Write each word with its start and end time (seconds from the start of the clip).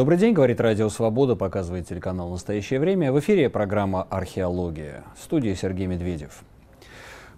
Добрый 0.00 0.16
день, 0.16 0.32
говорит 0.32 0.62
Радио 0.62 0.88
Свобода, 0.88 1.36
показывает 1.36 1.86
телеканал 1.86 2.30
«Настоящее 2.30 2.80
время». 2.80 3.12
В 3.12 3.20
эфире 3.20 3.50
программа 3.50 4.04
«Археология». 4.04 5.04
В 5.14 5.22
студии 5.22 5.52
Сергей 5.52 5.84
Медведев. 5.88 6.40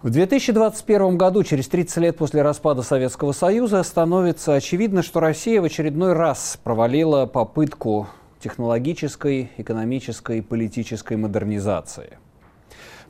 В 0.00 0.10
2021 0.10 1.18
году, 1.18 1.42
через 1.42 1.66
30 1.66 1.96
лет 1.96 2.16
после 2.16 2.42
распада 2.42 2.82
Советского 2.82 3.32
Союза, 3.32 3.82
становится 3.82 4.54
очевидно, 4.54 5.02
что 5.02 5.18
Россия 5.18 5.60
в 5.60 5.64
очередной 5.64 6.12
раз 6.12 6.56
провалила 6.62 7.26
попытку 7.26 8.06
технологической, 8.38 9.50
экономической 9.56 10.38
и 10.38 10.40
политической 10.40 11.16
модернизации. 11.16 12.16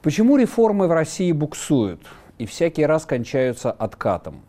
Почему 0.01 0.39
реформы 0.39 0.89
в 0.89 0.93
России 0.93 1.31
буксуют 1.31 2.01
и 2.39 2.47
всякий 2.47 2.87
раз 2.87 3.05
кончаются 3.05 3.71
откатом? 3.71 4.41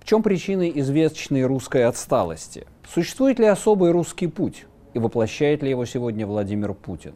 В 0.00 0.06
чем 0.06 0.22
причины 0.22 0.72
извечной 0.74 1.44
русской 1.44 1.84
отсталости– 1.84 2.66
Существует 2.92 3.38
ли 3.38 3.44
особый 3.44 3.90
русский 3.90 4.28
путь 4.28 4.64
и 4.94 4.98
воплощает 4.98 5.62
ли 5.62 5.68
его 5.68 5.84
сегодня 5.84 6.26
Владимир 6.26 6.72
Путин? 6.72 7.12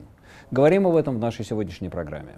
Говорим 0.51 0.87
об 0.87 0.97
этом 0.97 1.17
в 1.17 1.19
нашей 1.19 1.47
сегодняшней 1.47 1.89
программе. 1.89 2.35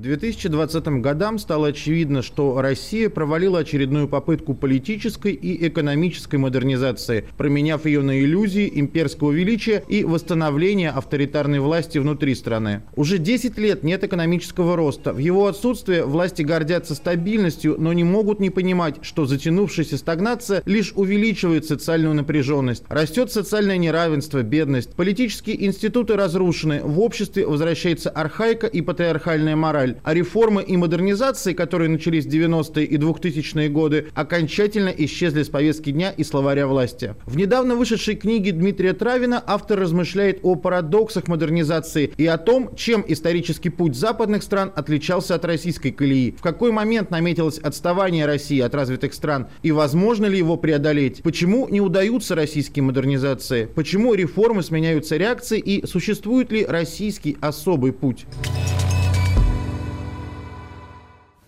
К 0.00 0.02
2020 0.02 0.86
годам 1.02 1.38
стало 1.38 1.68
очевидно, 1.68 2.22
что 2.22 2.58
Россия 2.62 3.10
провалила 3.10 3.58
очередную 3.58 4.08
попытку 4.08 4.54
политической 4.54 5.34
и 5.34 5.68
экономической 5.68 6.36
модернизации, 6.36 7.26
променяв 7.36 7.84
ее 7.84 8.00
на 8.00 8.18
иллюзии 8.18 8.72
имперского 8.76 9.30
величия 9.30 9.84
и 9.88 10.02
восстановления 10.04 10.88
авторитарной 10.88 11.60
власти 11.60 11.98
внутри 11.98 12.34
страны. 12.34 12.80
Уже 12.96 13.18
10 13.18 13.58
лет 13.58 13.82
нет 13.82 14.02
экономического 14.02 14.74
роста. 14.74 15.12
В 15.12 15.18
его 15.18 15.46
отсутствие 15.46 16.06
власти 16.06 16.40
гордятся 16.40 16.94
стабильностью, 16.94 17.76
но 17.78 17.92
не 17.92 18.02
могут 18.02 18.40
не 18.40 18.48
понимать, 18.48 19.00
что 19.02 19.26
затянувшаяся 19.26 19.98
стагнация 19.98 20.62
лишь 20.64 20.94
увеличивает 20.94 21.66
социальную 21.66 22.14
напряженность. 22.14 22.84
Растет 22.88 23.30
социальное 23.30 23.76
неравенство, 23.76 24.40
бедность. 24.42 24.94
Политические 24.94 25.62
институты 25.66 26.16
разрушены. 26.16 26.80
В 26.82 27.00
обществе 27.00 27.46
возвращается 27.46 28.08
архаика 28.08 28.66
и 28.66 28.80
патриархальная 28.80 29.56
мораль 29.56 29.89
мораль, 29.90 30.00
а 30.02 30.14
реформы 30.14 30.62
и 30.62 30.76
модернизации, 30.76 31.52
которые 31.52 31.88
начались 31.88 32.26
в 32.26 32.28
90-е 32.28 32.84
и 32.84 32.96
2000-е 32.96 33.68
годы, 33.68 34.06
окончательно 34.14 34.88
исчезли 34.88 35.42
с 35.42 35.48
повестки 35.48 35.90
дня 35.90 36.10
и 36.10 36.24
словаря 36.24 36.66
власти. 36.66 37.14
В 37.26 37.36
недавно 37.36 37.74
вышедшей 37.74 38.16
книге 38.16 38.52
Дмитрия 38.52 38.92
Травина 38.92 39.42
автор 39.46 39.78
размышляет 39.78 40.40
о 40.42 40.54
парадоксах 40.54 41.28
модернизации 41.28 42.12
и 42.16 42.26
о 42.26 42.38
том, 42.38 42.74
чем 42.76 43.04
исторический 43.06 43.70
путь 43.70 43.96
западных 43.96 44.42
стран 44.42 44.72
отличался 44.74 45.34
от 45.34 45.44
российской 45.44 45.90
колеи, 45.90 46.32
в 46.32 46.42
какой 46.42 46.72
момент 46.72 47.10
наметилось 47.10 47.58
отставание 47.58 48.26
России 48.26 48.60
от 48.60 48.74
развитых 48.74 49.14
стран 49.14 49.48
и 49.62 49.72
возможно 49.72 50.26
ли 50.26 50.38
его 50.38 50.56
преодолеть, 50.56 51.22
почему 51.22 51.68
не 51.68 51.80
удаются 51.80 52.34
российские 52.34 52.82
модернизации, 52.82 53.66
почему 53.66 54.14
реформы 54.14 54.62
сменяются 54.62 55.16
реакцией 55.16 55.60
и 55.60 55.86
существует 55.86 56.52
ли 56.52 56.64
российский 56.66 57.36
особый 57.40 57.92
путь. 57.92 58.26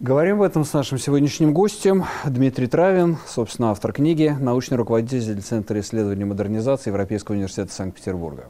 Говорим 0.02 0.38
об 0.38 0.42
этом 0.42 0.64
с 0.64 0.72
нашим 0.72 0.98
сегодняшним 0.98 1.54
гостем 1.54 2.06
Дмитрий 2.24 2.66
Травин, 2.66 3.18
собственно, 3.24 3.70
автор 3.70 3.92
книги, 3.92 4.36
научный 4.36 4.76
руководитель 4.76 5.40
Центра 5.40 5.78
исследований 5.78 6.24
модернизации 6.24 6.90
Европейского 6.90 7.36
университета 7.36 7.72
Санкт-Петербурга. 7.72 8.48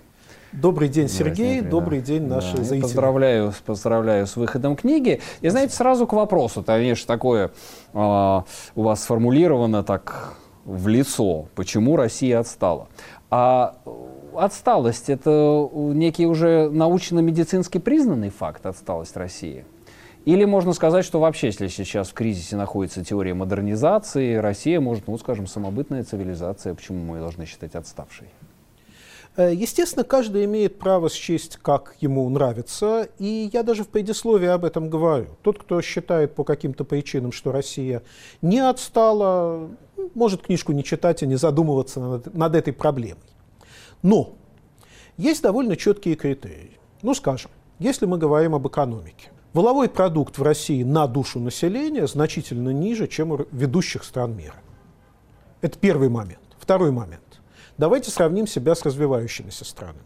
Добрый 0.52 0.88
день, 0.88 1.10
Сергей. 1.10 1.60
Дмитрий, 1.60 1.70
Добрый 1.70 2.00
да. 2.00 2.06
день, 2.06 2.26
наши 2.26 2.56
да. 2.56 2.62
зрители. 2.62 2.80
Поздравляю, 2.80 3.52
поздравляю 3.66 4.26
с 4.26 4.36
выходом 4.36 4.76
книги. 4.76 5.20
И 5.42 5.48
знаете, 5.50 5.74
сразу 5.74 6.06
к 6.06 6.14
вопросу, 6.14 6.62
конечно, 6.62 7.06
такое 7.06 7.50
э, 7.92 7.98
у 7.98 8.82
вас 8.82 9.02
сформулировано 9.02 9.84
так 9.84 10.32
в 10.64 10.88
лицо, 10.88 11.48
почему 11.54 11.96
Россия 11.96 12.38
отстала. 12.40 12.88
А 13.28 13.76
отсталость– 14.34 15.04
это 15.10 15.68
некий 15.74 16.24
уже 16.24 16.70
научно-медицински 16.70 17.76
признанный 17.76 18.30
факт, 18.30 18.64
отсталость 18.64 19.18
России– 19.18 19.66
или 20.24 20.44
можно 20.44 20.72
сказать, 20.72 21.04
что 21.04 21.18
вообще, 21.18 21.48
если 21.48 21.66
сейчас 21.66 22.10
в 22.10 22.14
кризисе 22.14 22.56
находится 22.56 23.04
теория 23.04 23.34
модернизации, 23.34 24.36
Россия 24.36 24.80
может, 24.80 25.08
ну, 25.08 25.18
скажем, 25.18 25.48
самобытная 25.48 26.04
цивилизация, 26.04 26.74
почему 26.74 26.98
мы 26.98 27.16
ее 27.16 27.22
должны 27.22 27.44
считать 27.44 27.74
отставшей? 27.74 28.28
Э, 29.36 29.52
естественно, 29.52 30.04
каждый 30.04 30.44
имеет 30.44 30.78
право 30.78 31.10
счесть, 31.10 31.56
как 31.56 31.96
ему 32.00 32.28
нравится, 32.28 33.08
и 33.18 33.50
я 33.52 33.64
даже 33.64 33.82
в 33.82 33.88
предисловии 33.88 34.46
об 34.46 34.64
этом 34.64 34.90
говорю. 34.90 35.26
Тот, 35.42 35.58
кто 35.58 35.82
считает 35.82 36.36
по 36.36 36.44
каким-то 36.44 36.84
причинам, 36.84 37.32
что 37.32 37.50
Россия 37.50 38.02
не 38.42 38.60
отстала, 38.60 39.70
может 40.14 40.42
книжку 40.42 40.70
не 40.70 40.84
читать 40.84 41.24
и 41.24 41.26
не 41.26 41.36
задумываться 41.36 41.98
над, 41.98 42.32
над 42.32 42.54
этой 42.54 42.72
проблемой. 42.72 43.22
Но 44.02 44.34
есть 45.16 45.42
довольно 45.42 45.76
четкие 45.76 46.14
критерии. 46.14 46.78
Ну, 47.02 47.12
скажем, 47.14 47.50
если 47.80 48.06
мы 48.06 48.18
говорим 48.18 48.54
об 48.54 48.68
экономике– 48.68 49.30
Воловой 49.52 49.90
продукт 49.90 50.38
в 50.38 50.42
России 50.42 50.82
на 50.82 51.06
душу 51.06 51.38
населения 51.38 52.06
значительно 52.06 52.70
ниже, 52.70 53.06
чем 53.06 53.32
у 53.32 53.46
ведущих 53.52 54.02
стран 54.02 54.34
мира. 54.34 54.56
Это 55.60 55.78
первый 55.78 56.08
момент. 56.08 56.40
Второй 56.58 56.90
момент. 56.90 57.40
Давайте 57.76 58.10
сравним 58.10 58.46
себя 58.46 58.74
с 58.74 58.82
развивающимися 58.82 59.66
странами. 59.66 60.00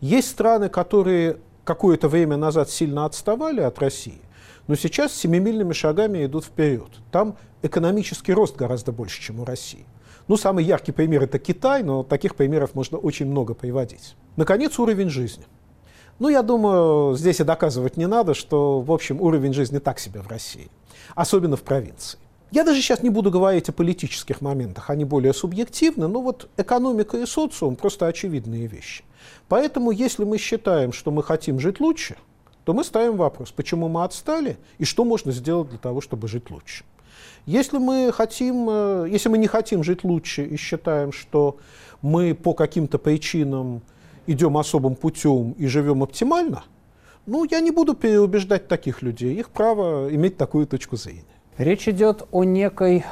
Есть 0.00 0.30
страны, 0.30 0.68
которые 0.68 1.38
какое-то 1.64 2.08
время 2.08 2.36
назад 2.36 2.70
сильно 2.70 3.04
отставали 3.04 3.60
от 3.60 3.80
России, 3.80 4.20
но 4.68 4.76
сейчас 4.76 5.12
семимильными 5.12 5.72
шагами 5.72 6.24
идут 6.24 6.44
вперед. 6.44 6.90
Там 7.10 7.36
экономический 7.62 8.32
рост 8.32 8.54
гораздо 8.54 8.92
больше, 8.92 9.20
чем 9.20 9.40
у 9.40 9.44
России. 9.44 9.86
Ну, 10.28 10.36
самый 10.36 10.64
яркий 10.64 10.92
пример– 10.92 11.22
это 11.24 11.40
Китай, 11.40 11.82
но 11.82 12.04
таких 12.04 12.36
примеров 12.36 12.76
можно 12.76 12.96
очень 12.96 13.26
много 13.26 13.54
приводить. 13.54 14.14
Наконец, 14.36 14.78
уровень 14.78 15.10
жизни– 15.10 15.46
ну, 16.22 16.28
я 16.28 16.42
думаю, 16.42 17.16
здесь 17.16 17.40
и 17.40 17.44
доказывать 17.44 17.96
не 17.96 18.06
надо, 18.06 18.34
что, 18.34 18.80
в 18.80 18.92
общем, 18.92 19.20
уровень 19.20 19.52
жизни 19.52 19.80
так 19.80 19.98
себе 19.98 20.20
в 20.20 20.28
России, 20.28 20.70
особенно 21.16 21.56
в 21.56 21.62
провинции. 21.62 22.16
Я 22.52 22.62
даже 22.62 22.80
сейчас 22.80 23.02
не 23.02 23.10
буду 23.10 23.32
говорить 23.32 23.68
о 23.68 23.72
политических 23.72 24.40
моментах, 24.40 24.88
они 24.88 25.04
более 25.04 25.34
субъективны, 25.34 26.06
но 26.06 26.22
вот 26.22 26.48
экономика 26.56 27.16
и 27.16 27.26
социум 27.26 27.74
просто 27.74 28.06
очевидные 28.06 28.68
вещи. 28.68 29.02
Поэтому, 29.48 29.90
если 29.90 30.22
мы 30.22 30.38
считаем, 30.38 30.92
что 30.92 31.10
мы 31.10 31.24
хотим 31.24 31.58
жить 31.58 31.80
лучше, 31.80 32.14
то 32.64 32.72
мы 32.72 32.84
ставим 32.84 33.16
вопрос, 33.16 33.50
почему 33.50 33.88
мы 33.88 34.04
отстали 34.04 34.58
и 34.78 34.84
что 34.84 35.04
можно 35.04 35.32
сделать 35.32 35.70
для 35.70 35.78
того, 35.78 36.00
чтобы 36.00 36.28
жить 36.28 36.52
лучше. 36.52 36.84
Если 37.46 37.78
мы, 37.78 38.12
хотим, 38.12 38.68
э, 38.70 39.08
если 39.10 39.28
мы 39.28 39.38
не 39.38 39.48
хотим 39.48 39.82
жить 39.82 40.04
лучше 40.04 40.44
и 40.44 40.56
считаем, 40.56 41.10
что 41.10 41.56
мы 42.00 42.32
по 42.32 42.54
каким-то 42.54 42.98
причинам 42.98 43.82
идем 44.26 44.56
особым 44.56 44.94
путем 44.94 45.52
и 45.52 45.66
живем 45.66 46.02
оптимально, 46.02 46.64
ну, 47.26 47.44
я 47.44 47.60
не 47.60 47.70
буду 47.70 47.94
переубеждать 47.94 48.66
таких 48.66 49.02
людей. 49.02 49.34
Их 49.34 49.50
право 49.50 50.12
иметь 50.12 50.36
такую 50.36 50.66
точку 50.66 50.96
зрения. 50.96 51.22
Речь 51.56 51.86
идет 51.86 52.26
о 52.32 52.44
некой 52.44 53.04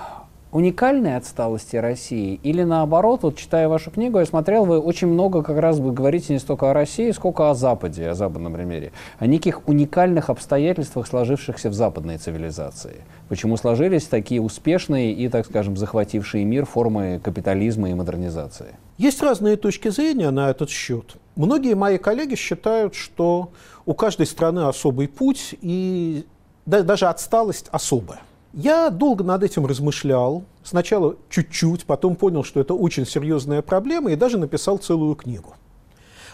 уникальной 0.52 1.16
отсталости 1.16 1.76
России 1.76 2.40
или 2.42 2.62
наоборот, 2.62 3.22
вот 3.22 3.36
читая 3.36 3.68
вашу 3.68 3.90
книгу, 3.90 4.18
я 4.18 4.26
смотрел, 4.26 4.64
вы 4.64 4.80
очень 4.80 5.06
много 5.06 5.42
как 5.42 5.58
раз 5.58 5.78
вы 5.78 5.92
говорите 5.92 6.32
не 6.32 6.38
столько 6.38 6.70
о 6.70 6.74
России, 6.74 7.10
сколько 7.12 7.50
о 7.50 7.54
Западе, 7.54 8.08
о 8.08 8.14
западном 8.14 8.54
примере, 8.54 8.92
о 9.18 9.26
неких 9.26 9.68
уникальных 9.68 10.30
обстоятельствах, 10.30 11.06
сложившихся 11.06 11.70
в 11.70 11.74
западной 11.74 12.18
цивилизации. 12.18 12.96
Почему 13.28 13.56
сложились 13.56 14.06
такие 14.06 14.40
успешные 14.40 15.12
и, 15.12 15.28
так 15.28 15.46
скажем, 15.46 15.76
захватившие 15.76 16.44
мир 16.44 16.66
формы 16.66 17.20
капитализма 17.22 17.90
и 17.90 17.94
модернизации? 17.94 18.76
Есть 18.98 19.22
разные 19.22 19.56
точки 19.56 19.88
зрения 19.88 20.30
на 20.30 20.50
этот 20.50 20.68
счет. 20.68 21.16
Многие 21.36 21.74
мои 21.74 21.96
коллеги 21.96 22.34
считают, 22.34 22.94
что 22.94 23.52
у 23.86 23.94
каждой 23.94 24.26
страны 24.26 24.66
особый 24.66 25.08
путь 25.08 25.54
и 25.60 26.26
даже 26.66 27.06
отсталость 27.06 27.68
особая. 27.70 28.20
Я 28.52 28.90
долго 28.90 29.22
над 29.22 29.42
этим 29.44 29.66
размышлял. 29.66 30.44
Сначала 30.64 31.16
чуть-чуть, 31.28 31.84
потом 31.84 32.16
понял, 32.16 32.42
что 32.42 32.60
это 32.60 32.74
очень 32.74 33.06
серьезная 33.06 33.62
проблема, 33.62 34.10
и 34.12 34.16
даже 34.16 34.38
написал 34.38 34.78
целую 34.78 35.14
книгу. 35.14 35.54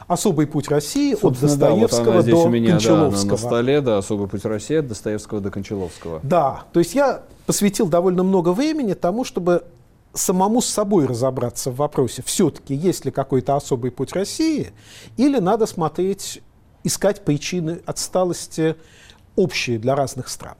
«Особый 0.06 0.46
путь 0.46 0.68
России» 0.68 1.14
Собственно, 1.14 1.52
от 1.52 1.58
Достоевского 1.58 2.04
да, 2.04 2.12
вот 2.12 2.26
до 2.26 2.36
у 2.36 2.48
меня, 2.48 2.70
Кончаловского. 2.72 3.24
Да, 3.24 3.30
на 3.30 3.36
столе, 3.36 3.80
да, 3.80 3.98
«Особый 3.98 4.28
путь 4.28 4.44
России» 4.44 4.76
от 4.76 4.86
Достоевского 4.86 5.40
до 5.40 5.50
Кончаловского. 5.50 6.20
Да, 6.22 6.64
то 6.72 6.78
есть 6.78 6.94
я 6.94 7.22
посвятил 7.44 7.88
довольно 7.88 8.22
много 8.22 8.52
времени 8.52 8.94
тому, 8.94 9.24
чтобы 9.24 9.64
самому 10.14 10.62
с 10.62 10.66
собой 10.66 11.06
разобраться 11.06 11.70
в 11.70 11.76
вопросе, 11.76 12.22
все-таки 12.24 12.74
есть 12.74 13.04
ли 13.04 13.10
какой-то 13.10 13.56
особый 13.56 13.90
путь 13.90 14.12
России, 14.12 14.70
или 15.16 15.38
надо 15.38 15.66
смотреть, 15.66 16.40
искать 16.84 17.24
причины 17.24 17.80
отсталости 17.84 18.76
общие 19.34 19.78
для 19.78 19.96
разных 19.96 20.28
стран 20.28 20.54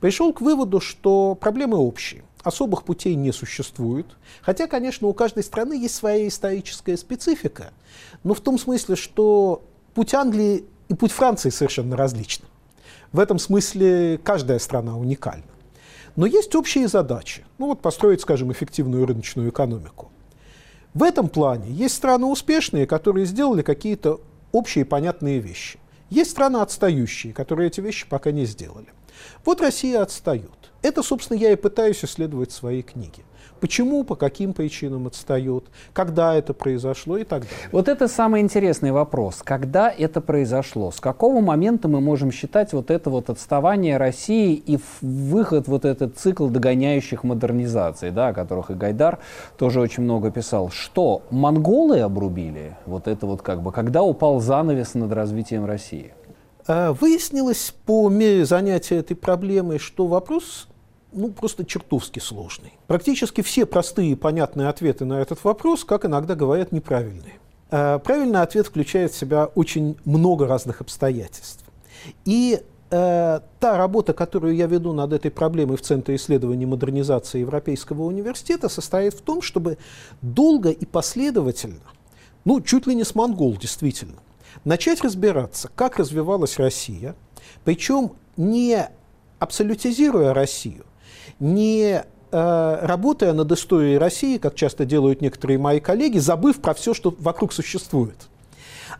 пришел 0.00 0.32
к 0.32 0.40
выводу, 0.40 0.80
что 0.80 1.34
проблемы 1.34 1.78
общие. 1.78 2.24
Особых 2.42 2.84
путей 2.84 3.14
не 3.14 3.32
существует. 3.32 4.06
Хотя, 4.42 4.66
конечно, 4.66 5.08
у 5.08 5.12
каждой 5.12 5.42
страны 5.42 5.74
есть 5.74 5.94
своя 5.94 6.26
историческая 6.28 6.96
специфика. 6.96 7.72
Но 8.24 8.34
в 8.34 8.40
том 8.40 8.58
смысле, 8.58 8.96
что 8.96 9.62
путь 9.94 10.14
Англии 10.14 10.64
и 10.88 10.94
путь 10.94 11.12
Франции 11.12 11.50
совершенно 11.50 11.96
различны. 11.96 12.46
В 13.12 13.20
этом 13.20 13.38
смысле 13.38 14.18
каждая 14.22 14.58
страна 14.58 14.96
уникальна. 14.96 15.44
Но 16.16 16.26
есть 16.26 16.54
общие 16.54 16.88
задачи. 16.88 17.44
Ну 17.58 17.66
вот 17.66 17.80
построить, 17.80 18.20
скажем, 18.20 18.52
эффективную 18.52 19.06
рыночную 19.06 19.50
экономику. 19.50 20.10
В 20.94 21.02
этом 21.02 21.28
плане 21.28 21.70
есть 21.70 21.94
страны 21.94 22.26
успешные, 22.26 22.86
которые 22.86 23.26
сделали 23.26 23.62
какие-то 23.62 24.20
общие 24.52 24.84
понятные 24.84 25.38
вещи. 25.38 25.78
Есть 26.10 26.30
страны 26.30 26.58
отстающие, 26.58 27.32
которые 27.32 27.68
эти 27.68 27.80
вещи 27.80 28.06
пока 28.08 28.32
не 28.32 28.46
сделали. 28.46 28.88
Вот 29.44 29.60
Россия 29.60 30.02
отстает. 30.02 30.50
Это, 30.82 31.02
собственно, 31.02 31.38
я 31.38 31.52
и 31.52 31.56
пытаюсь 31.56 32.04
исследовать 32.04 32.50
в 32.50 32.54
своей 32.54 32.82
книге 32.82 33.24
почему, 33.58 34.04
по 34.04 34.14
каким 34.14 34.52
причинам 34.52 35.06
отстает, 35.06 35.64
когда 35.92 36.34
это 36.34 36.54
произошло 36.54 37.18
и 37.18 37.24
так 37.24 37.42
далее. 37.42 37.68
Вот 37.72 37.88
это 37.88 38.08
самый 38.08 38.40
интересный 38.40 38.92
вопрос. 38.92 39.40
Когда 39.44 39.90
это 39.90 40.20
произошло? 40.20 40.90
С 40.90 41.00
какого 41.00 41.40
момента 41.40 41.88
мы 41.88 42.00
можем 42.00 42.32
считать 42.32 42.72
вот 42.72 42.90
это 42.90 43.10
вот 43.10 43.30
отставание 43.30 43.96
России 43.96 44.54
и 44.54 44.78
выход 45.00 45.68
вот 45.68 45.84
этот 45.84 46.16
цикл 46.18 46.48
догоняющих 46.48 47.24
модернизаций, 47.24 48.10
да, 48.10 48.28
о 48.28 48.32
которых 48.32 48.70
и 48.70 48.74
Гайдар 48.74 49.18
тоже 49.56 49.80
очень 49.80 50.02
много 50.02 50.30
писал. 50.30 50.70
Что, 50.70 51.22
монголы 51.30 52.00
обрубили 52.00 52.76
вот 52.86 53.08
это 53.08 53.26
вот 53.26 53.42
как 53.42 53.62
бы, 53.62 53.72
когда 53.72 54.02
упал 54.02 54.40
занавес 54.40 54.94
над 54.94 55.12
развитием 55.12 55.64
России? 55.64 56.12
А, 56.68 56.92
выяснилось 56.92 57.74
по 57.86 58.10
мере 58.10 58.44
занятия 58.44 58.96
этой 58.96 59.16
проблемой, 59.16 59.78
что 59.78 60.06
вопрос 60.06 60.68
ну, 61.12 61.30
просто 61.30 61.64
чертовски 61.64 62.18
сложный. 62.18 62.74
Практически 62.86 63.40
все 63.40 63.64
простые 63.64 64.12
и 64.12 64.14
понятные 64.14 64.68
ответы 64.68 65.06
на 65.06 65.22
этот 65.22 65.42
вопрос, 65.44 65.84
как 65.84 66.04
иногда 66.04 66.34
говорят, 66.34 66.70
неправильные. 66.70 67.38
Э, 67.70 67.98
правильный 67.98 68.42
ответ 68.42 68.66
включает 68.66 69.12
в 69.12 69.16
себя 69.16 69.46
очень 69.46 69.96
много 70.04 70.46
разных 70.46 70.82
обстоятельств. 70.82 71.64
И 72.26 72.60
э, 72.90 73.40
та 73.60 73.78
работа, 73.78 74.12
которую 74.12 74.54
я 74.54 74.66
веду 74.66 74.92
над 74.92 75.14
этой 75.14 75.30
проблемой 75.30 75.78
в 75.78 75.80
Центре 75.80 76.16
исследований 76.16 76.66
модернизации 76.66 77.40
Европейского 77.40 78.02
университета, 78.02 78.68
состоит 78.68 79.14
в 79.14 79.22
том, 79.22 79.40
чтобы 79.40 79.78
долго 80.20 80.68
и 80.68 80.84
последовательно, 80.84 81.80
ну, 82.44 82.60
чуть 82.60 82.86
ли 82.86 82.94
не 82.94 83.04
с 83.04 83.14
монгол, 83.14 83.56
действительно, 83.56 84.18
начать 84.64 85.02
разбираться, 85.02 85.70
как 85.74 85.98
развивалась 85.98 86.58
Россия, 86.58 87.14
причем 87.64 88.12
не 88.36 88.88
абсолютизируя 89.38 90.34
Россию, 90.34 90.84
не 91.38 92.02
э, 92.30 92.78
работая 92.82 93.32
над 93.32 93.50
историей 93.52 93.98
России, 93.98 94.38
как 94.38 94.54
часто 94.54 94.84
делают 94.84 95.20
некоторые 95.20 95.58
мои 95.58 95.80
коллеги, 95.80 96.18
забыв 96.18 96.60
про 96.60 96.74
все, 96.74 96.94
что 96.94 97.14
вокруг 97.18 97.52
существует, 97.52 98.28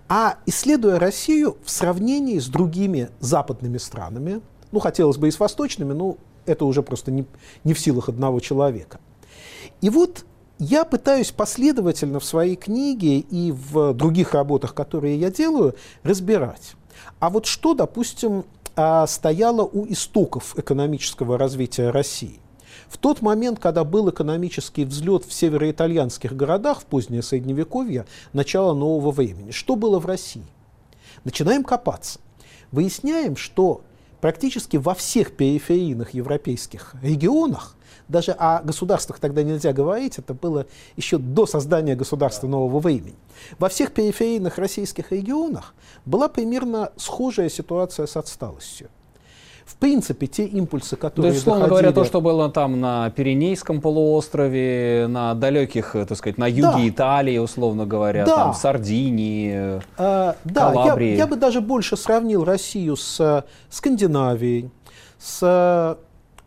а 0.09 0.39
исследуя 0.47 0.99
Россию 0.99 1.56
в 1.65 1.71
сравнении 1.71 2.39
с 2.39 2.47
другими 2.47 3.11
западными 3.21 3.79
странами, 3.79 4.41
ну, 4.73 4.81
хотелось 4.81 5.17
бы 5.17 5.29
и 5.29 5.31
с 5.31 5.41
восточными, 5.41 5.93
но 5.93 6.17
это 6.47 6.65
уже 6.65 6.83
просто 6.83 7.11
не, 7.11 7.27
не 7.65 7.75
в 7.75 7.81
силах 7.81 8.09
одного 8.09 8.41
человека. 8.41 8.99
И 9.81 9.91
вот 9.91 10.25
я 10.58 10.84
пытаюсь 10.84 11.31
последовательно 11.31 12.20
в 12.20 12.25
своей 12.25 12.56
книге 12.56 13.19
и 13.19 13.52
в 13.52 13.93
других 13.94 14.34
работах, 14.34 14.75
которые 14.75 15.19
я 15.19 15.31
делаю, 15.31 15.75
разбирать. 16.02 16.75
А 17.20 17.31
вот 17.31 17.46
что, 17.46 17.75
допустим, 17.75 18.44
а, 18.76 19.06
стояла 19.06 19.62
у 19.62 19.87
истоков 19.87 20.58
экономического 20.58 21.38
развития 21.38 21.90
России. 21.90 22.40
В 22.88 22.96
тот 22.96 23.22
момент, 23.22 23.58
когда 23.58 23.84
был 23.84 24.08
экономический 24.08 24.84
взлет 24.84 25.25
в 25.25 25.32
североитальянских 25.32 26.34
городах 26.34 26.81
в 26.81 26.84
позднее 26.84 27.22
Средневековье, 27.22 28.06
начало 28.32 28.75
нового 28.75 29.10
времени, 29.10 29.50
что 29.50 29.76
было 29.76 29.99
в 29.99 30.06
России? 30.06 30.46
Начинаем 31.25 31.64
копаться. 31.64 32.20
Выясняем, 32.72 33.37
что 33.37 33.82
практически 34.20 34.76
во 34.76 34.94
всех 34.94 35.32
периферийных 35.32 36.15
европейских 36.15 36.94
регионах 37.03 37.76
даже 38.09 38.32
о 38.32 38.62
государствах 38.62 39.19
тогда 39.19 39.43
нельзя 39.43 39.73
говорить, 39.73 40.19
это 40.19 40.35
было 40.35 40.67
еще 40.97 41.19
до 41.19 41.47
создания 41.47 41.94
государства 41.94 42.47
нового 42.47 42.81
времени. 42.81 43.17
Во 43.59 43.69
всех 43.69 43.93
периферийных 43.93 44.59
российских 44.59 45.12
регионах 45.12 45.75
была 46.06 46.29
примерно 46.29 46.91
схожая 46.97 47.50
ситуация 47.50 48.06
с 48.06 48.17
отсталостью. 48.17 48.88
В 49.69 49.76
принципе, 49.76 50.26
те 50.26 50.47
импульсы, 50.47 50.97
которые 50.97 51.31
То 51.31 51.35
есть, 51.35 51.43
условно 51.43 51.65
доходили... 51.65 51.82
говоря, 51.82 51.94
то, 51.94 52.05
что 52.05 52.20
было 52.23 52.50
там 52.50 52.81
на 52.81 53.11
Пиренейском 53.11 53.82
полуострове, 53.82 55.06
на 55.09 55.35
далеких, 55.35 55.93
так 55.93 56.17
сказать, 56.17 56.38
на 56.38 56.49
юге 56.49 56.62
да. 56.62 56.88
Италии, 56.88 57.37
условно 57.37 57.85
говоря, 57.85 58.25
да. 58.25 58.37
там 58.37 58.55
Сардинии, 58.55 59.82
а, 59.99 60.37
Да, 60.44 60.73
я, 60.97 61.15
я 61.17 61.26
бы 61.26 61.37
даже 61.37 61.61
больше 61.61 61.99
сравнил 61.99 62.44
Россию 62.44 62.97
с 62.97 63.20
э, 63.20 63.43
Скандинавией, 63.69 64.70
с 65.19 65.99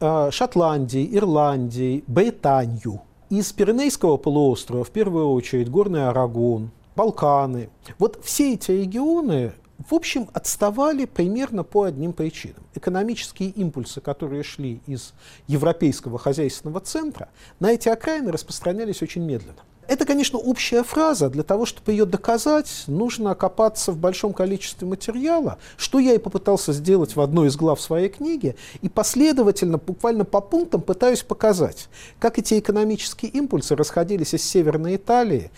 Э, 0.02 0.32
Шотландии, 0.32 1.08
Ирландии, 1.16 2.04
Британию. 2.08 3.02
Из 3.30 3.54
Пиренейского 3.54 4.18
полуострова, 4.18 4.84
в 4.84 4.90
первую 4.90 5.30
очередь, 5.30 5.70
Горный 5.70 6.10
Арагон, 6.10 6.72
Балканы. 6.96 7.70
Вот 8.00 8.20
все 8.24 8.56
эти 8.56 8.72
регионы, 8.72 9.54
в 9.90 9.94
общем, 9.94 10.30
отставали 10.34 11.06
примерно 11.06 11.64
по 11.64 11.84
одним 11.84 12.14
причинам. 12.14 12.64
Экономические 12.76 13.50
импульсы, 13.50 14.02
которые 14.02 14.44
шли 14.44 14.82
из 14.88 15.14
европейского 15.48 16.20
хозяйственного 16.20 16.80
центра, 16.82 17.30
на 17.60 17.72
эти 17.72 17.90
окраины 17.90 18.32
распространялись 18.32 19.02
очень 19.02 19.24
медленно. 19.24 19.62
Это, 19.88 20.06
конечно, 20.06 20.40
общая 20.40 20.84
фраза. 20.84 21.30
Для 21.30 21.44
того, 21.44 21.66
чтобы 21.66 21.92
ее 21.92 22.06
доказать, 22.06 22.86
нужно 22.88 23.32
окопаться 23.32 23.92
в 23.92 23.98
большом 23.98 24.32
количестве 24.32 24.88
материала, 24.88 25.58
что 25.76 26.00
я 26.00 26.14
и 26.14 26.18
попытался 26.18 26.72
сделать 26.72 27.16
в 27.16 27.20
одной 27.20 27.50
из 27.50 27.58
глав 27.58 27.82
своей 27.82 28.08
книги, 28.08 28.56
и 28.82 28.88
последовательно, 28.88 29.78
буквально 29.80 30.24
по 30.24 30.40
пунктам 30.40 30.82
пытаюсь 30.82 31.24
показать, 31.24 31.90
как 32.20 32.40
эти 32.40 32.58
экономические 32.60 33.32
импульсы 33.32 33.76
расходились 33.76 34.34
из 34.34 34.44
Северной 34.44 34.96
Италии 34.96 35.52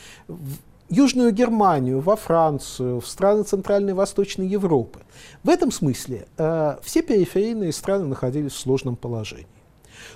Южную 0.89 1.31
Германию, 1.31 1.99
во 2.01 2.15
Францию, 2.15 2.99
в 2.99 3.07
страны 3.07 3.43
Центральной 3.43 3.91
и 3.91 3.95
Восточной 3.95 4.47
Европы. 4.47 4.99
В 5.43 5.49
этом 5.49 5.71
смысле 5.71 6.27
э, 6.37 6.77
все 6.83 7.01
периферийные 7.01 7.71
страны 7.71 8.05
находились 8.05 8.53
в 8.53 8.59
сложном 8.59 8.95
положении. 8.95 9.47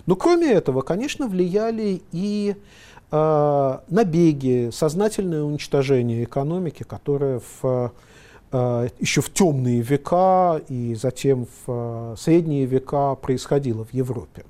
Но 0.06 0.16
кроме 0.16 0.52
этого, 0.52 0.82
конечно, 0.82 1.28
влияли 1.28 2.02
и 2.12 2.56
э, 3.12 3.78
набеги, 3.90 4.70
сознательное 4.72 5.44
уничтожение 5.44 6.24
экономики, 6.24 6.84
которое 6.84 7.42
в, 7.62 7.92
э, 8.52 8.90
еще 9.00 9.22
в 9.22 9.32
темные 9.32 9.82
века 9.82 10.62
и 10.68 10.96
затем 10.96 11.48
в 11.66 12.14
э, 12.14 12.16
средние 12.18 12.66
века 12.66 13.16
происходило 13.16 13.86
в 13.86 13.94
Европе. 13.94 14.46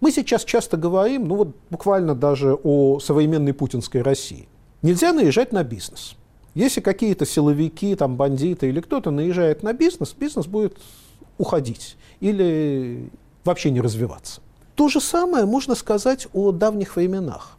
Мы 0.00 0.10
сейчас 0.10 0.44
часто 0.44 0.76
говорим, 0.76 1.28
ну 1.28 1.36
вот 1.36 1.56
буквально 1.70 2.14
даже 2.14 2.54
о 2.54 2.98
современной 3.00 3.54
путинской 3.54 4.02
России. 4.02 4.48
Нельзя 4.84 5.14
наезжать 5.14 5.50
на 5.50 5.64
бизнес. 5.64 6.14
Если 6.52 6.82
какие-то 6.82 7.24
силовики, 7.24 7.94
там, 7.94 8.16
бандиты 8.16 8.68
или 8.68 8.82
кто-то 8.82 9.10
наезжает 9.10 9.62
на 9.62 9.72
бизнес, 9.72 10.12
бизнес 10.12 10.46
будет 10.46 10.76
уходить 11.38 11.96
или 12.20 13.08
вообще 13.44 13.70
не 13.70 13.80
развиваться. 13.80 14.42
То 14.74 14.90
же 14.90 15.00
самое 15.00 15.46
можно 15.46 15.74
сказать 15.74 16.28
о 16.34 16.52
давних 16.52 16.96
временах. 16.96 17.56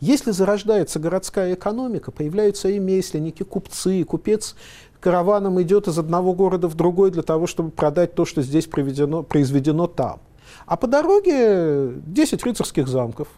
Если 0.00 0.30
зарождается 0.30 0.98
городская 0.98 1.52
экономика, 1.52 2.10
появляются 2.10 2.70
ремесленники, 2.70 3.42
купцы, 3.42 4.02
купец 4.04 4.56
караваном 4.98 5.60
идет 5.60 5.88
из 5.88 5.98
одного 5.98 6.32
города 6.32 6.68
в 6.68 6.74
другой 6.74 7.10
для 7.10 7.22
того, 7.22 7.46
чтобы 7.46 7.70
продать 7.70 8.14
то, 8.14 8.24
что 8.24 8.40
здесь 8.40 8.64
произведено, 8.64 9.22
произведено 9.22 9.88
там. 9.88 10.20
А 10.64 10.78
по 10.78 10.86
дороге 10.86 11.92
10 12.06 12.42
рыцарских 12.44 12.88
замков. 12.88 13.28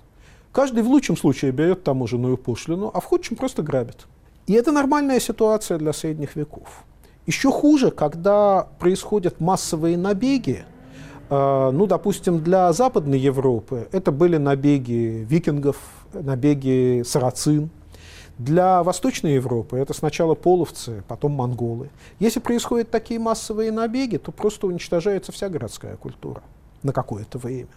Каждый 0.53 0.83
в 0.83 0.89
лучшем 0.89 1.17
случае 1.17 1.53
берет 1.53 1.85
таможенную 1.85 2.37
пошлину, 2.37 2.91
а 2.93 3.01
в 3.01 3.05
худшем 3.05 3.37
просто 3.37 3.63
грабит. 3.63 4.07
И 4.47 4.55
это 4.55 4.73
нормальная 4.73 5.21
ситуация 5.21 5.79
для 5.79 5.93
средних 5.93 6.37
веков. 6.37 6.85
Еще 7.27 7.51
хуже, 7.51 7.91
когда 7.91 8.69
происходят 8.79 9.41
массовые 9.41 9.99
набеги, 9.99 10.65
а, 11.29 11.71
ну, 11.71 11.87
допустим, 11.87 12.43
для 12.43 12.73
Западной 12.73 13.19
Европы 13.19 13.89
это 13.93 14.11
были 14.11 14.39
набеги 14.39 15.27
викингов, 15.29 15.77
набеги 16.15 17.03
сарацин. 17.05 17.69
Для 18.39 18.83
Восточной 18.83 19.35
Европы 19.35 19.77
это 19.77 19.93
сначала 19.93 20.35
половцы, 20.35 21.03
потом 21.09 21.33
монголы. 21.33 21.91
Если 22.21 22.41
происходят 22.41 22.91
такие 22.91 23.19
массовые 23.19 23.73
набеги, 23.73 24.17
то 24.17 24.33
просто 24.33 24.67
уничтожается 24.67 25.33
вся 25.33 25.49
городская 25.49 25.97
культура 25.97 26.43
на 26.83 26.93
какое-то 26.93 27.39
время. 27.39 27.69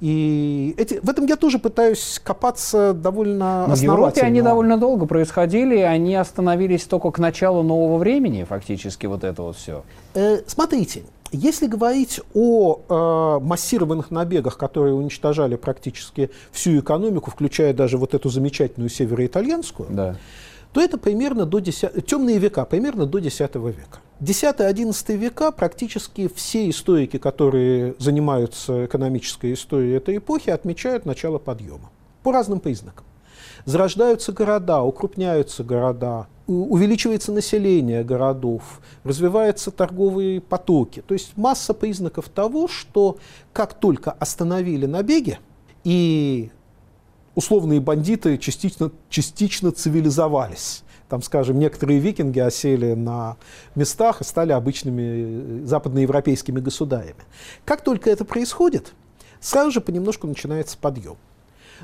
И 0.00 0.74
эти, 0.78 1.00
в 1.02 1.10
этом 1.10 1.26
я 1.26 1.36
тоже 1.36 1.58
пытаюсь 1.58 2.20
копаться 2.22 2.92
довольно 2.92 3.66
Но 3.68 3.74
В 3.74 3.80
Европе 3.80 4.20
они 4.22 4.42
довольно 4.42 4.78
долго 4.78 5.06
происходили, 5.06 5.78
и 5.78 5.82
они 5.82 6.14
остановились 6.14 6.84
только 6.84 7.10
к 7.10 7.18
началу 7.18 7.62
нового 7.62 7.98
времени, 7.98 8.44
фактически, 8.44 9.06
вот 9.06 9.24
это 9.24 9.42
вот 9.42 9.56
все. 9.56 9.82
Э, 10.14 10.40
смотрите, 10.46 11.02
если 11.32 11.66
говорить 11.66 12.20
о 12.34 12.80
э, 12.88 13.44
массированных 13.44 14.10
набегах, 14.10 14.56
которые 14.56 14.94
уничтожали 14.94 15.56
практически 15.56 16.30
всю 16.52 16.78
экономику, 16.78 17.30
включая 17.30 17.74
даже 17.74 17.98
вот 17.98 18.14
эту 18.14 18.28
замечательную 18.30 18.88
североитальянскую, 18.88 19.88
да. 19.90 20.16
то 20.72 20.80
это 20.80 20.96
примерно 20.96 21.44
до 21.44 21.58
10, 21.58 22.06
темные 22.06 22.38
века, 22.38 22.64
примерно 22.64 23.04
до 23.04 23.18
X 23.18 23.40
века. 23.40 24.00
10-11 24.20 25.16
века 25.16 25.52
практически 25.52 26.28
все 26.34 26.68
историки, 26.68 27.18
которые 27.18 27.94
занимаются 27.98 28.86
экономической 28.86 29.52
историей 29.52 29.94
этой 29.94 30.16
эпохи, 30.16 30.50
отмечают 30.50 31.06
начало 31.06 31.38
подъема 31.38 31.90
по 32.24 32.32
разным 32.32 32.58
признакам. 32.58 33.04
Зарождаются 33.64 34.32
города, 34.32 34.82
укрупняются 34.82 35.62
города, 35.62 36.26
увеличивается 36.48 37.32
население 37.32 38.02
городов, 38.02 38.80
развиваются 39.04 39.70
торговые 39.70 40.40
потоки. 40.40 41.02
То 41.06 41.14
есть 41.14 41.36
масса 41.36 41.72
признаков 41.74 42.28
того, 42.28 42.66
что 42.66 43.18
как 43.52 43.74
только 43.74 44.10
остановили 44.10 44.86
набеги, 44.86 45.38
и 45.84 46.50
условные 47.34 47.80
бандиты 47.80 48.36
частично, 48.38 48.90
частично 49.10 49.70
цивилизовались, 49.70 50.82
там, 51.08 51.22
скажем, 51.22 51.58
некоторые 51.58 51.98
викинги 51.98 52.38
осели 52.38 52.94
на 52.94 53.36
местах 53.74 54.20
и 54.20 54.24
стали 54.24 54.52
обычными 54.52 55.62
э, 55.62 55.64
западноевропейскими 55.64 56.60
государями. 56.60 57.24
Как 57.64 57.82
только 57.82 58.10
это 58.10 58.24
происходит, 58.24 58.92
сразу 59.40 59.70
же 59.70 59.80
понемножку 59.80 60.26
начинается 60.26 60.76
подъем. 60.78 61.16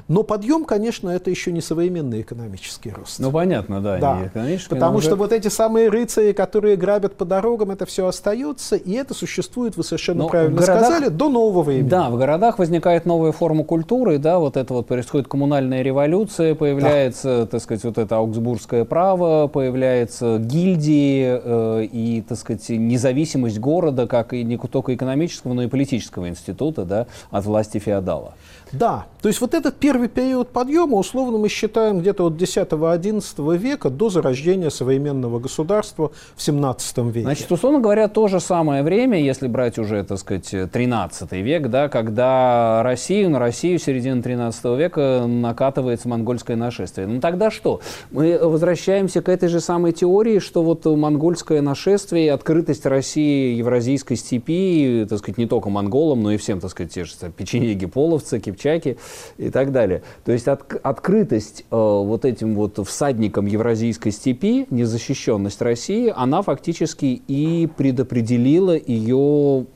Но 0.09 0.23
подъем, 0.23 0.65
конечно, 0.65 1.09
это 1.11 1.31
еще 1.31 1.53
не 1.53 1.61
современный 1.61 2.23
экономический 2.23 2.91
рост. 2.91 3.19
Ну, 3.19 3.31
понятно, 3.31 3.81
да, 3.81 3.99
да. 3.99 4.21
не 4.21 4.27
экономический. 4.27 4.71
Потому 4.71 4.99
уже... 4.99 5.07
что 5.07 5.17
вот 5.17 5.33
эти 5.33 5.49
самые 5.49 5.89
рыцари, 5.89 6.33
которые 6.33 6.77
грабят 6.77 7.15
по 7.15 7.25
дорогам, 7.25 7.71
это 7.71 7.87
все 7.87 8.07
остается, 8.07 8.77
и 8.77 8.93
это 8.93 9.15
существует, 9.15 9.77
вы 9.77 9.85
совершенно 9.85 10.25
Но 10.25 10.29
правильно 10.29 10.61
городах... 10.61 10.87
сказали, 10.87 11.09
до 11.09 11.29
нового 11.29 11.63
времени. 11.63 11.89
Да, 11.89 12.11
в 12.11 12.17
городах 12.17 12.59
возникает 12.59 13.07
новая 13.07 13.33
форма 13.33 13.65
культуры, 13.65 14.19
да, 14.19 14.39
вот 14.39 14.57
это 14.57 14.75
вот 14.75 14.87
происходит 14.87 15.29
коммунальная 15.29 15.83
революция, 15.83 16.55
появляется, 16.55 17.41
да. 17.41 17.47
так 17.47 17.63
сказать, 17.63 17.85
вот 17.85 17.99
это 17.99 18.17
аугсбургское 18.17 18.85
право, 18.85 19.47
появляется 19.49 20.39
гильдии 20.39 21.41
э, 21.43 21.85
и, 21.85 22.23
так 22.29 22.39
сказать, 22.39 22.69
независимость 22.69 23.59
города, 23.59 24.07
как 24.07 24.33
и 24.33 24.43
не 24.45 24.59
только 24.59 24.95
экономического, 24.95 25.53
но 25.55 25.63
и 25.63 25.67
политического 25.67 26.29
института, 26.29 26.85
да, 26.85 27.07
от 27.31 27.45
власти 27.45 27.79
феодала. 27.79 28.35
Да, 28.75 29.07
то 29.25 29.29
есть 29.29 29.41
вот 29.41 29.55
этот 29.55 29.77
первый 29.77 30.09
период 30.09 30.51
подъема, 30.51 30.99
условно 30.99 31.39
мы 31.39 31.49
считаем 31.49 32.01
где-то 32.01 32.27
от 32.27 32.35
10-11 32.35 33.57
века 33.57 33.89
до 33.89 34.11
зарождения 34.11 34.69
современного 34.69 35.39
государства 35.39 36.13
в 36.37 36.43
17 36.43 36.99
веке. 36.99 37.23
Значит, 37.23 37.51
условно 37.51 37.81
говоря, 37.81 38.09
то 38.09 38.29
же 38.29 38.39
самое 38.39 38.83
время, 38.83 39.19
если 39.19 39.47
брать 39.47 39.79
уже, 39.79 40.05
так 40.05 40.19
сказать, 40.19 40.55
13 40.71 41.33
век, 41.33 41.69
да, 41.69 41.89
когда 41.89 42.83
Россию, 42.83 43.31
на 43.31 43.39
Россию 43.39 43.79
середины 43.79 44.23
13 44.23 44.63
века 44.77 45.25
накатывается 45.27 46.07
монгольское 46.09 46.59
нашествие. 46.59 47.07
Ну 47.07 47.21
тогда 47.21 47.51
что? 47.51 47.81
Мы 48.11 48.39
возвращаемся 48.39 49.23
к 49.23 49.31
этой 49.31 49.49
же 49.49 49.61
самой 49.61 49.93
теории, 49.93 50.39
что 50.39 50.63
вот 50.63 50.85
монгольское 50.85 51.63
нашествие 51.63 52.31
открытость 52.31 52.85
России 52.85 53.55
евразийской 53.55 54.19
степи, 54.19 55.07
так 55.09 55.21
сказать, 55.21 55.39
не 55.39 55.47
только 55.47 55.71
монголам, 55.71 56.23
но 56.23 56.33
и 56.33 56.37
всем, 56.37 56.61
так 56.61 56.71
сказать, 56.71 56.93
те 56.93 57.05
же 57.05 57.13
печенеги, 57.35 57.87
половцы, 57.87 58.39
кипчаки 58.65 58.99
и 59.37 59.51
так 59.51 59.73
далее. 59.73 60.03
То 60.25 60.33
есть 60.33 60.49
от, 60.49 60.75
открытость 60.83 61.65
э, 61.71 61.77
вот 61.77 62.25
этим 62.25 62.55
вот 62.55 62.87
всадникам 62.87 63.47
евразийской 63.47 64.13
степи, 64.13 64.67
незащищенность 64.71 65.61
России, 65.63 66.13
она 66.15 66.43
фактически 66.43 67.23
и 67.29 67.69
предопределила 67.77 68.77
ее 68.77 69.67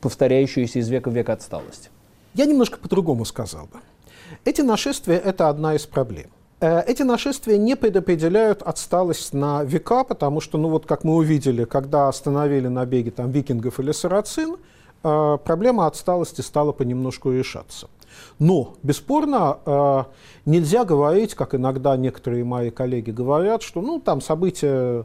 повторяющуюся 0.00 0.78
из 0.78 0.88
века 0.88 1.10
в 1.10 1.14
век 1.14 1.28
отсталость. 1.28 1.90
Я 2.34 2.46
немножко 2.46 2.78
по-другому 2.78 3.24
сказал 3.24 3.66
бы. 3.66 3.80
Эти 4.44 4.60
нашествия– 4.60 5.18
это 5.24 5.48
одна 5.48 5.74
из 5.74 5.86
проблем. 5.86 6.26
Э, 6.60 6.82
эти 6.82 7.02
нашествия 7.02 7.56
не 7.56 7.76
предопределяют 7.76 8.62
отсталость 8.62 9.32
на 9.32 9.64
века, 9.64 10.04
потому 10.04 10.40
что, 10.40 10.58
ну 10.58 10.68
вот 10.68 10.86
как 10.86 11.04
мы 11.04 11.14
увидели, 11.14 11.64
когда 11.64 12.08
остановили 12.08 12.68
набеги 12.68 13.10
там, 13.10 13.30
викингов 13.30 13.80
или 13.80 13.92
сарацин, 13.92 14.56
э, 15.02 15.38
проблема 15.44 15.86
отсталости 15.86 16.42
стала 16.42 16.72
понемножку 16.72 17.32
решаться. 17.32 17.88
Но, 18.38 18.76
бесспорно, 18.82 19.58
э, 19.64 20.04
нельзя 20.46 20.84
говорить, 20.84 21.34
как 21.34 21.54
иногда 21.54 21.96
некоторые 21.96 22.44
мои 22.44 22.70
коллеги 22.70 23.10
говорят, 23.10 23.62
что 23.62 23.80
ну, 23.80 24.00
там 24.00 24.20
события 24.20 25.04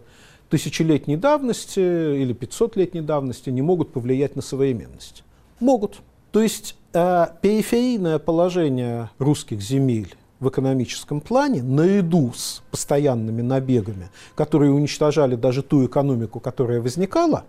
тысячелетней 0.49 1.17
давности 1.17 1.79
или 1.79 2.35
500-летней 2.35 3.01
давности 3.01 3.49
не 3.49 3.61
могут 3.61 3.91
повлиять 3.91 4.35
на 4.35 4.41
современность. 4.41 5.23
Могут. 5.59 6.01
То 6.31 6.41
есть 6.41 6.75
э, 6.93 7.27
периферийное 7.41 8.19
положение 8.19 9.09
русских 9.17 9.61
земель 9.61 10.15
в 10.39 10.49
экономическом 10.49 11.21
плане, 11.21 11.63
наряду 11.63 12.33
с 12.35 12.61
постоянными 12.69 13.41
набегами, 13.41 14.09
которые 14.35 14.71
уничтожали 14.71 15.35
даже 15.35 15.63
ту 15.63 15.85
экономику, 15.85 16.39
которая 16.39 16.81
возникала, 16.81 17.45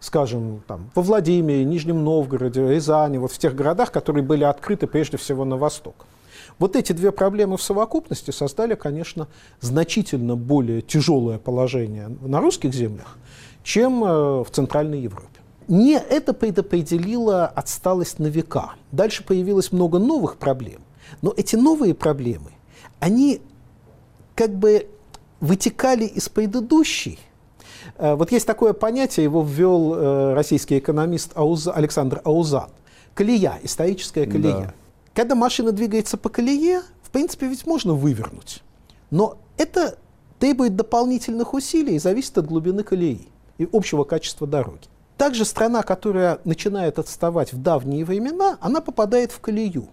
скажем, 0.00 0.62
там, 0.66 0.90
во 0.94 1.02
Владимире, 1.02 1.64
Нижнем 1.64 2.04
Новгороде, 2.04 2.66
Рязани, 2.68 3.18
вот 3.18 3.32
в 3.32 3.38
тех 3.38 3.54
городах, 3.54 3.92
которые 3.92 4.24
были 4.24 4.44
открыты 4.44 4.86
прежде 4.86 5.16
всего 5.16 5.44
на 5.44 5.56
восток. 5.56 6.06
Вот 6.58 6.74
эти 6.74 6.92
две 6.92 7.12
проблемы 7.12 7.56
в 7.56 7.62
совокупности 7.62 8.30
создали, 8.30 8.74
конечно, 8.74 9.28
значительно 9.60 10.36
более 10.36 10.82
тяжелое 10.82 11.38
положение 11.38 12.08
на 12.20 12.40
русских 12.40 12.74
землях, 12.74 13.16
чем 13.62 14.02
э, 14.04 14.42
в 14.42 14.48
Центральной 14.50 15.00
Европе. 15.00 15.28
Не 15.68 15.98
это 15.98 16.32
предопределило 16.32 17.46
отсталость 17.46 18.18
на 18.18 18.26
века. 18.26 18.72
Дальше 18.90 19.22
появилось 19.22 19.70
много 19.70 19.98
новых 19.98 20.36
проблем. 20.36 20.80
Но 21.22 21.32
эти 21.36 21.56
новые 21.56 21.94
проблемы, 21.94 22.52
они 23.00 23.40
как 24.34 24.54
бы 24.54 24.88
вытекали 25.40 26.04
из 26.04 26.28
предыдущей, 26.28 27.18
вот 27.98 28.30
есть 28.32 28.46
такое 28.46 28.72
понятие, 28.72 29.24
его 29.24 29.42
ввел 29.42 29.94
э, 29.94 30.34
российский 30.34 30.78
экономист 30.78 31.36
Ауз, 31.36 31.66
Александр 31.66 32.20
Аузат. 32.24 32.70
Колея, 33.14 33.58
историческая 33.62 34.26
колея. 34.26 34.54
Да. 34.54 34.74
Когда 35.14 35.34
машина 35.34 35.72
двигается 35.72 36.16
по 36.16 36.28
колее, 36.28 36.82
в 37.02 37.10
принципе, 37.10 37.48
ведь 37.48 37.66
можно 37.66 37.94
вывернуть. 37.94 38.62
Но 39.10 39.38
это 39.56 39.98
требует 40.38 40.76
дополнительных 40.76 41.54
усилий 41.54 41.96
и 41.96 41.98
зависит 41.98 42.38
от 42.38 42.46
глубины 42.46 42.84
колеи 42.84 43.28
и 43.58 43.68
общего 43.72 44.04
качества 44.04 44.46
дороги. 44.46 44.86
Также 45.16 45.44
страна, 45.44 45.82
которая 45.82 46.38
начинает 46.44 47.00
отставать 47.00 47.52
в 47.52 47.60
давние 47.60 48.04
времена, 48.04 48.56
она 48.60 48.80
попадает 48.80 49.32
в 49.32 49.40
колею. 49.40 49.88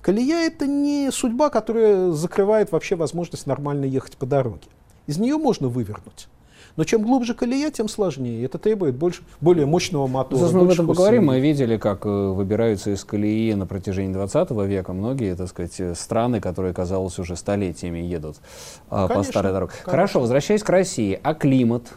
Колея– 0.00 0.46
это 0.46 0.66
не 0.66 1.10
судьба, 1.12 1.50
которая 1.50 2.10
закрывает 2.12 2.72
вообще 2.72 2.96
возможность 2.96 3.46
нормально 3.46 3.84
ехать 3.84 4.16
по 4.16 4.24
дороге. 4.24 4.68
Из 5.06 5.18
нее 5.18 5.36
можно 5.36 5.68
вывернуть. 5.68 6.28
Но 6.76 6.84
чем 6.84 7.02
глубже 7.02 7.34
колея, 7.34 7.70
тем 7.70 7.88
сложнее. 7.88 8.44
Это 8.44 8.58
требует 8.58 8.94
больше, 8.94 9.22
более 9.40 9.66
мощного 9.66 10.06
мотора. 10.06 10.40
Собственно, 10.40 10.64
мы 10.64 10.68
об 10.68 10.72
этом 10.72 10.86
поговорим. 10.86 11.26
Мы 11.26 11.40
видели, 11.40 11.76
как 11.76 12.06
э, 12.06 12.08
выбираются 12.08 12.90
из 12.92 13.04
колеи 13.04 13.52
на 13.54 13.66
протяжении 13.66 14.12
20 14.12 14.50
века 14.50 14.92
многие, 14.92 15.34
так 15.34 15.48
сказать, 15.48 15.78
э, 15.78 15.94
страны, 15.94 16.40
которые, 16.40 16.72
казалось, 16.72 17.18
уже 17.18 17.36
столетиями 17.36 17.98
едут 17.98 18.36
конечно, 18.88 19.14
по 19.14 19.22
старой 19.22 19.52
дороге. 19.52 19.72
Конечно. 19.72 19.90
Хорошо, 19.90 20.20
возвращаясь 20.20 20.62
к 20.62 20.68
России. 20.70 21.20
А 21.22 21.34
климат, 21.34 21.92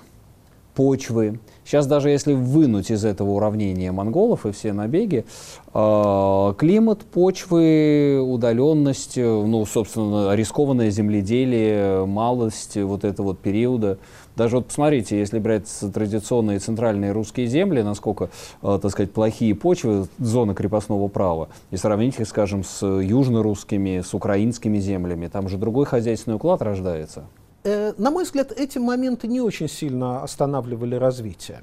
почвы, 0.73 1.39
Сейчас 1.65 1.87
даже 1.87 2.11
если 2.11 2.33
вынуть 2.33 2.91
из 2.91 3.03
этого 3.03 3.31
уравнения 3.31 3.91
монголов 3.91 4.45
и 4.45 4.51
все 4.51 4.71
набеги, 4.71 5.25
э, 5.73 6.53
климат, 6.57 6.99
почвы, 6.99 8.21
удаленность, 8.21 9.17
ну, 9.17 9.65
собственно, 9.65 10.35
рискованное 10.35 10.91
земледелие, 10.91 12.05
малость 12.05 12.77
вот 12.77 13.03
этого 13.03 13.27
вот 13.29 13.39
периода, 13.39 13.97
даже 14.35 14.57
вот 14.57 14.67
посмотрите, 14.67 15.17
если 15.17 15.39
брать 15.39 15.67
традиционные 15.93 16.59
центральные 16.59 17.11
русские 17.11 17.47
земли, 17.47 17.81
насколько, 17.81 18.29
э, 18.61 18.79
так 18.81 18.91
сказать, 18.91 19.11
плохие 19.11 19.55
почвы, 19.55 20.07
зона 20.19 20.53
крепостного 20.53 21.07
права, 21.07 21.49
и 21.71 21.77
сравнить 21.77 22.19
их, 22.19 22.27
скажем, 22.27 22.63
с 22.63 22.85
южно-русскими, 22.85 24.01
с 24.01 24.13
украинскими 24.13 24.79
землями, 24.79 25.27
там 25.27 25.49
же 25.49 25.57
другой 25.57 25.85
хозяйственный 25.85 26.35
уклад 26.35 26.61
рождается. 26.61 27.25
Э, 27.63 27.93
на 27.97 28.11
мой 28.11 28.25
взгляд, 28.25 28.51
эти 28.51 28.77
моменты 28.77 29.27
не 29.27 29.41
очень 29.41 29.67
сильно 29.67 30.21
останавливали 30.21 30.95
развитие. 30.95 31.61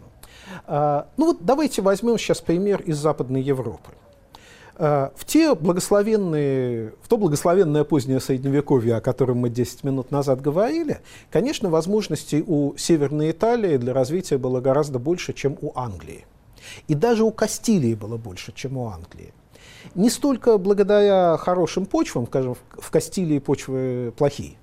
Э, 0.66 1.04
ну 1.16 1.26
вот 1.26 1.38
давайте 1.40 1.82
возьмем 1.82 2.18
сейчас 2.18 2.40
пример 2.40 2.80
из 2.80 2.98
Западной 2.98 3.42
Европы. 3.42 3.92
Э, 4.76 5.10
в, 5.14 5.24
те 5.24 5.54
благословенные, 5.54 6.92
в 7.02 7.08
то 7.08 7.16
благословенное 7.16 7.84
позднее 7.84 8.20
Средневековье, 8.20 8.96
о 8.96 9.00
котором 9.00 9.38
мы 9.38 9.50
10 9.50 9.84
минут 9.84 10.10
назад 10.10 10.40
говорили, 10.40 11.00
конечно, 11.30 11.70
возможностей 11.70 12.42
у 12.46 12.74
Северной 12.76 13.30
Италии 13.32 13.76
для 13.76 13.92
развития 13.92 14.38
было 14.38 14.60
гораздо 14.60 14.98
больше, 14.98 15.32
чем 15.32 15.58
у 15.60 15.72
Англии. 15.74 16.24
И 16.88 16.94
даже 16.94 17.24
у 17.24 17.30
Кастилии 17.30 17.94
было 17.94 18.16
больше, 18.16 18.52
чем 18.52 18.78
у 18.78 18.88
Англии. 18.88 19.32
Не 19.94 20.10
столько 20.10 20.58
благодаря 20.58 21.36
хорошим 21.36 21.86
почвам, 21.86 22.26
скажем, 22.26 22.56
в 22.70 22.90
Кастилии 22.90 23.38
почвы 23.40 24.12
плохие, 24.16 24.56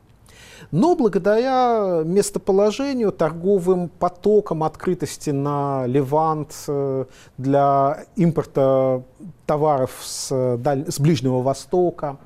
но 0.72 0.96
благодаря 0.96 2.04
местоположению, 2.06 3.12
торговым 3.12 3.90
потокам, 3.90 4.64
открытости 4.64 5.30
на 5.32 5.86
Левант 5.88 6.54
э, 6.68 7.06
для 7.38 8.06
импорта 8.16 9.04
товаров 9.50 9.98
с, 10.04 10.58
даль... 10.60 10.86
с 10.88 11.00
Ближнего 11.00 11.42
Востока. 11.42 12.18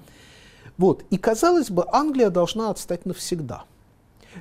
Вот. 0.78 1.06
И 1.10 1.18
казалось 1.18 1.70
бы, 1.72 1.86
Англия 1.90 2.30
должна 2.30 2.70
отстать 2.70 3.06
навсегда. 3.06 3.64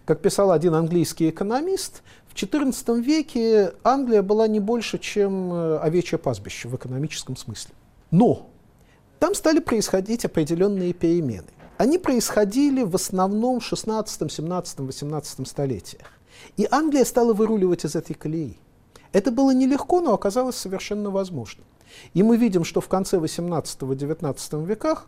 Как 0.05 0.21
писал 0.21 0.51
один 0.51 0.75
английский 0.75 1.31
экономист, 1.31 2.03
в 2.27 2.35
XIV 2.35 3.01
веке 3.01 3.75
Англия 3.85 4.23
была 4.23 4.49
не 4.49 4.59
больше, 4.59 4.99
чем 4.99 5.53
э, 5.53 5.79
овечье 5.79 6.19
пастбище 6.19 6.69
в 6.69 6.75
экономическом 6.75 7.37
смысле. 7.37 7.73
Но 8.11 8.49
там 9.21 9.37
стали 9.37 9.61
происходить 9.61 10.25
определенные 10.25 10.93
перемены. 10.93 11.53
Они 11.79 11.99
происходили 11.99 12.83
в 12.83 12.97
основном 12.97 13.61
в 13.61 13.65
16, 13.65 14.33
17, 14.33 14.81
18 14.81 15.47
столетиях. 15.47 16.07
И 16.57 16.67
Англия 16.69 17.05
стала 17.05 17.33
выруливать 17.33 17.85
из 17.85 17.95
этой 17.95 18.15
колеи. 18.15 18.59
Это 19.13 19.31
было 19.31 19.55
нелегко, 19.55 20.01
но 20.01 20.15
оказалось 20.15 20.57
совершенно 20.57 21.11
возможным. 21.11 21.65
И 22.15 22.23
мы 22.23 22.37
видим, 22.37 22.65
что 22.65 22.81
в 22.81 22.89
конце 22.89 23.19
18-19 23.19 24.67
веках 24.67 25.07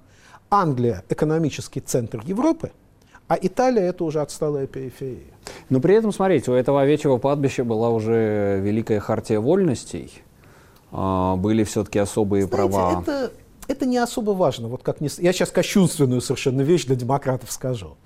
Англия– 0.50 1.04
экономический 1.08 1.80
центр 1.80 2.22
Европы, 2.24 2.72
а 3.28 3.38
Италия– 3.40 3.82
это 3.88 4.04
уже 4.04 4.20
отсталая 4.20 4.66
периферия. 4.66 5.32
Но 5.70 5.80
при 5.80 5.94
этом, 5.94 6.12
смотрите, 6.12 6.50
у 6.50 6.54
этого 6.54 6.82
овечьего 6.82 7.18
падбища 7.18 7.64
была 7.64 7.90
уже 7.90 8.60
Великая 8.62 9.00
Хартия 9.00 9.40
Вольностей, 9.40 10.12
а, 10.92 11.36
были 11.36 11.64
все-таки 11.64 11.98
особые 11.98 12.46
Знаете, 12.46 12.70
права. 12.70 13.02
Это, 13.02 13.32
это 13.66 13.86
не 13.86 13.98
особо 13.98 14.32
важно. 14.32 14.68
Вот 14.68 14.82
как 14.82 15.00
не, 15.00 15.08
я 15.18 15.32
сейчас 15.32 15.50
кощунственную 15.50 16.20
совершенно 16.20 16.60
вещь 16.60 16.84
для 16.84 16.96
демократов 16.96 17.50
скажу. 17.50 17.96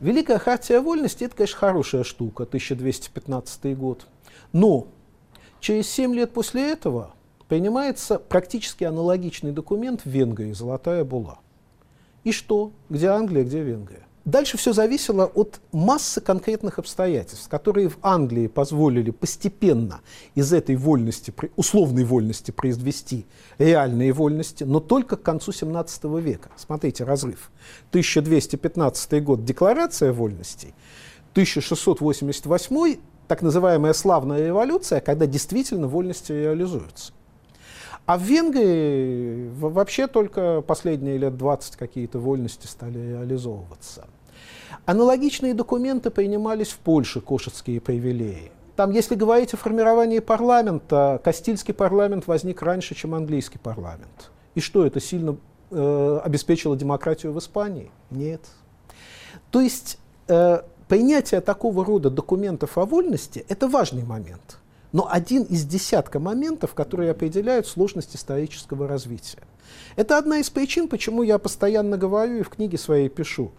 Великая 0.00 0.38
Хартия 0.38 0.80
Вольности– 0.80 1.24
это, 1.24 1.34
конечно, 1.34 1.56
хорошая 1.56 2.04
штука, 2.04 2.44
1215 2.44 3.76
год. 3.76 4.06
Но 4.52 4.86
через 5.60 5.90
7 5.90 6.14
лет 6.14 6.32
после 6.32 6.70
этого 6.70 7.14
принимается 7.48 8.18
практически 8.18 8.84
аналогичный 8.84 9.52
документ 9.52 10.02
в 10.04 10.06
Венгрии 10.06 10.52
«Золотая 10.52 11.04
була». 11.04 11.38
И 12.24 12.32
что? 12.32 12.72
Где 12.88 13.08
Англия, 13.08 13.44
где 13.44 13.62
Венгрия? 13.62 14.04
Дальше 14.24 14.58
все 14.58 14.74
зависело 14.74 15.24
от 15.24 15.58
массы 15.72 16.20
конкретных 16.20 16.78
обстоятельств, 16.78 17.48
которые 17.48 17.88
в 17.88 17.96
Англии 18.02 18.46
позволили 18.46 19.10
постепенно 19.10 20.02
из 20.34 20.52
этой 20.52 20.76
вольности, 20.76 21.32
условной 21.56 22.04
вольности 22.04 22.50
произвести 22.50 23.24
реальные 23.56 24.12
вольности, 24.12 24.64
но 24.64 24.80
только 24.80 25.16
к 25.16 25.22
концу 25.22 25.50
17 25.50 26.04
века. 26.20 26.50
Смотрите, 26.56 27.04
разрыв. 27.04 27.50
1215 27.88 29.24
год– 29.24 29.44
декларация 29.46 30.12
вольностей, 30.12 30.74
1688 31.32 32.98
так 33.28 33.42
называемая 33.42 33.92
славная 33.92 34.46
революция, 34.46 35.00
когда 35.00 35.26
действительно 35.26 35.86
вольности 35.86 36.32
реализуются. 36.32 37.12
А 38.08 38.16
в 38.16 38.22
Венгрии 38.22 39.50
вообще 39.60 40.06
только 40.06 40.62
последние 40.62 41.18
лет 41.18 41.36
20 41.36 41.76
какие-то 41.76 42.18
вольности 42.18 42.66
стали 42.66 42.98
реализовываться. 42.98 44.06
Аналогичные 44.86 45.52
документы 45.52 46.08
принимались 46.08 46.70
в 46.70 46.78
Польше, 46.78 47.20
кошетские 47.20 47.82
привилеи. 47.82 48.50
Там, 48.76 48.92
если 48.92 49.14
говорить 49.14 49.52
о 49.52 49.58
формировании 49.58 50.20
парламента, 50.20 51.20
Кастильский 51.22 51.74
парламент 51.74 52.26
возник 52.26 52.62
раньше, 52.62 52.94
чем 52.94 53.14
английский 53.14 53.58
парламент. 53.58 54.30
И 54.54 54.60
что, 54.60 54.86
это 54.86 55.00
сильно 55.00 55.36
э, 55.70 56.20
обеспечило 56.24 56.78
демократию 56.78 57.34
в 57.34 57.38
Испании? 57.38 57.90
Нет. 58.10 58.40
То 59.50 59.60
есть 59.60 59.98
э, 60.28 60.62
принятие 60.88 61.42
такого 61.42 61.84
рода 61.84 62.08
документов 62.08 62.78
о 62.78 62.86
вольности– 62.86 63.44
это 63.50 63.68
важный 63.68 64.04
момент– 64.04 64.56
но 64.92 65.08
один 65.10 65.42
из 65.42 65.64
десятка 65.64 66.18
моментов, 66.18 66.74
которые 66.74 67.10
определяют 67.10 67.66
сложность 67.66 68.16
исторического 68.16 68.88
развития. 68.88 69.42
Это 69.96 70.18
одна 70.18 70.38
из 70.38 70.50
причин, 70.50 70.88
почему 70.88 71.22
я 71.22 71.38
постоянно 71.38 71.96
говорю 71.96 72.38
и 72.38 72.42
в 72.42 72.48
книге 72.48 72.78
своей 72.78 73.08
пишу. 73.08 73.52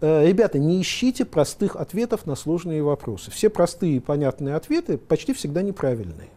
Э, 0.00 0.26
ребята, 0.26 0.58
не 0.58 0.80
ищите 0.80 1.24
простых 1.24 1.76
ответов 1.76 2.26
на 2.26 2.34
сложные 2.34 2.82
вопросы. 2.82 3.30
Все 3.30 3.50
простые 3.50 3.96
и 3.96 4.00
понятные 4.00 4.54
ответы 4.54 4.98
почти 4.98 5.34
всегда 5.34 5.62
неправильные. 5.62 6.30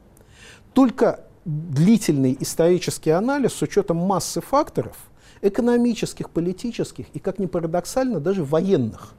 Только 0.74 1.22
длительный 1.46 2.36
исторический 2.40 3.12
анализ 3.12 3.54
с 3.54 3.62
учетом 3.62 3.98
массы 3.98 4.42
факторов, 4.42 4.98
экономических, 5.42 6.30
политических 6.30 7.06
и, 7.14 7.20
как 7.20 7.40
ни 7.40 7.46
парадоксально, 7.46 8.20
даже 8.20 8.44
военных. 8.44 9.14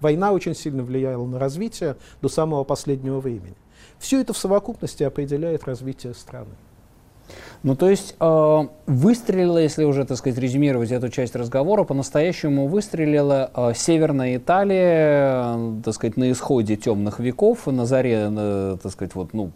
Война 0.00 0.32
очень 0.32 0.54
сильно 0.54 0.82
влияла 0.82 1.26
на 1.26 1.38
развитие 1.38 1.96
до 2.22 2.28
самого 2.28 2.64
последнего 2.64 3.20
времени. 3.20 3.56
Все 4.00 4.22
это 4.22 4.32
в 4.32 4.38
совокупности 4.38 5.02
определяет 5.04 5.64
развитие 5.64 6.14
страны. 6.14 6.50
Ну, 7.62 7.76
то 7.76 7.88
есть 7.90 8.16
э, 8.18 8.66
выстрелила, 8.86 9.58
если 9.58 9.84
уже, 9.84 10.04
так 10.04 10.16
сказать, 10.16 10.38
резюмировать 10.38 10.90
эту 10.90 11.10
часть 11.10 11.36
разговора, 11.36 11.84
по-настоящему 11.84 12.66
выстрелила 12.66 13.50
э, 13.54 13.72
Северная 13.76 14.38
Италия, 14.38 15.56
э, 15.56 15.80
так 15.84 15.94
сказать, 15.94 16.16
на 16.16 16.32
исходе 16.32 16.76
темных 16.76 17.20
веков, 17.20 17.66
на 17.66 17.84
заре, 17.84 18.30
э, 18.30 18.78
так 18.82 18.90
сказать, 18.90 19.14
вот, 19.14 19.34
ну, 19.34 19.50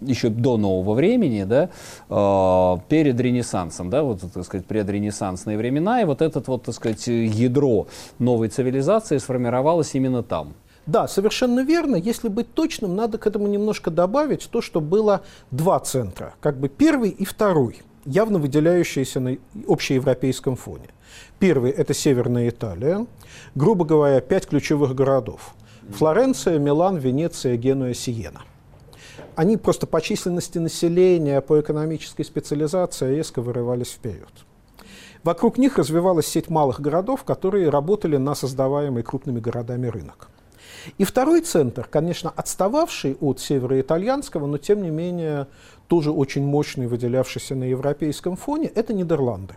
еще 0.00 0.28
до 0.28 0.56
нового 0.56 0.94
времени, 0.94 1.44
да, 1.44 1.70
э, 2.10 2.76
перед 2.88 3.18
Ренессансом, 3.20 3.88
да, 3.88 4.02
вот, 4.02 4.20
так 4.20 4.44
сказать, 4.44 4.66
предренессансные 4.66 5.56
времена, 5.56 6.02
и 6.02 6.04
вот 6.04 6.20
этот 6.20 6.48
вот, 6.48 6.64
так 6.64 6.74
сказать, 6.74 7.06
ядро 7.06 7.86
новой 8.18 8.48
цивилизации 8.48 9.18
сформировалось 9.18 9.94
именно 9.94 10.24
там. 10.24 10.54
Да, 10.86 11.08
совершенно 11.08 11.60
верно. 11.60 11.96
Если 11.96 12.28
быть 12.28 12.52
точным, 12.52 12.94
надо 12.94 13.18
к 13.18 13.26
этому 13.26 13.46
немножко 13.46 13.90
добавить 13.90 14.48
то, 14.50 14.60
что 14.60 14.80
было 14.80 15.22
два 15.50 15.78
центра, 15.80 16.34
как 16.40 16.58
бы 16.58 16.68
первый 16.68 17.10
и 17.10 17.24
второй, 17.24 17.82
явно 18.04 18.38
выделяющиеся 18.38 19.20
на 19.20 19.38
общеевропейском 19.66 20.56
фоне. 20.56 20.88
Первый– 21.38 21.70
это 21.72 21.94
Северная 21.94 22.48
Италия, 22.48 23.06
грубо 23.54 23.84
говоря, 23.84 24.20
пять 24.20 24.46
ключевых 24.46 24.94
городов. 24.94 25.54
Флоренция, 25.88 26.58
Милан, 26.58 26.96
Венеция, 26.96 27.56
Генуя, 27.56 27.94
Сиена. 27.94 28.42
Они 29.36 29.56
просто 29.56 29.86
по 29.86 30.00
численности 30.00 30.58
населения, 30.58 31.40
по 31.40 31.60
экономической 31.60 32.24
специализации 32.24 33.16
резко 33.16 33.42
вырывались 33.42 33.90
вперед. 33.90 34.30
Вокруг 35.22 35.56
них 35.56 35.78
развивалась 35.78 36.26
сеть 36.26 36.50
малых 36.50 36.80
городов, 36.80 37.24
которые 37.24 37.70
работали 37.70 38.16
на 38.16 38.34
создаваемый 38.34 39.02
крупными 39.02 39.40
городами 39.40 39.86
рынок. 39.86 40.28
И 40.98 41.04
второй 41.04 41.40
центр, 41.40 41.86
конечно, 41.90 42.32
отстававший 42.34 43.16
от 43.20 43.40
североитальянского, 43.40 44.46
но 44.46 44.58
тем 44.58 44.82
не 44.82 44.90
менее 44.90 45.46
тоже 45.88 46.10
очень 46.10 46.44
мощный, 46.44 46.86
выделявшийся 46.86 47.54
на 47.54 47.64
европейском 47.64 48.36
фоне, 48.36 48.68
это 48.68 48.94
Нидерланды. 48.94 49.54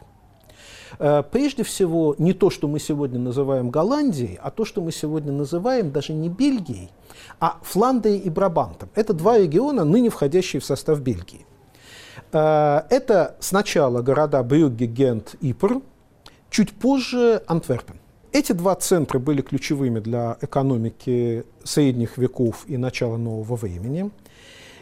Э, 1.00 1.24
прежде 1.30 1.64
всего, 1.64 2.16
не 2.18 2.34
то, 2.34 2.50
что 2.50 2.68
мы 2.68 2.80
сегодня 2.80 3.20
называем 3.20 3.70
Голландией, 3.70 4.40
а 4.42 4.52
то, 4.52 4.66
что 4.66 4.82
мы 4.82 4.92
сегодня 4.92 5.32
называем 5.32 5.92
даже 5.92 6.14
не 6.14 6.30
Бельгией, 6.30 6.90
а 7.40 7.58
Фландрией 7.62 8.20
и 8.20 8.30
Брабантом. 8.30 8.90
Это 8.96 9.14
два 9.14 9.38
региона, 9.38 9.84
ныне 9.84 10.10
входящие 10.10 10.60
в 10.60 10.66
состав 10.66 11.00
Бельгии. 11.02 11.46
Э, 12.32 12.82
это 12.90 13.36
сначала 13.40 14.02
города 14.02 14.42
Брюгге, 14.44 14.86
Гент, 14.86 15.36
Ипр, 15.42 15.82
чуть 16.50 16.74
позже 16.74 17.44
Антверпен. 17.48 18.00
Эти 18.38 18.52
два 18.52 18.76
центра 18.76 19.18
были 19.18 19.42
ключевыми 19.42 19.98
для 19.98 20.38
экономики 20.42 21.44
средних 21.64 22.20
веков 22.20 22.66
и 22.68 22.78
начала 22.78 23.18
нового 23.18 23.56
времени. 23.56 24.12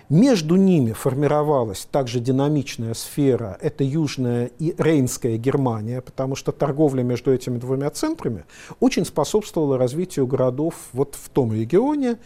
Между 0.10 0.58
ними 0.58 0.91
формировалась 0.91 1.88
также 1.89 2.20
динамичная 2.20 2.94
сфера, 2.94 3.58
это 3.62 3.86
Южная 3.86 4.52
и 4.60 4.76
Рейнская 4.78 5.38
Германия, 5.38 6.02
потому 6.02 6.36
что 6.36 6.52
торговля 6.52 7.02
между 7.02 7.34
этими 7.34 7.58
двумя 7.58 7.89
центрами 7.91 8.44
очень 8.82 9.06
способствовала 9.06 9.78
развитию 9.78 10.28
городов 10.28 10.76
вот 10.91 11.15
в 11.15 11.30
том 11.30 11.54
регионе. 11.54 12.18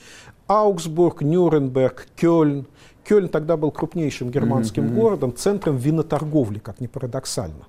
Аугсбург, 0.48 1.22
Нюрнберг, 1.22 2.08
Кёльн. 2.16 2.66
Кёльн 3.04 3.30
тогда 3.30 3.56
был 3.56 3.70
крупнейшим 3.70 4.32
германским 4.32 4.86
mm-hmm. 4.86 4.96
городом, 4.96 5.36
центром 5.36 5.78
виноторговли, 5.78 6.58
как 6.58 6.82
ни 6.82 6.88
парадоксально. 6.88 7.68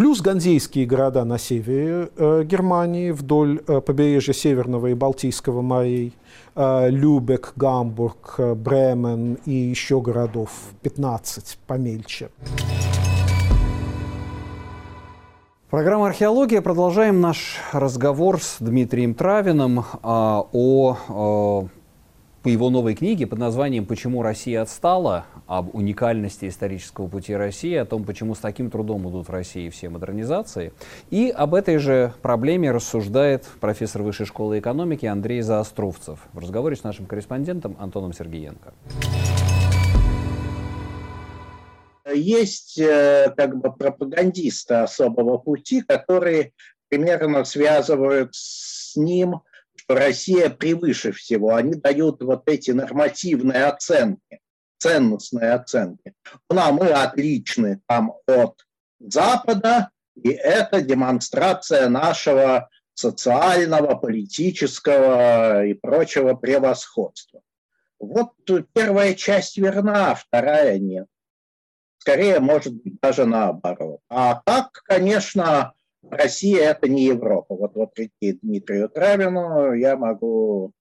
Плюс 0.00 0.22
ганзейские 0.22 0.86
города 0.86 1.26
на 1.26 1.36
севере 1.36 2.08
э, 2.16 2.42
Германии, 2.44 3.10
вдоль 3.10 3.60
э, 3.68 3.82
побережья 3.82 4.32
Северного 4.32 4.86
и 4.86 4.94
Балтийского 4.94 5.60
морей, 5.60 6.14
э, 6.56 6.88
Любек, 6.88 7.52
Гамбург, 7.56 8.36
Бремен 8.56 9.34
и 9.44 9.52
еще 9.52 10.00
городов 10.00 10.52
15 10.80 11.58
помельче. 11.66 12.30
Программа 15.68 16.06
«Археология». 16.06 16.62
Продолжаем 16.62 17.20
наш 17.20 17.58
разговор 17.72 18.40
с 18.40 18.56
Дмитрием 18.58 19.12
Травиным 19.12 19.84
о 20.02 21.66
по 22.42 22.48
его 22.48 22.70
новой 22.70 22.94
книге 22.94 23.26
под 23.26 23.38
названием 23.38 23.84
«Почему 23.84 24.22
Россия 24.22 24.62
отстала?» 24.62 25.26
об 25.46 25.74
уникальности 25.74 26.48
исторического 26.48 27.08
пути 27.08 27.34
России, 27.34 27.74
о 27.74 27.84
том, 27.84 28.04
почему 28.04 28.34
с 28.34 28.38
таким 28.38 28.70
трудом 28.70 29.08
идут 29.10 29.28
в 29.28 29.30
России 29.30 29.68
все 29.68 29.88
модернизации. 29.88 30.72
И 31.10 31.28
об 31.28 31.54
этой 31.54 31.78
же 31.78 32.14
проблеме 32.22 32.70
рассуждает 32.70 33.44
профессор 33.60 34.02
Высшей 34.02 34.26
школы 34.26 34.58
экономики 34.60 35.06
Андрей 35.06 35.42
Заостровцев 35.42 36.20
в 36.32 36.38
разговоре 36.38 36.76
с 36.76 36.84
нашим 36.84 37.06
корреспондентом 37.06 37.76
Антоном 37.78 38.12
Сергеенко. 38.12 38.72
Есть 42.14 42.78
э, 42.78 43.32
как 43.36 43.56
бы 43.58 43.72
пропагандисты 43.72 44.74
особого 44.74 45.36
пути, 45.38 45.82
которые 45.82 46.52
примерно 46.88 47.44
связывают 47.44 48.30
с 48.34 48.96
ним 48.96 49.42
Россия 49.94 50.50
превыше 50.50 51.12
всего. 51.12 51.54
Они 51.54 51.74
дают 51.74 52.22
вот 52.22 52.48
эти 52.48 52.70
нормативные 52.70 53.64
оценки, 53.64 54.40
ценностные 54.78 55.52
оценки. 55.52 56.14
Ну, 56.48 56.60
а 56.60 56.72
мы 56.72 56.88
отличны 56.88 57.80
там 57.86 58.14
от 58.26 58.66
Запада, 58.98 59.90
и 60.14 60.30
это 60.30 60.82
демонстрация 60.82 61.88
нашего 61.88 62.68
социального, 62.94 63.94
политического 63.94 65.64
и 65.64 65.74
прочего 65.74 66.34
превосходства. 66.34 67.40
Вот 67.98 68.32
первая 68.72 69.14
часть 69.14 69.56
верна, 69.58 70.12
а 70.12 70.14
вторая 70.14 70.78
нет. 70.78 71.06
Скорее, 71.98 72.40
может 72.40 72.74
быть, 72.74 72.98
даже 73.00 73.26
наоборот. 73.26 74.00
А 74.08 74.40
так, 74.44 74.82
конечно, 74.84 75.74
Россия– 76.08 76.70
это 76.70 76.88
не 76.88 77.04
Европа. 77.04 77.54
Вот 77.54 77.74
вопреки 77.74 78.38
Дмитрию 78.42 78.88
Травину 78.88 79.72
я 79.72 79.96
могу 79.96 80.72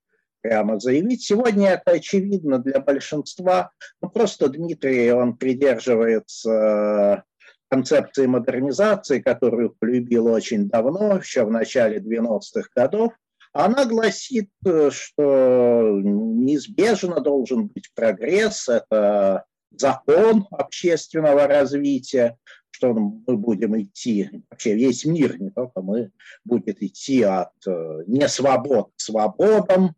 прямо 0.41 0.79
заявить. 0.79 1.23
Сегодня 1.23 1.71
это 1.71 1.91
очевидно 1.91 2.59
для 2.59 2.79
большинства. 2.79 3.71
Ну, 4.01 4.09
просто 4.09 4.47
Дмитрий, 4.49 5.11
он 5.11 5.35
придерживается 5.37 7.23
концепции 7.69 8.25
модернизации, 8.25 9.19
которую 9.19 9.75
полюбил 9.77 10.27
очень 10.27 10.69
давно, 10.69 11.17
еще 11.17 11.43
в 11.43 11.51
начале 11.51 11.99
90-х 11.99 12.69
годов, 12.75 13.13
она 13.53 13.85
гласит, 13.85 14.49
что 14.63 15.99
неизбежно 16.01 17.19
должен 17.19 17.67
быть 17.67 17.91
прогресс, 17.93 18.67
это 18.69 19.45
закон 19.71 20.47
общественного 20.51 21.47
развития, 21.47 22.37
что 22.79 22.93
мы 22.93 23.37
будем 23.37 23.79
идти, 23.79 24.29
вообще 24.49 24.73
весь 24.75 25.05
мир, 25.05 25.39
не 25.39 25.49
только 25.49 25.81
мы, 25.81 26.11
будет 26.45 26.81
идти 26.81 27.21
от 27.23 27.51
э, 27.67 28.03
несвобод 28.07 28.91
к 28.95 29.01
свободам, 29.01 29.95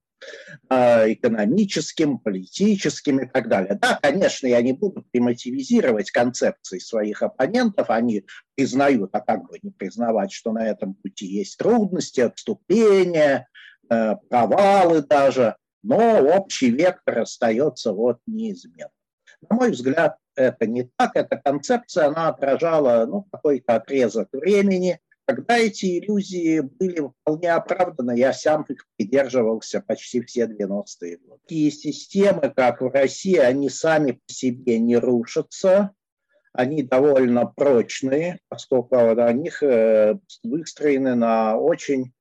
Э, 0.69 1.11
экономическим, 1.11 2.17
политическим 2.17 3.19
и 3.19 3.25
так 3.25 3.49
далее. 3.49 3.77
Да, 3.81 3.99
конечно, 4.01 4.47
я 4.47 4.61
не 4.61 4.71
буду 4.71 5.03
примативизировать 5.11 6.11
концепции 6.11 6.79
своих 6.79 7.23
оппонентов, 7.23 7.89
они 7.89 8.25
признают, 8.55 9.09
а 9.13 9.19
как 9.19 9.49
бы 9.49 9.57
не 9.61 9.71
признавать, 9.71 10.31
что 10.31 10.53
на 10.53 10.65
этом 10.65 10.93
пути 10.93 11.25
есть 11.25 11.57
трудности, 11.57 12.21
отступления, 12.21 13.47
э, 13.89 14.15
провалы 14.29 15.01
даже, 15.01 15.57
но 15.83 16.21
общий 16.21 16.69
вектор 16.69 17.19
остается 17.19 17.91
вот 17.91 18.19
неизменным. 18.27 18.89
На 19.49 19.55
мой 19.55 19.71
взгляд, 19.71 20.17
это 20.35 20.67
не 20.67 20.89
так. 20.97 21.15
Эта 21.15 21.37
концепция, 21.37 22.07
она 22.07 22.29
отражала 22.29 23.05
ну, 23.05 23.27
какой-то 23.31 23.75
отрезок 23.75 24.29
времени– 24.31 24.99
когда 25.25 25.57
эти 25.57 25.99
иллюзии 25.99 26.59
были 26.61 27.07
вполне 27.07 27.53
оправданы, 27.53 28.17
я 28.17 28.33
сам 28.33 28.63
их 28.63 28.85
придерживался 28.97 29.81
почти 29.81 30.21
все 30.21 30.45
90-е 30.45 31.17
годы. 31.17 31.41
Такие 31.43 31.71
системы, 31.71 32.51
как 32.55 32.81
в 32.81 32.89
России, 32.89 33.37
они 33.37 33.69
сами 33.69 34.13
по 34.13 34.33
себе 34.33 34.79
не 34.79 34.97
рушатся, 34.97 35.91
они 36.53 36.83
довольно 36.83 37.45
прочные, 37.45 38.39
поскольку 38.49 38.97
них 39.31 39.63
э, 39.63 40.17
выстроены 40.43 41.15
на 41.15 41.57
очень 41.57 42.11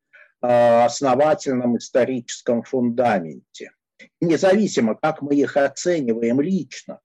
э, 0.42 0.84
основательном 0.84 1.78
историческом 1.78 2.62
фундаменте. 2.62 3.72
Независимо, 4.20 4.94
как 4.94 5.20
мы 5.20 5.34
их 5.34 5.56
оцениваем 5.56 6.40
лично, 6.40 7.00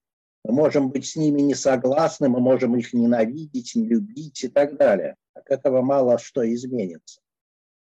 мы 0.46 0.54
можем 0.54 0.90
быть 0.90 1.06
с 1.06 1.16
ними 1.16 1.40
не 1.40 1.54
согласны, 1.54 2.28
мы 2.28 2.40
можем 2.40 2.76
их 2.76 2.92
ненавидеть, 2.92 3.74
не 3.74 3.86
любить 3.86 4.44
и 4.44 4.48
так 4.48 4.76
далее 4.76 5.16
от 5.36 5.50
этого 5.50 5.82
мало 5.82 6.18
что 6.18 6.42
изменится. 6.52 7.20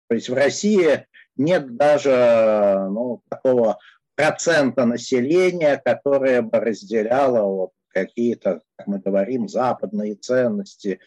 То 0.08 0.14
есть 0.14 0.28
в 0.28 0.34
России 0.34 1.06
нет 1.36 1.76
даже 1.76 2.88
ну, 2.90 3.22
такого 3.28 3.78
процента 4.16 4.84
населения, 4.84 5.80
которое 5.82 6.42
бы 6.42 6.58
разделяло 6.58 7.42
вот 7.42 7.70
какие-то, 7.88 8.62
как 8.76 8.86
мы 8.86 8.98
говорим, 8.98 9.48
западные 9.48 10.14
ценности 10.14 11.00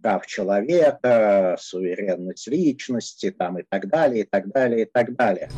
прав 0.00 0.26
человека, 0.26 1.56
суверенность 1.58 2.46
личности 2.46 3.30
там, 3.30 3.58
и 3.58 3.64
так 3.68 3.88
далее, 3.88 4.24
и 4.24 4.28
так 4.28 4.48
далее, 4.48 4.82
и 4.82 4.84
так 4.84 5.14
далее. 5.16 5.50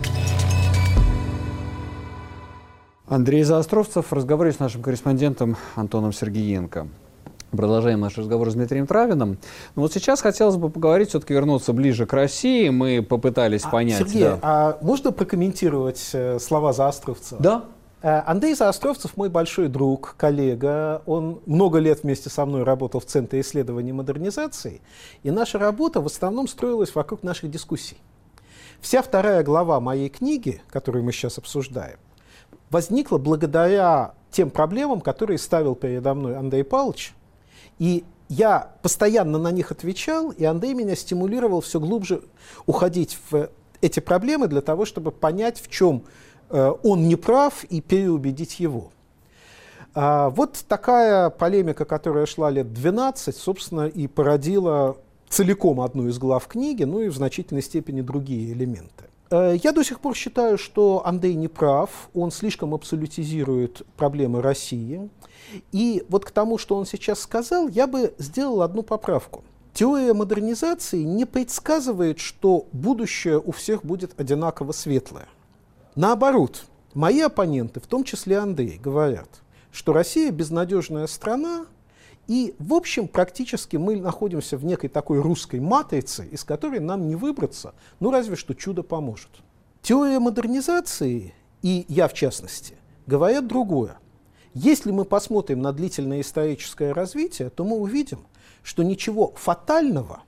Андрей 3.10 3.42
Заостровцев 3.42 4.06
в 4.06 4.12
разговоре 4.12 4.52
с 4.52 4.60
нашим 4.60 4.82
корреспондентом 4.82 5.56
Антоном 5.74 6.12
Сергеенко. 6.12 6.86
Продолжаем 7.50 7.98
наш 7.98 8.16
разговор 8.16 8.48
с 8.48 8.54
Дмитрием 8.54 8.86
Травиным. 8.86 9.36
Но 9.74 9.82
вот 9.82 9.92
сейчас 9.92 10.22
хотелось 10.22 10.54
бы 10.54 10.70
поговорить, 10.70 11.08
все-таки 11.08 11.34
вернуться 11.34 11.72
ближе 11.72 12.06
к 12.06 12.12
России. 12.12 12.68
Мы 12.68 13.02
попытались 13.02 13.64
а, 13.64 13.70
понять... 13.70 13.98
Сергей, 13.98 14.22
да. 14.22 14.38
а 14.42 14.78
можно 14.80 15.10
прокомментировать 15.10 16.10
э, 16.12 16.38
слова 16.38 16.72
Заостровцева? 16.72 17.42
Да. 17.42 17.64
Э, 18.00 18.22
Андрей 18.26 18.54
Заостровцев 18.54 19.16
мой 19.16 19.28
большой 19.28 19.66
друг, 19.66 20.14
коллега. 20.16 21.02
Он 21.04 21.40
много 21.46 21.80
лет 21.80 22.04
вместе 22.04 22.30
со 22.30 22.46
мной 22.46 22.62
работал 22.62 23.00
в 23.00 23.06
Центре 23.06 23.40
исследований 23.40 23.90
модернизации. 23.90 24.82
И 25.24 25.32
наша 25.32 25.58
работа 25.58 26.00
в 26.00 26.06
основном 26.06 26.46
строилась 26.46 26.94
вокруг 26.94 27.24
наших 27.24 27.50
дискуссий. 27.50 27.96
Вся 28.80 29.02
вторая 29.02 29.42
глава 29.42 29.80
моей 29.80 30.08
книги, 30.08 30.62
которую 30.70 31.02
мы 31.02 31.10
сейчас 31.10 31.38
обсуждаем, 31.38 31.98
возникла 32.70 33.18
благодаря 33.18 34.14
тем 34.30 34.50
проблемам, 34.50 35.00
которые 35.00 35.38
ставил 35.38 35.74
передо 35.74 36.14
мной 36.14 36.36
Андрей 36.36 36.64
Павлович, 36.64 37.14
и 37.78 38.04
я 38.28 38.72
постоянно 38.82 39.38
на 39.38 39.50
них 39.50 39.72
отвечал, 39.72 40.30
и 40.30 40.44
Андрей 40.44 40.72
меня 40.74 40.94
стимулировал 40.94 41.60
все 41.60 41.80
глубже 41.80 42.22
уходить 42.66 43.18
в 43.30 43.50
эти 43.80 44.00
проблемы 44.00 44.46
для 44.46 44.60
того, 44.60 44.84
чтобы 44.84 45.10
понять, 45.10 45.60
в 45.60 45.68
чем 45.68 46.04
э, 46.48 46.72
он 46.84 47.08
не 47.08 47.16
прав, 47.16 47.64
и 47.64 47.80
переубедить 47.80 48.60
его. 48.60 48.92
А, 49.94 50.30
вот 50.30 50.64
такая 50.68 51.30
полемика, 51.30 51.84
которая 51.84 52.26
шла 52.26 52.50
лет 52.50 52.72
12, 52.72 53.36
собственно, 53.36 53.88
и 53.88 54.06
породила 54.06 54.96
целиком 55.28 55.80
одну 55.80 56.08
из 56.08 56.18
глав 56.18 56.46
книги, 56.46 56.84
ну 56.84 57.00
и 57.00 57.08
в 57.08 57.16
значительной 57.16 57.62
степени 57.62 58.00
другие 58.00 58.52
элементы. 58.52 59.09
Э, 59.30 59.56
я 59.62 59.72
до 59.72 59.82
сих 59.84 60.00
пор 60.00 60.14
считаю, 60.14 60.58
что 60.58 61.02
Андрей 61.06 61.34
не 61.34 61.48
прав, 61.48 62.10
он 62.14 62.30
слишком 62.30 62.74
абсолютизирует 62.74 63.82
проблемы 63.96 64.42
России. 64.42 65.08
И 65.72 66.04
вот 66.08 66.24
к 66.24 66.30
тому, 66.30 66.58
что 66.58 66.76
он 66.76 66.86
сейчас 66.86 67.20
сказал, 67.20 67.68
я 67.68 67.86
бы 67.86 68.14
сделал 68.18 68.62
одну 68.62 68.82
поправку. 68.82 69.44
Теория 69.72 70.14
модернизации 70.14 71.02
не 71.02 71.24
предсказывает, 71.24 72.18
что 72.18 72.66
будущее 72.72 73.38
у 73.38 73.52
всех 73.52 73.84
будет 73.84 74.18
одинаково 74.18 74.72
светлое. 74.72 75.28
Наоборот, 75.94 76.64
мои 76.94 77.20
оппоненты, 77.20 77.80
в 77.80 77.86
том 77.86 78.04
числе 78.04 78.38
Андрей, 78.38 78.78
говорят, 78.82 79.28
что 79.70 79.92
Россия 79.92 80.32
безнадежная 80.32 81.06
страна, 81.06 81.66
и, 82.30 82.54
в 82.60 82.74
общем, 82.74 83.08
практически 83.08 83.76
мы 83.76 83.96
находимся 83.96 84.56
в 84.56 84.64
некой 84.64 84.88
такой 84.88 85.20
русской 85.20 85.58
матрице, 85.58 86.28
из 86.30 86.44
которой 86.44 86.78
нам 86.78 87.08
не 87.08 87.16
выбраться, 87.16 87.74
ну 87.98 88.12
разве 88.12 88.36
что 88.36 88.54
чудо 88.54 88.84
поможет. 88.84 89.30
Теория 89.82 90.20
модернизации, 90.20 91.34
и 91.62 91.84
я 91.88 92.06
в 92.06 92.12
частности, 92.12 92.76
говорят 93.08 93.48
другое. 93.48 93.98
Если 94.54 94.92
мы 94.92 95.06
посмотрим 95.06 95.60
на 95.60 95.72
длительное 95.72 96.20
историческое 96.20 96.92
развитие, 96.92 97.50
то 97.50 97.64
мы 97.64 97.76
увидим, 97.76 98.20
что 98.62 98.84
ничего 98.84 99.32
фатального, 99.34 100.22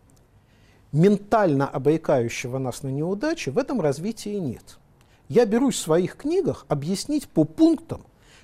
ментально 0.91 1.69
обрекающего 1.69 2.59
нас 2.59 2.83
на 2.83 2.89
неудачи, 2.89 3.51
в 3.51 3.59
этом 3.59 3.81
развитии 3.81 4.39
нет. 4.39 4.81
Я 5.29 5.47
берусь 5.47 5.77
в 5.77 5.83
своих 5.83 6.17
книгах 6.17 6.67
объяснить 6.67 7.29
по 7.29 7.45
пунктам 7.45 8.03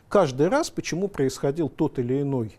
каждый 0.08 0.46
раз, 0.46 0.70
почему 0.70 1.08
происходил 1.08 1.68
тот 1.68 1.98
или 1.98 2.22
иной 2.22 2.56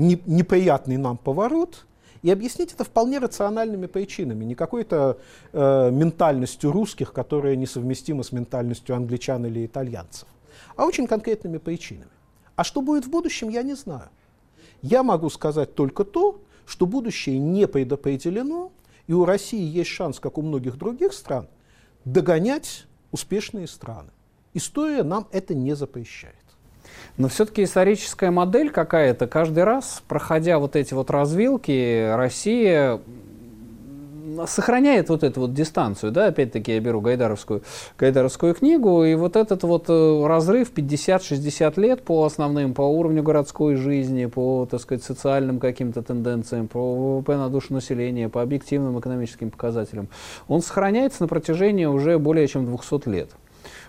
неприятный 0.00 0.96
нам 0.96 1.16
поворот, 1.18 1.86
и 2.22 2.30
объяснить 2.30 2.72
это 2.72 2.84
вполне 2.84 3.18
рациональными 3.18 3.86
причинами, 3.86 4.44
не 4.44 4.54
какой-то 4.54 5.18
э, 5.52 5.90
ментальностью 5.90 6.70
русских, 6.70 7.12
которая 7.12 7.56
несовместима 7.56 8.22
с 8.22 8.32
ментальностью 8.32 8.94
англичан 8.94 9.46
или 9.46 9.64
итальянцев, 9.64 10.28
а 10.76 10.84
очень 10.84 11.06
конкретными 11.06 11.58
причинами. 11.58 12.10
А 12.56 12.64
что 12.64 12.82
будет 12.82 13.06
в 13.06 13.10
будущем, 13.10 13.48
я 13.48 13.62
не 13.62 13.74
знаю. 13.74 14.10
Я 14.82 15.02
могу 15.02 15.30
сказать 15.30 15.74
только 15.74 16.04
то, 16.04 16.40
что 16.66 16.86
будущее 16.86 17.38
не 17.38 17.66
предопределено, 17.66 18.70
и 19.06 19.12
у 19.12 19.24
России 19.24 19.62
есть 19.62 19.90
шанс, 19.90 20.20
как 20.20 20.38
у 20.38 20.42
многих 20.42 20.76
других 20.76 21.12
стран, 21.12 21.48
догонять 22.04 22.86
успешные 23.12 23.66
страны. 23.66 24.10
История 24.52 25.02
нам 25.02 25.26
это 25.32 25.54
не 25.54 25.74
запрещает. 25.74 26.36
Но 27.16 27.28
все-таки 27.28 27.64
историческая 27.64 28.30
модель 28.30 28.70
какая-то, 28.70 29.26
каждый 29.26 29.64
раз, 29.64 30.02
проходя 30.08 30.58
вот 30.58 30.76
эти 30.76 30.94
вот 30.94 31.10
развилки, 31.10 32.14
Россия 32.14 33.00
сохраняет 34.46 35.08
вот 35.08 35.22
эту 35.22 35.40
вот 35.40 35.54
дистанцию, 35.54 36.12
да, 36.12 36.26
опять-таки 36.26 36.72
я 36.72 36.80
беру 36.80 37.00
Гайдаровскую, 37.00 37.62
Гайдаровскую 37.98 38.54
книгу, 38.54 39.04
и 39.04 39.14
вот 39.14 39.36
этот 39.36 39.62
вот 39.62 39.86
э, 39.88 40.26
разрыв 40.26 40.72
50-60 40.72 41.80
лет 41.80 42.02
по 42.02 42.24
основным, 42.24 42.74
по 42.74 42.82
уровню 42.82 43.22
городской 43.22 43.76
жизни, 43.76 44.26
по, 44.26 44.66
так 44.70 44.80
сказать, 44.80 45.02
социальным 45.04 45.58
каким-то 45.58 46.02
тенденциям, 46.02 46.68
по 46.68 47.18
ВВП 47.18 47.36
на 47.36 47.48
душу 47.48 47.74
населения, 47.74 48.28
по 48.28 48.42
объективным 48.42 48.98
экономическим 48.98 49.50
показателям, 49.50 50.08
он 50.48 50.62
сохраняется 50.62 51.22
на 51.22 51.28
протяжении 51.28 51.84
уже 51.84 52.18
более 52.18 52.46
чем 52.46 52.66
200 52.66 53.08
лет. 53.08 53.30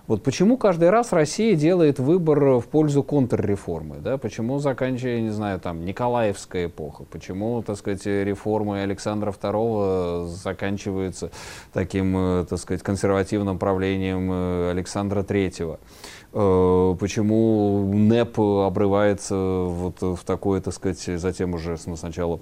Вот 0.07 0.23
почему 0.23 0.57
каждый 0.57 0.89
раз 0.89 1.13
Россия 1.13 1.55
делает 1.55 1.99
выбор 1.99 2.59
в 2.59 2.67
пользу 2.67 3.03
контрреформы? 3.03 3.97
Да? 3.97 4.17
Почему 4.17 4.59
заканчивая, 4.59 5.21
не 5.21 5.29
знаю, 5.29 5.59
там, 5.59 5.85
Николаевская 5.85 6.65
эпоха? 6.65 7.03
Почему, 7.03 7.61
так 7.61 7.77
сказать, 7.77 8.05
реформы 8.05 8.81
Александра 8.81 9.31
II 9.31 10.27
заканчиваются 10.27 11.31
таким, 11.71 12.17
э, 12.17 12.45
так 12.49 12.59
сказать, 12.59 12.81
консервативным 12.83 13.59
правлением 13.59 14.29
э, 14.31 14.71
Александра 14.71 15.21
III? 15.21 15.79
Э, 16.33 16.95
почему 16.99 17.91
НЭП 17.93 18.39
обрывается 18.39 19.35
вот 19.35 20.01
в 20.01 20.23
такое, 20.25 20.61
так 20.61 20.73
сказать, 20.73 20.99
затем 21.19 21.53
уже 21.53 21.77
сначала 21.77 22.39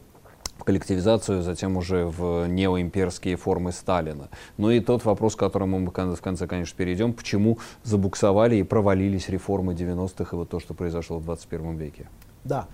коллективизацию, 0.63 1.41
затем 1.41 1.77
уже 1.77 2.05
в 2.05 2.47
неоимперские 2.47 3.35
формы 3.35 3.71
Сталина. 3.71 4.29
Ну 4.57 4.71
и 4.71 4.79
тот 4.79 5.05
вопрос, 5.05 5.35
к 5.35 5.39
которому 5.39 5.79
мы 5.79 5.91
в 5.91 6.21
конце, 6.21 6.47
конечно, 6.47 6.77
перейдем, 6.77 7.13
почему 7.13 7.59
забуксовали 7.83 8.57
и 8.57 8.63
провалились 8.63 9.29
реформы 9.29 9.73
90-х 9.73 10.35
и 10.35 10.35
вот 10.35 10.49
то, 10.49 10.59
что 10.59 10.73
произошло 10.73 11.19
в 11.19 11.25
21 11.25 11.77
веке. 11.77 12.07
Да. 12.43 12.67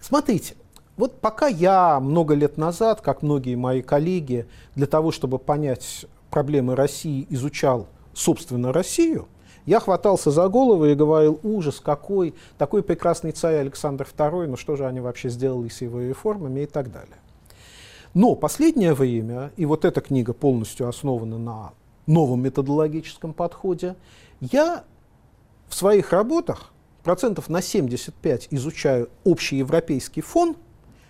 Смотрите, 0.00 0.54
вот 0.96 1.20
пока 1.20 1.46
я 1.46 2.00
много 2.00 2.34
лет 2.34 2.56
назад, 2.56 3.00
как 3.00 3.22
многие 3.22 3.54
мои 3.54 3.82
коллеги, 3.82 4.46
для 4.74 4.86
того, 4.86 5.12
чтобы 5.12 5.38
понять 5.38 6.06
проблемы 6.30 6.74
России, 6.74 7.26
изучал, 7.30 7.86
собственно, 8.14 8.72
Россию, 8.72 9.28
я 9.68 9.80
хватался 9.80 10.30
за 10.30 10.48
голову 10.48 10.86
и 10.86 10.94
говорил, 10.94 11.38
ужас 11.42 11.78
какой, 11.78 12.34
такой 12.56 12.82
прекрасный 12.82 13.32
царь 13.32 13.56
Александр 13.56 14.08
II, 14.16 14.46
ну 14.46 14.56
что 14.56 14.76
же 14.76 14.86
они 14.86 15.00
вообще 15.00 15.28
сделали 15.28 15.68
с 15.68 15.82
его 15.82 16.00
реформами 16.00 16.60
и 16.60 16.66
так 16.66 16.90
далее. 16.90 17.18
Но 18.14 18.34
последнее 18.34 18.94
время, 18.94 19.52
и 19.56 19.66
вот 19.66 19.84
эта 19.84 20.00
книга 20.00 20.32
полностью 20.32 20.88
основана 20.88 21.36
на 21.36 21.72
новом 22.06 22.42
методологическом 22.42 23.34
подходе, 23.34 23.96
я 24.40 24.84
в 25.68 25.74
своих 25.74 26.12
работах 26.12 26.72
процентов 27.04 27.50
на 27.50 27.60
75 27.60 28.48
изучаю 28.50 29.10
общий 29.24 29.56
европейский 29.56 30.22
фон, 30.22 30.56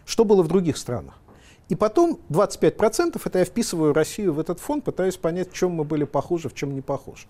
что 0.04 0.24
было 0.24 0.42
в 0.42 0.48
других 0.48 0.78
странах. 0.78 1.14
И 1.68 1.76
потом 1.76 2.18
25% 2.28 3.20
это 3.24 3.38
я 3.38 3.44
вписываю 3.44 3.92
Россию 3.92 4.32
в 4.32 4.40
этот 4.40 4.58
фон, 4.58 4.80
пытаюсь 4.80 5.16
понять, 5.16 5.52
в 5.52 5.54
чем 5.54 5.72
мы 5.72 5.84
были 5.84 6.02
похожи, 6.02 6.48
в 6.48 6.54
чем 6.54 6.74
не 6.74 6.80
похожи. 6.80 7.28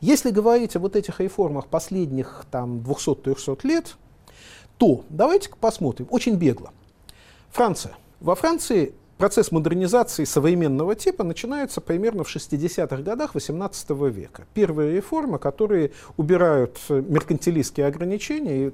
Если 0.00 0.30
говорить 0.30 0.76
о 0.76 0.80
вот 0.80 0.96
этих 0.96 1.20
реформах 1.20 1.66
последних 1.66 2.44
там 2.50 2.78
200-300 2.78 3.58
лет, 3.64 3.96
то 4.78 5.04
давайте-ка 5.08 5.56
посмотрим, 5.56 6.06
очень 6.10 6.36
бегло. 6.36 6.70
Франция. 7.50 7.96
Во 8.20 8.34
Франции 8.34 8.94
процесс 9.18 9.52
модернизации 9.52 10.24
современного 10.24 10.94
типа 10.94 11.24
начинается 11.24 11.80
примерно 11.80 12.24
в 12.24 12.34
60-х 12.34 13.02
годах 13.02 13.34
18 13.34 13.90
века. 13.90 14.46
Первые 14.54 14.96
реформы, 14.96 15.38
которые 15.38 15.92
убирают 16.16 16.78
меркантилистские 16.88 17.86
ограничения 17.86 18.68
и 18.68 18.72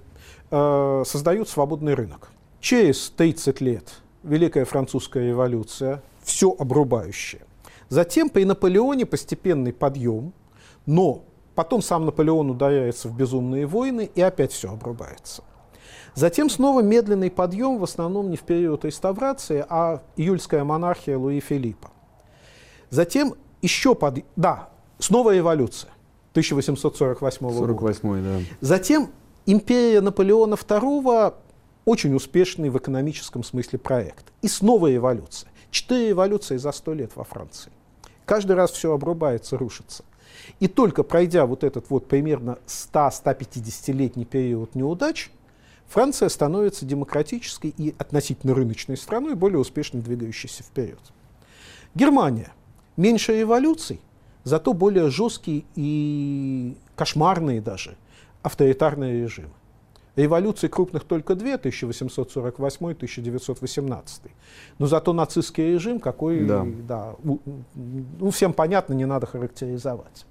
э, 0.50 1.02
создают 1.04 1.48
свободный 1.48 1.94
рынок. 1.94 2.28
Через 2.60 3.10
30 3.10 3.60
лет 3.60 4.00
Великая 4.22 4.64
Французская 4.64 5.26
революция, 5.28 6.02
все 6.22 6.54
обрубающее. 6.56 7.42
Затем 7.88 8.28
при 8.28 8.44
Наполеоне 8.44 9.06
постепенный 9.06 9.72
подъем, 9.72 10.32
но 10.86 11.24
потом 11.54 11.82
сам 11.82 12.06
Наполеон 12.06 12.50
ударяется 12.50 13.08
в 13.08 13.16
безумные 13.16 13.66
войны, 13.66 14.10
и 14.14 14.20
опять 14.20 14.52
все 14.52 14.72
обрубается. 14.72 15.42
Затем 16.14 16.48
снова 16.48 16.80
медленный 16.80 17.30
подъем, 17.30 17.78
в 17.78 17.84
основном 17.84 18.30
не 18.30 18.36
в 18.36 18.42
период 18.42 18.84
реставрации, 18.84 19.64
а 19.68 20.02
июльская 20.16 20.64
монархия 20.64 21.18
Луи 21.18 21.40
Филиппа. 21.40 21.90
Затем 22.88 23.34
еще 23.60 23.94
под... 23.94 24.24
Да, 24.34 24.70
снова 24.98 25.38
эволюция 25.38 25.90
1848 26.30 27.52
48 27.52 28.08
года. 28.08 28.22
Да. 28.22 28.40
Затем 28.60 29.10
империя 29.44 30.00
Наполеона 30.00 30.54
II 30.54 31.34
очень 31.84 32.14
успешный 32.14 32.70
в 32.70 32.78
экономическом 32.78 33.44
смысле 33.44 33.78
проект. 33.78 34.32
И 34.42 34.48
снова 34.48 34.94
эволюция. 34.94 35.50
Четыре 35.70 36.12
эволюции 36.12 36.56
за 36.56 36.72
сто 36.72 36.94
лет 36.94 37.12
во 37.14 37.24
Франции. 37.24 37.72
Каждый 38.24 38.56
раз 38.56 38.70
все 38.72 38.92
обрубается, 38.92 39.56
рушится. 39.56 40.04
И 40.60 40.68
только 40.68 41.02
пройдя 41.02 41.46
вот 41.46 41.64
этот 41.64 41.90
вот 41.90 42.08
примерно 42.08 42.58
100-150-летний 42.66 44.24
период 44.24 44.74
неудач, 44.74 45.30
Франция 45.86 46.28
становится 46.28 46.84
демократической 46.84 47.72
и 47.76 47.94
относительно 47.98 48.54
рыночной 48.54 48.96
страной, 48.96 49.34
более 49.34 49.58
успешно 49.58 50.00
двигающейся 50.00 50.62
вперед. 50.62 51.00
Германия. 51.94 52.52
Меньше 52.96 53.40
эволюций, 53.40 54.00
зато 54.42 54.72
более 54.72 55.10
жесткие 55.10 55.64
и 55.74 56.76
кошмарные 56.94 57.60
даже 57.60 57.96
авторитарные 58.42 59.22
режимы. 59.22 59.50
Революций 60.14 60.68
крупных 60.70 61.04
только 61.04 61.34
две, 61.34 61.56
1848-1918. 61.56 64.30
Но 64.78 64.86
зато 64.86 65.12
нацистский 65.12 65.72
режим, 65.72 66.00
какой, 66.00 66.46
да. 66.46 66.66
Да, 66.88 67.16
ну, 67.22 67.38
всем 68.30 68.54
понятно, 68.54 68.94
не 68.94 69.04
надо 69.04 69.26
характеризовать. 69.26 70.24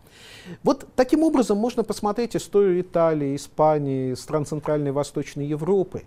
Вот 0.64 0.88
таким 0.96 1.24
образом 1.24 1.58
можно 1.58 1.84
посмотреть 1.84 2.36
историю 2.36 2.82
Италии, 2.82 3.36
Испании, 3.36 4.14
стран 4.14 4.46
Центральной 4.46 4.90
и 4.90 4.94
Восточной 4.94 5.46
Европы. 5.46 6.04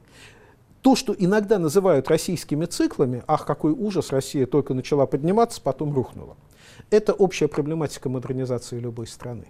То, 0.83 0.95
что 0.95 1.15
иногда 1.19 1.59
называют 1.59 2.09
российскими 2.09 2.65
циклами, 2.65 3.23
ах, 3.27 3.45
какой 3.45 3.73
ужас, 3.73 4.11
Россия 4.11 4.47
только 4.47 4.75
начала 4.75 5.07
подниматься, 5.07 5.61
потом 5.61 5.93
рухнула. 5.95 6.37
Это 6.91 7.13
общая 7.13 7.49
проблематика 7.49 8.09
модернизации 8.09 8.79
любой 8.79 9.07
страны. 9.07 9.49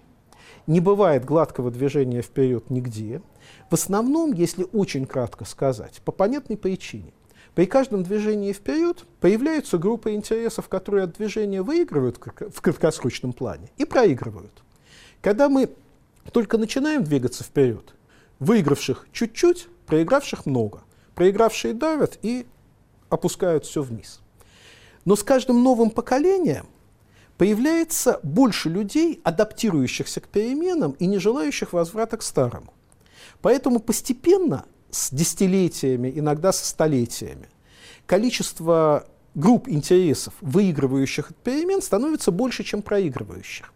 Не 0.67 0.79
бывает 0.79 1.25
гладкого 1.25 1.71
движения 1.71 2.21
вперед 2.21 2.69
нигде. 2.69 3.21
В 3.69 3.73
основном, 3.75 4.33
если 4.33 4.65
очень 4.73 5.05
кратко 5.05 5.45
сказать, 5.45 6.01
по 6.03 6.11
понятной 6.11 6.57
причине. 6.57 7.13
При 7.55 7.65
каждом 7.65 8.03
движении 8.03 8.53
вперед 8.53 9.05
появляются 9.19 9.77
группы 9.77 10.13
интересов, 10.13 10.69
которые 10.69 11.05
от 11.05 11.13
движения 11.17 11.61
выигрывают 11.61 12.17
в 12.17 12.61
краткосрочном 12.61 13.33
плане 13.33 13.69
и 13.77 13.85
проигрывают. 13.85 14.63
Когда 15.21 15.49
мы 15.49 15.69
только 16.31 16.57
начинаем 16.57 17.03
двигаться 17.03 17.43
вперед, 17.43 17.93
выигравших 18.39 19.07
чуть-чуть, 19.11 19.67
проигравших 19.85 20.45
много. 20.45 20.81
Проигравшие 21.15 21.73
давят 21.73 22.17
и 22.21 22.45
опускают 23.09 23.65
все 23.65 23.81
вниз. 23.81 24.21
Но 25.05 25.15
с 25.15 25.23
каждым 25.23 25.63
новым 25.63 25.89
поколением 25.89 26.67
появляется 27.37 28.19
больше 28.23 28.69
людей, 28.69 29.19
адаптирующихся 29.23 30.21
к 30.21 30.27
переменам 30.27 30.91
и 30.99 31.07
не 31.07 31.17
желающих 31.17 31.73
возврата 31.73 32.17
к 32.17 32.21
старому. 32.21 32.73
Поэтому 33.41 33.79
постепенно, 33.79 34.65
с 34.91 35.11
десятилетиями, 35.11 36.11
иногда 36.15 36.51
со 36.51 36.65
столетиями, 36.65 37.47
количество 38.05 39.05
групп 39.35 39.67
интересов, 39.69 40.33
выигрывающих 40.41 41.31
от 41.31 41.37
перемен, 41.37 41.81
становится 41.81 42.31
больше, 42.31 42.63
чем 42.63 42.81
проигрывающих. 42.81 43.73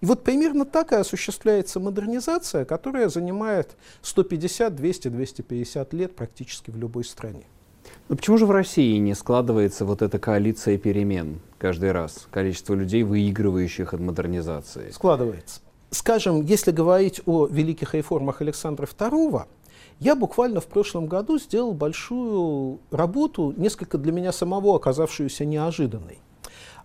И 0.00 0.06
вот 0.06 0.24
примерно 0.24 0.64
так 0.64 0.92
и 0.92 0.96
осуществляется 0.96 1.80
модернизация, 1.80 2.64
которая 2.64 3.08
занимает 3.08 3.76
150, 4.02 4.74
200, 4.74 5.08
250 5.08 5.92
лет 5.94 6.16
практически 6.16 6.70
в 6.70 6.76
любой 6.76 7.04
стране. 7.04 7.44
Но 8.08 8.16
почему 8.16 8.38
же 8.38 8.46
в 8.46 8.50
России 8.50 8.98
не 8.98 9.14
складывается 9.14 9.84
вот 9.84 10.02
эта 10.02 10.18
коалиция 10.18 10.78
перемен 10.78 11.40
каждый 11.58 11.92
раз? 11.92 12.26
Количество 12.30 12.74
людей, 12.74 13.02
выигрывающих 13.02 13.94
от 13.94 14.00
модернизации. 14.00 14.90
Складывается. 14.90 15.60
Скажем, 15.90 16.42
если 16.42 16.70
говорить 16.70 17.20
о 17.24 17.46
великих 17.46 17.94
реформах 17.94 18.40
Александра 18.40 18.86
II, 18.86 19.44
я 20.00 20.14
буквально 20.14 20.60
в 20.60 20.66
прошлом 20.66 21.06
году 21.06 21.38
сделал 21.38 21.72
большую 21.72 22.80
работу, 22.90 23.54
несколько 23.56 23.98
для 23.98 24.12
меня 24.12 24.32
самого 24.32 24.76
оказавшуюся 24.76 25.44
неожиданной. 25.44 26.18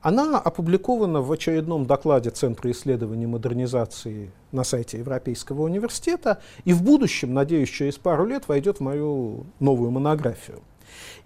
Она 0.02 0.39
опубликована 0.39 1.22
в 1.22 1.30
очередном 1.32 1.86
докладе 1.86 2.30
Центра 2.30 2.72
исследований 2.72 3.26
модернизации 3.26 4.32
на 4.54 4.63
сайте 4.63 5.00
Европейского 5.00 5.63
университета 5.63 6.41
и 6.63 6.72
в 6.72 6.84
будущем, 6.84 7.34
надеюсь, 7.34 7.69
через 7.69 7.98
пару 7.98 8.26
лет 8.26 8.48
войдет 8.48 8.78
в 8.78 8.82
мою 8.82 9.45
новую 9.60 9.91
монографию. 9.91 10.62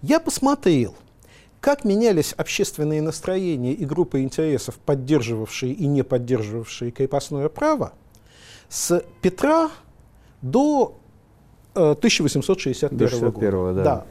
Я 0.02 0.19
посмотрел, 0.19 0.96
как 1.60 1.86
менялись 1.86 2.34
общественные 2.34 3.04
настроения 3.04 3.74
и 3.74 3.86
группы 3.86 4.22
интересов, 4.22 4.80
поддерживавшие 4.80 5.72
и 5.72 5.86
не 5.86 6.04
поддерживавшие 6.04 6.91
крепостное 6.91 7.50
право, 7.50 7.93
с 8.69 9.04
Петра 9.22 9.69
до 10.41 10.98
э, 11.76 11.92
1861 11.92 13.32
года. 13.32 13.74
Да. 13.74 13.84
Да. 13.84 14.06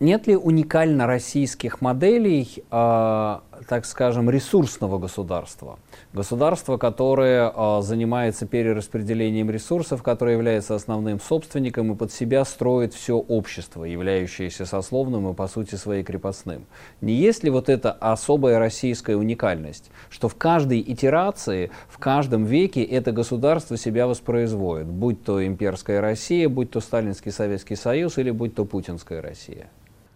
нет 0.00 0.26
ли 0.26 0.36
уникально 0.36 1.06
российских 1.06 1.80
моделей, 1.80 2.64
э, 2.70 3.38
так 3.66 3.84
скажем, 3.86 4.30
ресурсного 4.30 4.98
государства? 4.98 5.78
Государство, 6.12 6.76
которое 6.76 7.52
э, 7.54 7.82
занимается 7.82 8.46
перераспределением 8.46 9.50
ресурсов, 9.50 10.02
которое 10.02 10.34
является 10.34 10.74
основным 10.74 11.20
собственником 11.20 11.92
и 11.92 11.96
под 11.96 12.12
себя 12.12 12.44
строит 12.44 12.94
все 12.94 13.16
общество, 13.16 13.84
являющееся 13.84 14.66
сословным 14.66 15.30
и 15.30 15.34
по 15.34 15.48
сути 15.48 15.74
своей 15.74 16.02
крепостным. 16.02 16.66
Не 17.00 17.14
есть 17.14 17.44
ли 17.44 17.50
вот 17.50 17.68
эта 17.68 17.92
особая 17.92 18.58
российская 18.58 19.16
уникальность, 19.16 19.90
что 20.10 20.28
в 20.28 20.34
каждой 20.34 20.80
итерации, 20.80 21.70
в 21.88 21.98
каждом 21.98 22.44
веке 22.44 22.82
это 22.82 23.12
государство 23.12 23.76
себя 23.76 24.06
воспроизводит, 24.06 24.86
будь 24.86 25.24
то 25.24 25.44
имперская 25.44 26.00
Россия, 26.00 26.48
будь 26.48 26.70
то 26.70 26.80
Сталинский 26.80 27.32
Советский 27.32 27.76
Союз 27.76 28.18
или 28.18 28.30
будь 28.30 28.54
то 28.54 28.64
путинская 28.64 29.22
Россия? 29.22 29.68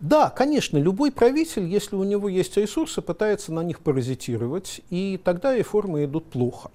Да, 0.02 0.30
конечно, 0.30 0.78
любой 0.78 1.12
правитель, 1.12 1.64
если 1.66 1.94
у 1.94 2.02
него 2.02 2.28
есть 2.28 2.56
ресурсы, 2.56 3.00
пытается 3.00 3.52
на 3.52 3.60
них 3.60 3.78
паразитировать, 3.78 4.80
и 4.90 5.18
тогда 5.22 5.54
реформы 5.54 6.04
идут 6.04 6.24
плохо. 6.24 6.72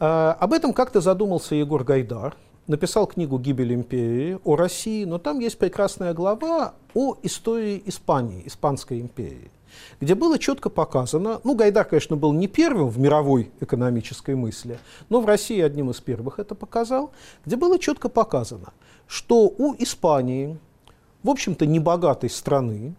А, 0.00 0.36
об 0.40 0.52
этом 0.52 0.72
как-то 0.72 1.00
задумался 1.00 1.54
Егор 1.54 1.84
Гайдар, 1.84 2.34
написал 2.66 3.06
книгу 3.06 3.38
«Гибель 3.38 3.72
империи» 3.72 4.40
о 4.42 4.56
России, 4.56 5.04
но 5.04 5.18
там 5.18 5.38
есть 5.38 5.58
прекрасная 5.58 6.12
глава 6.12 6.74
о 6.92 7.14
истории 7.22 7.80
Испании, 7.86 8.42
Испанской 8.46 9.00
империи, 9.00 9.52
где 10.00 10.16
было 10.16 10.36
четко 10.36 10.70
показано, 10.70 11.40
ну, 11.44 11.54
Гайдар, 11.54 11.84
конечно, 11.84 12.16
был 12.16 12.32
не 12.32 12.48
первым 12.48 12.88
в 12.88 12.98
мировой 12.98 13.52
экономической 13.60 14.34
мысли, 14.34 14.80
но 15.08 15.20
в 15.20 15.26
России 15.26 15.60
одним 15.60 15.90
из 15.90 16.00
первых 16.00 16.40
это 16.40 16.56
показал, 16.56 17.12
где 17.46 17.54
было 17.54 17.78
четко 17.78 18.08
показано, 18.08 18.72
что 19.06 19.42
у 19.56 19.76
Испании 19.78 20.58
в 21.24 21.30
общем-то, 21.30 21.66
небогатой 21.66 22.30
страны. 22.30 22.94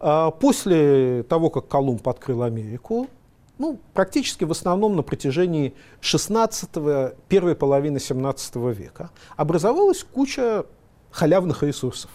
А 0.00 0.32
после 0.32 1.22
того, 1.22 1.50
как 1.50 1.68
Колумб 1.68 2.06
открыл 2.08 2.42
Америку, 2.42 3.08
ну, 3.58 3.78
практически 3.92 4.42
в 4.42 4.50
основном 4.50 4.96
на 4.96 5.02
протяжении 5.02 5.74
16 6.00 6.70
первой 7.28 7.54
половины 7.54 8.00
17 8.00 8.56
века, 8.56 9.10
образовалась 9.36 10.02
куча 10.02 10.64
халявных 11.12 11.62
ресурсов. 11.62 12.10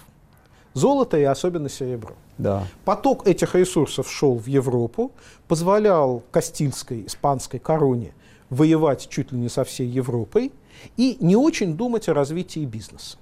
Золото 0.73 1.17
и 1.17 1.23
особенно 1.23 1.69
серебро. 1.69 2.15
Да. 2.37 2.67
Поток 2.85 3.27
этих 3.27 3.55
ресурсов 3.55 4.09
шел 4.11 4.35
в 4.37 4.45
Европу, 4.47 5.11
позволял 5.47 6.23
Кастильской, 6.31 7.05
испанской 7.05 7.59
короне 7.59 8.13
воевать 8.49 9.07
чуть 9.09 9.31
ли 9.31 9.37
не 9.37 9.49
со 9.49 9.63
всей 9.63 9.87
Европой 9.87 10.51
и 10.97 11.17
не 11.19 11.35
очень 11.35 11.75
думать 11.75 12.09
о 12.09 12.13
развитии 12.13 12.65
бизнеса. 12.65 13.17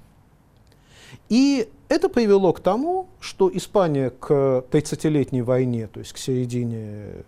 И 1.29 1.69
это 1.89 2.09
привело 2.09 2.53
к 2.53 2.59
тому, 2.59 3.07
что 3.19 3.49
Испания 3.53 4.09
к 4.09 4.65
30-летней 4.71 5.41
войне, 5.41 5.87
то 5.87 5.99
есть 5.99 6.13
к 6.13 6.17
середине, 6.17 7.23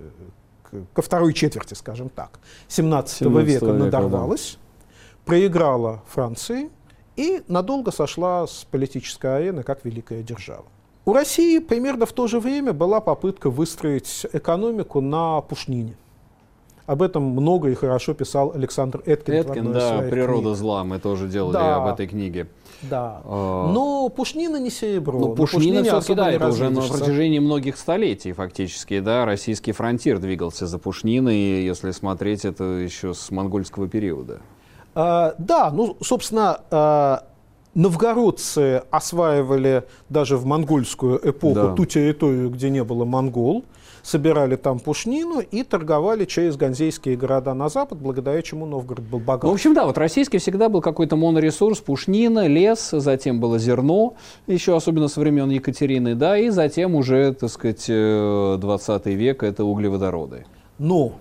ко 0.94 1.02
второй 1.02 1.34
четверти, 1.34 1.74
скажем 1.74 2.10
так, 2.10 2.40
17, 2.68 3.18
17 3.20 3.48
века, 3.48 3.66
века 3.66 3.78
надорвалась, 3.78 4.58
да. 4.58 4.90
проиграла 5.26 6.04
Франции 6.08 6.70
и 7.16 7.42
надолго 7.48 7.92
сошла 7.92 8.48
с 8.48 8.66
политической 8.70 9.38
арены 9.38 9.64
как 9.64 9.84
великая 9.86 10.24
держава. 10.24 10.66
У 11.06 11.14
России 11.14 11.60
примерно 11.60 12.06
в 12.06 12.14
то 12.14 12.28
же 12.28 12.40
время 12.40 12.72
была 12.72 13.02
попытка 13.02 13.50
выстроить 13.50 14.26
экономику 14.32 15.02
на 15.02 15.42
пушнине. 15.42 15.96
Об 16.90 17.04
этом 17.04 17.22
много 17.22 17.70
и 17.70 17.76
хорошо 17.76 18.16
писал 18.16 18.52
Александр 18.56 19.04
Эткин. 19.06 19.34
Эткин, 19.36 19.74
да, 19.74 20.00
«Природа 20.10 20.42
книг. 20.42 20.58
зла», 20.58 20.84
мы 20.84 20.98
тоже 20.98 21.28
делали 21.28 21.54
да. 21.54 21.76
об 21.76 21.94
этой 21.94 22.08
книге. 22.08 22.48
Да. 22.82 23.22
А... 23.26 23.72
Но 23.72 24.10
Пушнина 24.10 24.58
не 24.58 24.72
серебро. 24.72 25.20
Ну, 25.20 25.36
Пушнина 25.36 25.84
все-таки, 25.84 26.16
да, 26.16 26.32
это 26.32 26.48
уже 26.48 26.72
на 26.72 26.82
протяжении 26.82 27.38
многих 27.38 27.78
столетий 27.78 28.32
фактически, 28.32 29.02
да, 29.02 29.26
российский 29.26 29.72
фронтир 29.72 30.18
двигался 30.18 30.66
за 30.66 30.80
Пушниной, 30.80 31.64
если 31.64 31.92
смотреть 31.92 32.44
это 32.44 32.64
еще 32.64 33.14
с 33.14 33.30
монгольского 33.30 33.88
периода. 33.88 34.40
А, 34.96 35.36
да, 35.38 35.70
ну, 35.70 35.96
собственно, 36.02 36.62
а, 36.72 37.24
новгородцы 37.76 38.82
осваивали 38.90 39.84
даже 40.10 40.38
в 40.38 40.46
монгольскую 40.48 41.20
эпоху 41.30 41.54
да. 41.54 41.76
ту 41.76 41.86
территорию, 41.86 42.50
где 42.50 42.72
не 42.72 42.84
было 42.84 43.06
монгол 43.06 43.64
собирали 44.04 44.56
там 44.56 44.80
пушнину 44.80 45.40
и 45.40 45.64
торговали 45.64 46.26
через 46.26 46.56
ганзейские 46.58 47.16
города 47.18 47.54
на 47.54 47.70
запад, 47.70 48.00
благодаря 48.00 48.42
чему 48.42 48.66
Новгород 48.66 49.06
был 49.06 49.20
богат. 49.20 49.44
Ну, 49.44 49.50
в 49.50 49.54
общем, 49.54 49.74
да, 49.74 49.86
вот 49.86 49.98
российский 49.98 50.38
всегда 50.38 50.70
был 50.70 50.82
какой-то 50.82 51.16
моноресурс, 51.16 51.80
пушнина, 51.80 52.48
лес, 52.48 52.90
затем 52.92 53.40
было 53.40 53.60
зерно, 53.60 54.16
еще 54.48 54.76
особенно 54.76 55.08
со 55.08 55.20
времен 55.20 55.50
Екатерины, 55.50 56.16
да, 56.16 56.38
и 56.38 56.50
затем 56.50 56.96
уже, 56.96 57.34
так 57.34 57.50
сказать, 57.50 57.86
20 57.88 57.90
э, 57.90 59.12
век 59.12 59.44
это 59.44 59.64
углеводороды. 59.64 60.46
Но 60.78 61.14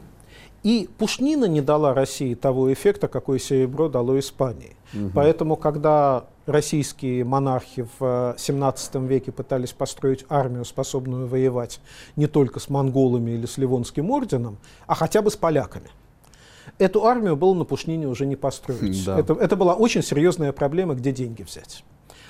и 0.62 0.88
пушнина 0.98 1.44
не 1.46 1.60
дала 1.60 1.94
России 1.94 2.34
того 2.34 2.72
эффекта, 2.72 3.08
какой 3.08 3.38
серебро 3.38 3.88
дало 3.88 4.18
Испании. 4.18 4.76
Угу. 4.92 5.10
Поэтому, 5.14 5.56
когда 5.56 6.24
российские 6.48 7.24
монархи 7.24 7.86
в 7.98 8.34
XVII 8.36 9.06
веке 9.06 9.32
пытались 9.32 9.72
построить 9.72 10.24
армию, 10.28 10.64
способную 10.64 11.26
воевать 11.26 11.80
не 12.16 12.26
только 12.26 12.58
с 12.58 12.68
монголами 12.68 13.32
или 13.32 13.46
с 13.46 13.58
Ливонским 13.58 14.10
орденом, 14.10 14.58
а 14.86 14.94
хотя 14.94 15.22
бы 15.22 15.30
с 15.30 15.36
поляками. 15.36 15.90
Эту 16.78 17.04
армию 17.04 17.36
было 17.36 17.54
на 17.54 17.64
Пушнине 17.64 18.06
уже 18.08 18.26
не 18.26 18.36
построить. 18.36 19.04
Да. 19.04 19.18
Это, 19.18 19.34
это 19.34 19.56
была 19.56 19.74
очень 19.74 20.02
серьезная 20.02 20.52
проблема, 20.52 20.94
где 20.94 21.12
деньги 21.12 21.42
взять. 21.42 21.84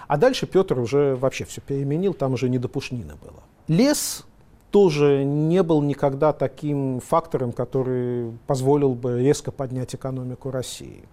А 0.07 0.17
дальше 0.17 0.47
Петр 0.47 0.79
уже 0.79 1.17
вообще 1.17 1.45
все 1.45 1.61
переменил, 1.61 2.15
там 2.15 2.33
уже 2.33 2.49
не 2.49 2.59
до 2.59 2.69
Пушнины 2.69 3.15
было. 3.17 3.43
Лес 3.69 4.25
тоже 4.71 5.25
не 5.25 5.63
был 5.63 5.83
никогда 5.83 6.33
таким 6.33 7.01
фактором, 7.01 7.53
который 7.53 8.33
позволил 8.47 8.95
бы 8.95 9.23
резко 9.23 9.51
поднять 9.51 9.95
экономику 9.95 10.51
России. 10.51 11.05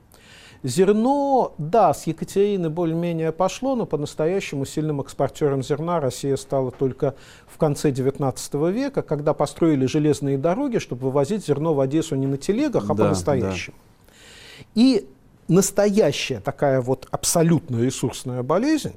Зерно, 0.66 1.54
да, 1.60 1.94
с 1.94 2.08
Екатерины 2.08 2.72
более-менее 2.72 3.32
пошло, 3.32 3.76
но 3.76 3.86
по-настоящему 3.86 4.66
сильным 4.66 5.00
экспортером 5.00 5.62
зерна 5.62 6.00
Россия 6.00 6.36
стала 6.38 6.72
только 6.72 7.14
в 7.46 7.60
конце 7.60 7.92
XIX 7.92 8.72
века, 8.72 9.04
когда 9.04 9.36
построили 9.36 9.86
железные 9.86 10.40
дороги, 10.40 10.80
чтобы 10.80 11.04
вывозить 11.04 11.46
зерно 11.46 11.76
в 11.76 11.80
Одессу 11.82 12.16
не 12.16 12.26
на 12.26 12.38
телегах, 12.38 12.86
а 12.86 12.96
да, 12.96 13.04
по-настоящему. 13.04 13.76
Да. 13.78 14.64
И 14.74 15.08
настоящая 15.48 16.40
такая 16.40 16.82
вот 16.82 17.08
абсолютно 17.12 17.80
ресурсная 17.80 18.42
болезнь 18.42 18.96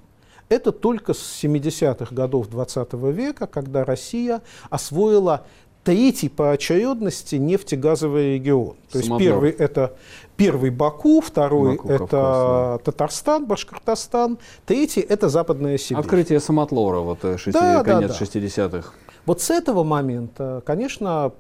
это 0.49 0.73
только 0.73 1.13
с 1.13 1.45
70-х 1.45 2.15
годов 2.15 2.49
20 2.49 2.95
века, 2.95 3.47
когда 3.47 3.85
Россия 3.85 4.41
освоила 4.71 5.45
третий 5.89 6.29
по 6.29 6.53
очередности 6.53 7.37
нефтегазовый 7.37 8.35
регион. 8.35 8.77
То 8.93 8.99
есть 8.99 9.11
первый 9.17 9.51
это 9.53 9.97
первый 10.37 10.69
Баку, 10.69 11.23
второй 11.23 11.77
Баку, 11.77 11.89
это 11.89 11.99
Кавказ, 11.99 12.13
да. 12.13 12.79
Татарстан, 12.85 13.47
Башкортостан, 13.47 14.39
третий 14.67 15.01
это 15.01 15.31
Западная 15.31 15.79
Сибирь. 15.79 16.01
Открытие 16.01 16.41
Самотлора, 16.41 16.99
вот 16.99 17.25
э, 17.25 17.39
шести, 17.39 17.59
да, 17.59 17.83
конец 17.83 18.19
да, 18.19 18.27
да. 18.27 18.39
60-х. 18.39 18.93
Вот 19.25 19.41
с 19.41 19.49
этого 19.49 19.83
момента, 19.83 20.63
конечно, 20.67 21.33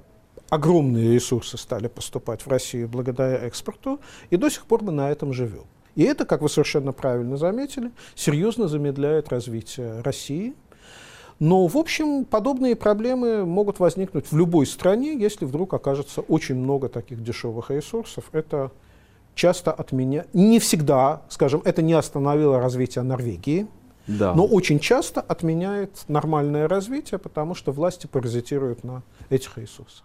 огромные 0.49 1.13
ресурсы 1.13 1.59
стали 1.59 1.89
поступать 1.89 2.41
в 2.41 2.49
Россию 2.49 2.89
благодаря 2.89 3.45
экспорту, 3.47 4.01
и 4.31 4.39
до 4.39 4.49
сих 4.49 4.65
пор 4.65 4.83
мы 4.83 4.93
на 4.93 5.11
этом 5.11 5.35
живем. 5.35 5.67
И 5.95 6.05
это, 6.05 6.25
как 6.25 6.41
вы 6.41 6.49
совершенно 6.49 6.93
правильно 6.93 7.37
заметили, 7.37 7.91
серьезно 8.15 8.67
замедляет 8.67 9.29
развитие 9.29 10.01
России. 10.01 10.55
Но, 11.39 11.67
в 11.67 11.77
общем, 11.77 12.25
подобные 12.25 12.75
проблемы 12.75 13.47
могут 13.47 13.79
возникнуть 13.79 14.27
в 14.31 14.37
любой 14.37 14.67
стране, 14.67 15.17
если 15.17 15.45
вдруг 15.45 15.73
окажется 15.73 16.21
очень 16.23 16.57
много 16.57 16.89
таких 16.89 17.23
дешевых 17.23 17.71
ресурсов. 17.71 18.25
Это 18.33 18.73
часто 19.35 19.73
от 19.73 19.93
меня, 19.93 20.25
не 20.33 20.59
всегда, 20.59 21.23
скажем, 21.29 21.63
это 21.65 21.81
не 21.81 21.93
остановило 21.93 22.59
развитие 22.59 23.05
Норвегии, 23.05 23.69
да. 24.09 24.35
но 24.35 24.45
очень 24.45 24.81
часто 24.81 25.21
отменяет 25.21 26.05
нормальное 26.09 26.67
развитие, 26.67 27.19
потому 27.19 27.55
что 27.55 27.71
власти 27.71 28.09
паразитируют 28.09 28.83
на 28.83 29.03
этих 29.31 29.57
ресурсах. 29.57 30.05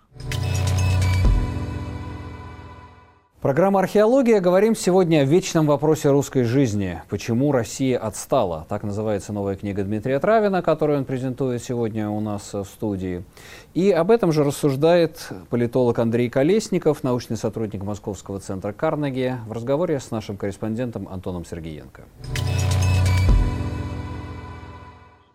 Программа 3.44 3.82
«Археология». 3.82 4.40
Говорим 4.40 4.74
сегодня 4.74 5.18
о 5.18 5.26
вечном 5.26 5.66
вопросе 5.66 6.10
русской 6.10 6.46
жизни. 6.46 7.02
Почему 7.10 7.52
Россия 7.52 8.00
отстала? 8.00 8.66
Так 8.70 8.84
называется 8.84 9.34
новая 9.34 9.58
книга 9.58 9.84
Дмитрия 9.84 10.18
Травина, 10.22 10.62
которую 10.62 11.00
он 11.00 11.04
презентует 11.04 11.62
сегодня 11.62 12.10
у 12.10 12.22
нас 12.22 12.54
в 12.54 12.64
студии. 12.64 13.26
И 13.74 13.92
об 13.92 14.12
этом 14.12 14.32
же 14.32 14.46
рассуждает 14.46 15.28
политолог 15.50 16.00
Андрей 16.00 16.30
Колесников, 16.30 17.04
научный 17.04 17.36
сотрудник 17.36 17.84
Московского 17.84 18.40
центра 18.40 18.72
Карнеги, 18.72 19.36
в 19.46 19.52
разговоре 19.52 20.00
с 20.00 20.10
нашим 20.10 20.38
корреспондентом 20.38 21.10
Антоном 21.10 21.44
Сергеенко. 21.44 22.04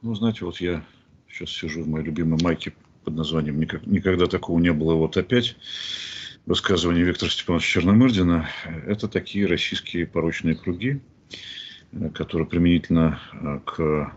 Ну, 0.01 0.15
знаете, 0.15 0.47
вот 0.47 0.59
я 0.63 0.83
сейчас 1.29 1.51
сижу 1.51 1.83
в 1.83 1.89
моей 1.89 2.07
любимой 2.07 2.43
майке 2.43 2.73
под 3.05 3.17
названием 3.17 3.61
«Никогда 3.61 4.25
такого 4.29 4.59
не 4.61 4.73
было, 4.73 4.95
вот 4.95 5.19
опять» 5.19 5.57
высказывания 6.49 7.03
Виктора 7.03 7.31
Степановича 7.31 7.81
Черномырдина– 7.81 8.49
это 8.87 9.07
такие 9.07 9.47
российские 9.47 10.07
порочные 10.07 10.55
круги, 10.55 11.01
э, 11.93 12.09
которые 12.09 12.49
применительно 12.49 13.21
э, 13.33 13.61
к 13.67 14.13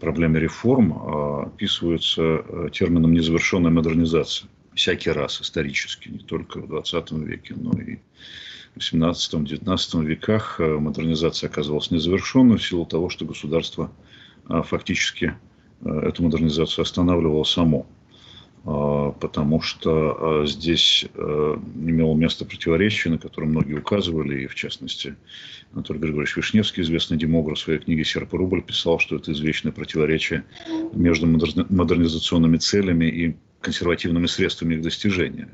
проблеме 0.00 0.40
реформ 0.40 0.92
а, 0.94 1.42
описываются 1.42 2.22
э, 2.22 2.68
термином 2.72 3.12
«незавершенная 3.12 3.70
модернизация». 3.70 4.48
Всякий 4.74 5.10
раз 5.10 5.42
исторически, 5.42 6.08
не 6.08 6.20
только 6.20 6.60
в 6.60 6.68
20 6.68 7.10
веке, 7.12 7.54
но 7.56 7.72
и 7.72 7.96
в 8.74 8.78
18-19 8.78 10.04
веках 10.04 10.58
модернизация 10.58 11.50
оказалась 11.50 11.90
незавершенной 11.90 12.56
в 12.56 12.66
силу 12.66 12.86
того, 12.86 13.10
что 13.10 13.26
государство 13.26 13.90
фактически 14.46 15.34
эту 15.84 16.22
модернизацию 16.22 16.84
останавливало 16.84 17.44
само. 17.44 17.86
А, 18.64 19.12
потому 19.12 19.60
что 19.60 20.40
а, 20.42 20.46
здесь 20.46 21.06
а, 21.14 21.60
имело 21.76 22.14
место 22.14 22.44
противоречие, 22.44 23.12
на 23.12 23.18
которое 23.18 23.46
многие 23.46 23.78
указывали, 23.78 24.42
и 24.42 24.46
в 24.46 24.54
частности 24.54 25.16
Анатолий 25.72 26.00
Григорьевич 26.00 26.36
Вишневский, 26.36 26.82
известный 26.82 27.16
демограф, 27.16 27.58
в 27.58 27.60
своей 27.60 27.78
книге 27.78 28.04
«Серп 28.04 28.34
и 28.34 28.36
рубль» 28.36 28.62
писал, 28.62 28.98
что 28.98 29.16
это 29.16 29.32
извечное 29.32 29.72
противоречие 29.72 30.44
между 30.92 31.26
модернизационными 31.26 32.56
целями 32.56 33.04
и 33.06 33.36
консервативными 33.60 34.26
средствами 34.26 34.74
их 34.74 34.82
достижения. 34.82 35.48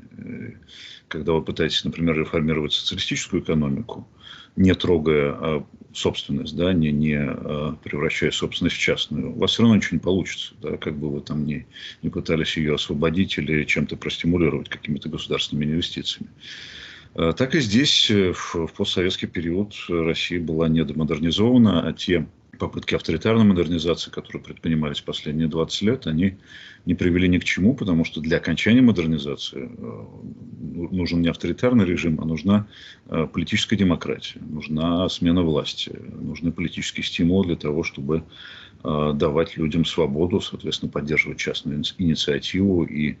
Когда 1.07 1.33
вы 1.33 1.41
пытаетесь, 1.43 1.83
например, 1.83 2.17
реформировать 2.17 2.73
социалистическую 2.73 3.41
экономику, 3.41 4.07
не 4.55 4.73
трогая 4.73 5.31
а, 5.33 5.65
собственность, 5.93 6.55
да, 6.55 6.73
не, 6.73 6.91
не 6.91 7.17
а, 7.17 7.75
превращая 7.83 8.31
собственность 8.31 8.75
в 8.75 8.79
частную, 8.79 9.31
у 9.35 9.39
вас 9.39 9.51
все 9.51 9.63
равно 9.63 9.75
ничего 9.75 9.97
не 9.97 10.01
получится. 10.01 10.53
Да, 10.61 10.77
как 10.77 10.97
бы 10.97 11.09
вы 11.09 11.21
там 11.21 11.45
не, 11.45 11.67
не 12.01 12.09
пытались 12.09 12.57
ее 12.57 12.75
освободить 12.75 13.37
или 13.37 13.65
чем-то 13.65 13.97
простимулировать 13.97 14.69
какими-то 14.69 15.09
государственными 15.09 15.65
инвестициями. 15.65 16.29
А, 17.15 17.33
так 17.33 17.55
и 17.55 17.59
здесь, 17.59 18.09
э, 18.11 18.33
в, 18.33 18.67
постсоветский 18.75 19.27
период, 19.27 19.73
Россия 19.89 20.39
была 20.39 20.67
недомодернизована, 20.67 21.87
а 21.87 21.93
те 21.93 22.27
попытки 22.57 22.95
авторитарной 22.95 23.45
модернизации, 23.45 24.11
которые 24.11 24.43
предпринимались 24.43 25.01
последние 25.01 25.47
20 25.47 25.81
лет, 25.83 26.07
они 26.07 26.37
не 26.85 26.95
привели 26.95 27.27
ни 27.27 27.37
к 27.37 27.43
чему, 27.43 27.75
потому 27.75 28.05
что 28.05 28.21
для 28.21 28.37
окончания 28.37 28.81
модернизации 28.81 29.69
э, 29.77 30.05
нужен 30.91 31.21
не 31.21 31.29
авторитарный 31.29 31.85
режим, 31.85 32.19
а 32.21 32.25
нужна 32.25 32.67
э, 33.07 33.27
политическая 33.31 33.75
демократия, 33.75 34.39
нужна 34.39 35.07
смена 35.09 35.41
власти, 35.41 35.91
нужны 36.19 36.51
политические 36.51 37.03
стимулы 37.03 37.47
для 37.47 37.55
того, 37.55 37.83
чтобы 37.83 38.23
э, 38.83 39.11
давать 39.15 39.57
людям 39.57 39.85
свободу, 39.85 40.41
соответственно, 40.41 40.91
поддерживать 40.91 41.39
частную 41.39 41.83
инициативу 41.97 42.83
и 42.83 43.17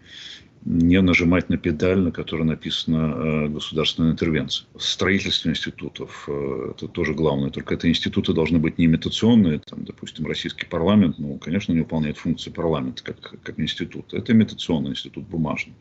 не 0.65 0.99
нажимать 0.99 1.49
на 1.49 1.57
педаль, 1.57 1.99
на 1.99 2.11
которой 2.11 2.43
написана 2.43 3.13
э, 3.15 3.47
государственная 3.49 4.11
интервенция. 4.11 4.67
Строительство 4.77 5.49
институтов 5.49 6.25
э,– 6.27 6.71
это 6.75 6.87
тоже 6.87 7.13
главное. 7.13 7.51
Только 7.51 7.75
это 7.75 7.87
институты 7.87 8.33
должны 8.33 8.57
быть 8.57 8.79
не 8.79 8.85
имитационные. 8.85 9.59
Там, 9.59 9.85
допустим, 9.85 10.25
российский 10.25 10.65
парламент, 10.65 11.19
ну, 11.19 11.37
конечно, 11.37 11.71
не 11.71 11.79
выполняет 11.79 12.17
функции 12.17 12.49
парламента 12.49 13.03
как, 13.03 13.39
как 13.43 13.59
институт. 13.59 14.11
Это 14.13 14.33
имитационный 14.33 14.91
институт 14.91 15.27
бумажный. 15.27 15.75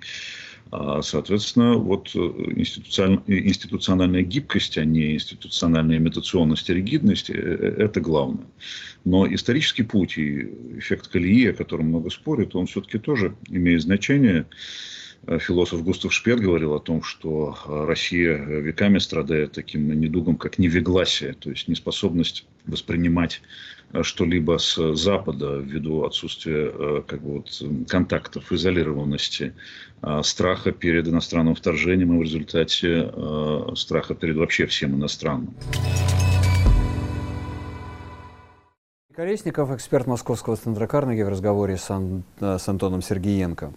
А, 0.76 1.02
соответственно, 1.02 1.74
вот 1.74 2.10
э, 2.16 2.18
институциональная 2.18 4.22
гибкость, 4.22 4.76
а 4.76 4.84
не 4.84 5.14
институциональная 5.14 5.98
имитационность 5.98 6.68
и 6.68 6.74
ригидность– 6.74 7.30
это 7.30 8.00
главное. 8.00 8.46
Но 9.04 9.32
исторический 9.32 9.84
путь 9.84 10.18
и 10.18 10.50
эффект 10.76 11.06
колеи, 11.06 11.46
о 11.46 11.54
котором 11.54 11.90
много 11.90 12.10
спорят, 12.10 12.56
он 12.56 12.66
все-таки 12.66 12.98
тоже 12.98 13.36
имеет 13.48 13.82
значение. 13.82 14.46
Э, 15.26 15.38
философ 15.38 15.84
Густав 15.84 16.12
Шпет 16.12 16.40
говорил 16.40 16.74
о 16.74 16.80
том, 16.80 17.04
что 17.04 17.56
э, 17.66 17.84
Россия 17.86 18.36
веками 18.36 18.98
страдает 18.98 19.52
таким 19.52 19.88
недугом, 20.00 20.36
как 20.36 20.58
невегласие, 20.58 21.34
то 21.34 21.50
есть 21.50 21.68
неспособность 21.68 22.46
воспринимать 22.66 23.42
э, 23.83 23.83
что-либо 24.02 24.58
с 24.58 24.94
Запада 24.94 25.56
ввиду 25.56 26.04
отсутствия 26.04 27.02
как 27.02 27.22
бы, 27.22 27.34
вот, 27.34 27.62
контактов, 27.88 28.52
изолированности, 28.52 29.54
страха 30.22 30.72
перед 30.72 31.08
иностранным 31.08 31.54
вторжением 31.54 32.14
и 32.14 32.18
в 32.18 32.22
результате 32.22 33.10
страха 33.76 34.14
перед 34.14 34.36
вообще 34.36 34.66
всем 34.66 34.94
иностранным. 34.94 35.54
Колесников, 39.14 39.70
эксперт 39.70 40.08
Московского 40.08 40.56
центра 40.56 40.88
Карнеги 40.88 41.22
в 41.22 41.28
разговоре 41.28 41.76
с, 41.76 41.88
Ан- 41.88 42.24
э, 42.40 42.58
с 42.58 42.68
Антоном 42.68 43.00
Сергеенко. 43.00 43.72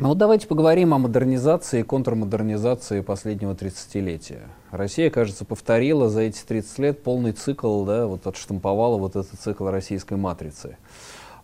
Ну 0.00 0.10
вот 0.10 0.18
давайте 0.18 0.46
поговорим 0.46 0.94
о 0.94 0.98
модернизации 0.98 1.80
и 1.80 1.82
контрмодернизации 1.82 3.00
последнего 3.00 3.54
30-летия. 3.54 4.42
Россия, 4.70 5.10
кажется, 5.10 5.44
повторила 5.44 6.08
за 6.08 6.20
эти 6.20 6.40
30 6.44 6.78
лет 6.78 7.02
полный 7.02 7.32
цикл, 7.32 7.84
да, 7.84 8.06
вот 8.06 8.24
отштамповала 8.24 8.96
вот 8.96 9.16
этот 9.16 9.40
цикл 9.40 9.66
российской 9.66 10.16
матрицы. 10.16 10.76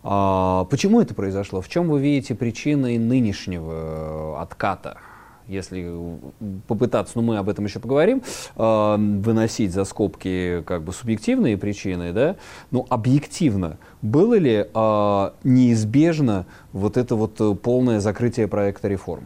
А, 0.03 0.63
почему 0.69 1.01
это 1.01 1.13
произошло? 1.13 1.59
В 1.59 1.67
чем 1.67 1.89
вы 1.89 1.99
видите 1.99 2.33
причины 2.33 2.97
нынешнего 2.97 4.37
э, 4.37 4.41
отката 4.41 4.99
если 5.47 6.19
попытаться, 6.67 7.13
ну 7.15 7.21
мы 7.21 7.37
об 7.37 7.49
этом 7.49 7.65
еще 7.65 7.79
поговорим, 7.79 8.23
э, 8.55 8.95
выносить 8.97 9.71
за 9.73 9.85
скобки 9.85 10.63
как 10.65 10.83
бы 10.83 10.93
субъективные 10.93 11.57
причины, 11.57 12.13
да, 12.13 12.35
но 12.71 12.85
объективно 12.89 13.77
было 14.01 14.35
ли 14.35 14.67
э, 14.73 15.29
неизбежно 15.43 16.45
вот 16.73 16.97
это 16.97 17.15
вот 17.15 17.39
э, 17.39 17.55
полное 17.55 17.99
закрытие 17.99 18.47
проекта 18.47 18.87
реформ? 18.87 19.25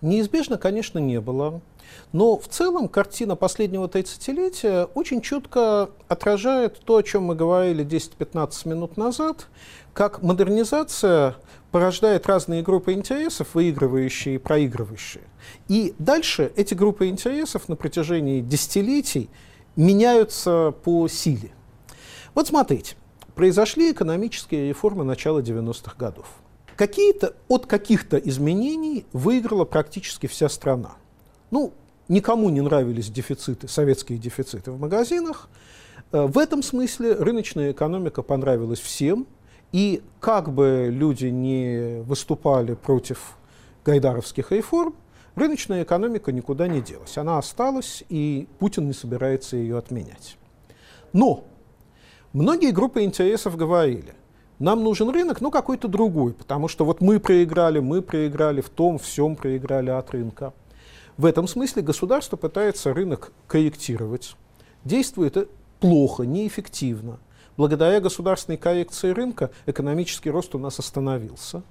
Неизбежно, 0.00 0.58
конечно, 0.58 0.98
не 0.98 1.20
было. 1.20 1.60
Но 2.12 2.36
в 2.36 2.46
целом 2.48 2.88
картина 2.88 3.36
последнего 3.36 3.86
30-летия 3.86 4.88
очень 4.94 5.20
четко 5.20 5.90
отражает 6.08 6.78
то, 6.84 6.96
о 6.96 7.02
чем 7.02 7.24
мы 7.24 7.34
говорили 7.34 7.84
10-15 7.84 8.68
минут 8.68 8.96
назад, 8.96 9.48
как 9.94 10.22
модернизация 10.22 11.36
порождает 11.70 12.26
разные 12.26 12.62
группы 12.62 12.92
интересов, 12.92 13.54
выигрывающие 13.54 14.34
и 14.34 14.38
проигрывающие. 14.38 15.22
И 15.68 15.94
дальше 15.98 16.52
эти 16.56 16.74
группы 16.74 17.06
интересов 17.06 17.68
на 17.68 17.76
протяжении 17.76 18.40
десятилетий 18.40 19.30
меняются 19.76 20.74
по 20.82 21.08
силе. 21.08 21.52
Вот 22.34 22.48
смотрите, 22.48 22.96
произошли 23.34 23.92
экономические 23.92 24.68
реформы 24.68 25.04
начала 25.04 25.40
90-х 25.40 25.94
годов. 25.96 26.26
Какие-то, 26.76 27.34
от 27.48 27.66
каких-то 27.66 28.16
изменений 28.16 29.06
выиграла 29.12 29.64
практически 29.64 30.26
вся 30.26 30.48
страна. 30.48 30.96
Ну, 31.52 31.72
никому 32.08 32.50
не 32.50 32.60
нравились 32.60 33.10
дефициты, 33.10 33.68
советские 33.68 34.18
дефициты 34.18 34.72
в 34.72 34.80
магазинах. 34.80 35.48
Э, 36.10 36.26
в 36.26 36.36
этом 36.36 36.64
смысле 36.64 37.14
рыночная 37.14 37.70
экономика 37.70 38.22
понравилась 38.22 38.80
всем, 38.80 39.28
И 39.74 40.04
как 40.20 40.52
бы 40.52 40.88
люди 40.88 41.26
не 41.26 42.00
выступали 42.02 42.74
против 42.74 43.36
гайдаровских 43.84 44.52
реформ, 44.52 44.94
рыночная 45.34 45.82
экономика 45.82 46.30
никуда 46.30 46.68
не 46.68 46.80
делась. 46.80 47.18
Она 47.18 47.38
осталась, 47.38 48.04
и 48.08 48.46
Путин 48.60 48.86
не 48.86 48.92
собирается 48.92 49.56
ее 49.56 49.76
отменять. 49.76 50.38
Но 51.12 51.42
многие 52.32 52.70
группы 52.70 53.02
интересов 53.02 53.56
говорили, 53.56 54.14
нам 54.60 54.84
нужен 54.84 55.10
рынок, 55.10 55.40
но 55.40 55.50
какой-то 55.50 55.88
другой, 55.88 56.34
потому 56.34 56.68
что 56.68 56.84
вот 56.84 57.00
мы 57.00 57.18
проиграли, 57.18 57.80
мы 57.80 58.00
проиграли 58.00 58.60
в 58.60 58.68
том, 58.68 58.96
всем 58.98 59.34
проиграли 59.34 59.90
от 59.90 60.08
рынка. 60.12 60.52
В 61.16 61.26
этом 61.26 61.48
смысле 61.48 61.82
государство 61.82 62.36
пытается 62.36 62.94
рынок 62.94 63.32
корректировать. 63.48 64.36
Действует 64.84 65.50
плохо, 65.80 66.22
неэффективно. 66.22 67.18
Благодаря 67.56 68.00
государственной 68.00 68.58
коррекции 68.58 69.10
рынка 69.10 69.50
экономический 69.66 70.30
рост 70.30 70.54
у 70.54 70.58
нас 70.58 70.78
остановился. 70.78 71.62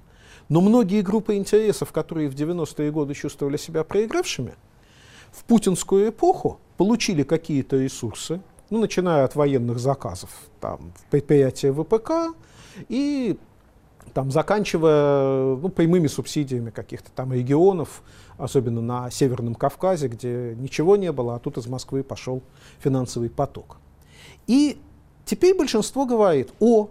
Но 0.48 0.60
многие 0.60 1.02
группы 1.02 1.36
интересов, 1.36 1.92
которые 1.92 2.28
в 2.28 2.34
90-е 2.34 2.90
годы 2.90 3.14
чувствовали 3.14 3.56
себя 3.56 3.84
проигравшими, 3.84 4.54
в 5.32 5.44
путинскую 5.44 6.10
эпоху 6.10 6.60
получили 6.76 7.22
какие-то 7.22 7.76
ресурсы, 7.76 8.40
ну, 8.70 8.80
начиная 8.80 9.24
от 9.24 9.34
военных 9.34 9.78
заказов, 9.78 10.30
там, 10.60 10.92
предприятия 11.10 11.72
ВПК, 11.72 12.36
и 12.88 13.38
там, 14.12 14.30
заканчивая 14.30 15.56
ну, 15.56 15.68
прямыми 15.68 16.06
субсидиями 16.06 16.70
каких-то 16.70 17.10
там 17.10 17.32
регионов, 17.32 18.02
особенно 18.36 18.80
на 18.80 19.10
Северном 19.10 19.54
Кавказе, 19.54 20.08
где 20.08 20.54
ничего 20.56 20.96
не 20.96 21.10
было, 21.12 21.36
а 21.36 21.38
тут 21.38 21.58
из 21.58 21.66
Москвы 21.66 22.02
пошел 22.02 22.42
финансовый 22.80 23.30
поток. 23.30 23.78
И 24.46 24.78
теперь 25.24 25.56
большинство 25.56 26.06
говорит, 26.06 26.52
о, 26.60 26.88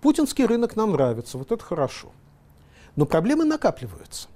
путинский 0.00 0.46
рынок 0.46 0.76
нам 0.76 0.92
нравится, 0.92 1.38
вот 1.38 1.52
это 1.52 1.62
хорошо. 1.62 2.08
Но 2.96 3.06
проблемы 3.06 3.44
накапливаются. 3.44 4.28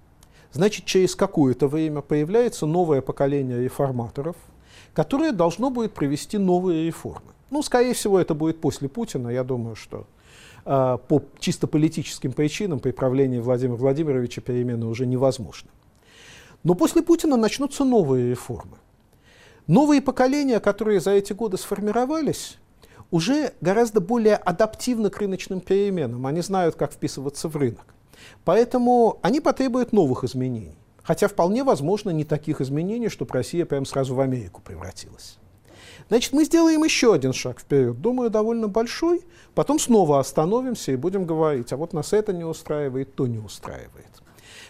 Значит, 0.53 0.85
через 0.87 1.15
какое-то 1.15 1.69
время 1.69 2.01
появляется 2.01 2.67
новое 2.67 3.01
поколение 3.01 3.63
реформаторов, 3.63 4.37
которое 4.95 5.33
должно 5.33 5.71
будет 5.71 5.93
провести 5.93 6.39
новые 6.39 6.87
реформы. 6.87 7.33
Ну, 7.51 7.63
скорее 7.63 7.95
всего, 7.95 8.19
это 8.19 8.35
будет 8.35 8.61
после 8.61 8.89
Путина. 8.89 9.29
Я 9.29 9.45
думаю, 9.45 9.77
что 9.77 10.07
э, 10.65 10.99
по 11.07 11.23
чисто 11.39 11.67
политическим 11.67 12.33
причинам 12.33 12.81
при 12.81 12.91
правлении 12.91 13.39
Владимира 13.39 13.77
Владимировича 13.77 14.41
перемены 14.41 14.87
уже 14.87 15.07
невозможны. 15.07 15.71
Но 16.65 16.75
после 16.75 17.03
Путина 17.03 17.37
начнутся 17.37 17.85
новые 17.85 18.31
реформы. 18.31 18.79
Новые 19.67 20.03
поколения, 20.03 20.61
которые 20.61 21.01
за 21.01 21.13
эти 21.13 21.33
годы 21.33 21.59
сформировались, 21.59 22.59
уже 23.11 23.53
гораздо 23.61 24.01
более 24.01 24.37
адаптивны 24.37 25.11
к 25.11 25.19
рыночным 25.19 25.61
переменам. 25.61 26.27
Они 26.27 26.41
знают, 26.41 26.75
как 26.75 26.93
вписываться 26.93 27.49
в 27.49 27.57
рынок. 27.57 27.95
Поэтому 28.45 29.19
они 29.23 29.41
потребуют 29.41 29.93
новых 29.93 30.25
изменений. 30.25 30.77
Хотя 31.03 31.29
вполне 31.29 31.65
возможно 31.65 32.11
не 32.11 32.25
таких 32.25 32.61
изменений, 32.61 33.09
чтобы 33.09 33.33
Россия 33.33 33.65
прям 33.65 33.87
сразу 33.87 34.15
в 34.15 34.21
Америку 34.21 34.61
превратилась. 34.63 35.39
Значит, 36.09 36.33
мы 36.33 36.45
сделаем 36.45 36.85
еще 36.85 37.15
один 37.15 37.33
шаг 37.33 37.61
вперед, 37.61 38.01
думаю, 38.01 38.31
довольно 38.31 38.69
большой, 38.69 39.23
потом 39.55 39.79
снова 39.79 40.21
остановимся 40.21 40.93
и 40.93 40.97
будем 40.97 41.27
говорить, 41.27 41.73
а 41.73 41.77
вот 41.77 41.93
нас 41.93 42.13
это 42.13 42.33
не 42.33 42.45
устраивает, 42.45 43.15
то 43.15 43.27
не 43.27 43.39
устраивает. 43.39 44.23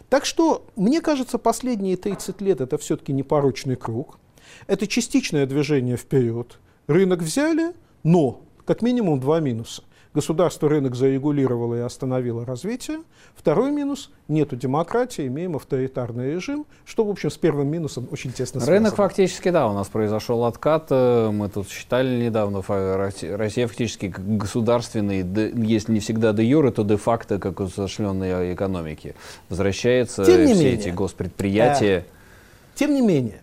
Так 0.08 0.24
что, 0.24 0.64
мне 0.74 1.00
кажется, 1.00 1.38
последние 1.38 1.96
30 1.96 2.40
лет 2.40 2.60
это 2.60 2.78
все-таки 2.78 3.12
непорочный 3.12 3.76
круг, 3.76 4.18
это 4.66 4.86
частичное 4.86 5.46
движение 5.46 5.96
вперед. 5.96 6.58
Рынок 6.86 7.20
взяли, 7.20 7.74
но 8.02 8.40
как 8.64 8.82
минимум 8.82 9.20
два 9.20 9.40
минуса. 9.40 9.82
Государство 10.14 10.68
рынок 10.68 10.94
зарегулировало 10.94 11.76
и 11.76 11.80
остановило 11.80 12.44
развитие. 12.44 12.98
Второй 13.36 13.70
минус– 13.70 14.10
нету 14.28 14.56
демократии, 14.56 15.26
имеем 15.26 15.54
авторитарный 15.54 16.32
режим, 16.32 16.66
что, 16.84 17.04
в 17.04 17.10
общем, 17.10 17.30
с 17.30 17.36
первым 17.36 17.68
минусом 17.68 18.08
очень 18.10 18.32
тесно 18.32 18.60
связано. 18.60 18.78
Рынок 18.78 18.96
фактически, 18.96 19.50
да, 19.50 19.68
у 19.68 19.74
нас 19.74 19.86
произошел 19.88 20.44
откат. 20.44 20.86
Э, 20.90 21.30
мы 21.30 21.48
тут 21.50 21.68
считали 21.68 22.24
недавно, 22.24 22.62
Россия 22.66 23.66
фактически 23.68 24.12
государственный, 24.16 25.24
если 25.64 25.92
не 25.92 26.00
всегда 26.00 26.32
де 26.32 26.42
юре, 26.42 26.72
то 26.72 26.84
де-факто, 26.84 27.38
как 27.38 27.60
усошленной 27.60 28.54
экономики. 28.54 29.14
Возвращается 29.50 30.24
Тем 30.24 30.46
не 30.46 30.54
все 30.54 30.64
менее, 30.64 30.80
эти 30.80 30.88
госпредприятия. 30.88 31.98
Э, 31.98 32.04
тем 32.74 32.94
не 32.94 33.02
менее, 33.02 33.42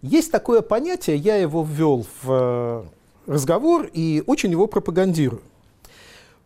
есть 0.00 0.32
такое 0.32 0.62
понятие, 0.62 1.16
я 1.16 1.36
его 1.36 1.62
ввел 1.62 2.06
в 2.22 2.28
э, 2.28 2.82
разговор 3.28 3.88
и 3.92 4.22
очень 4.26 4.50
его 4.50 4.66
пропагандирую. 4.66 5.42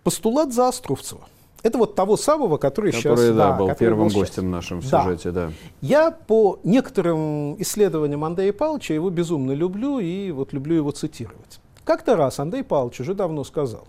Постулат 0.03 0.53
Заостровцева. 0.53 1.23
Это 1.63 1.79
вот 1.79 1.95
того 1.95 2.17
самого, 2.17 2.57
который, 2.57 2.91
который 2.91 3.17
сейчас... 3.29 3.37
Да, 3.37 3.53
был 3.53 3.73
первым 3.75 4.09
был 4.09 4.15
гостем 4.15 4.51
в 4.51 4.91
да. 4.91 5.03
сюжете, 5.05 5.31
да. 5.31 5.53
Я 5.81 6.11
по 6.11 6.59
некоторым 6.65 7.61
исследованиям 7.63 8.25
Андрея 8.25 8.53
Павловича 8.53 8.95
его 8.95 9.11
безумно 9.11 9.53
люблю 9.53 10.01
и 10.01 10.33
вот 10.33 10.53
люблю 10.53 10.75
его 10.75 10.91
цитировать. 10.91 11.61
Как-то 11.85 12.17
раз 12.17 12.41
Андрей 12.41 12.65
Павлович 12.65 13.01
уже 13.01 13.15
давно 13.15 13.45
сказал, 13.45 13.87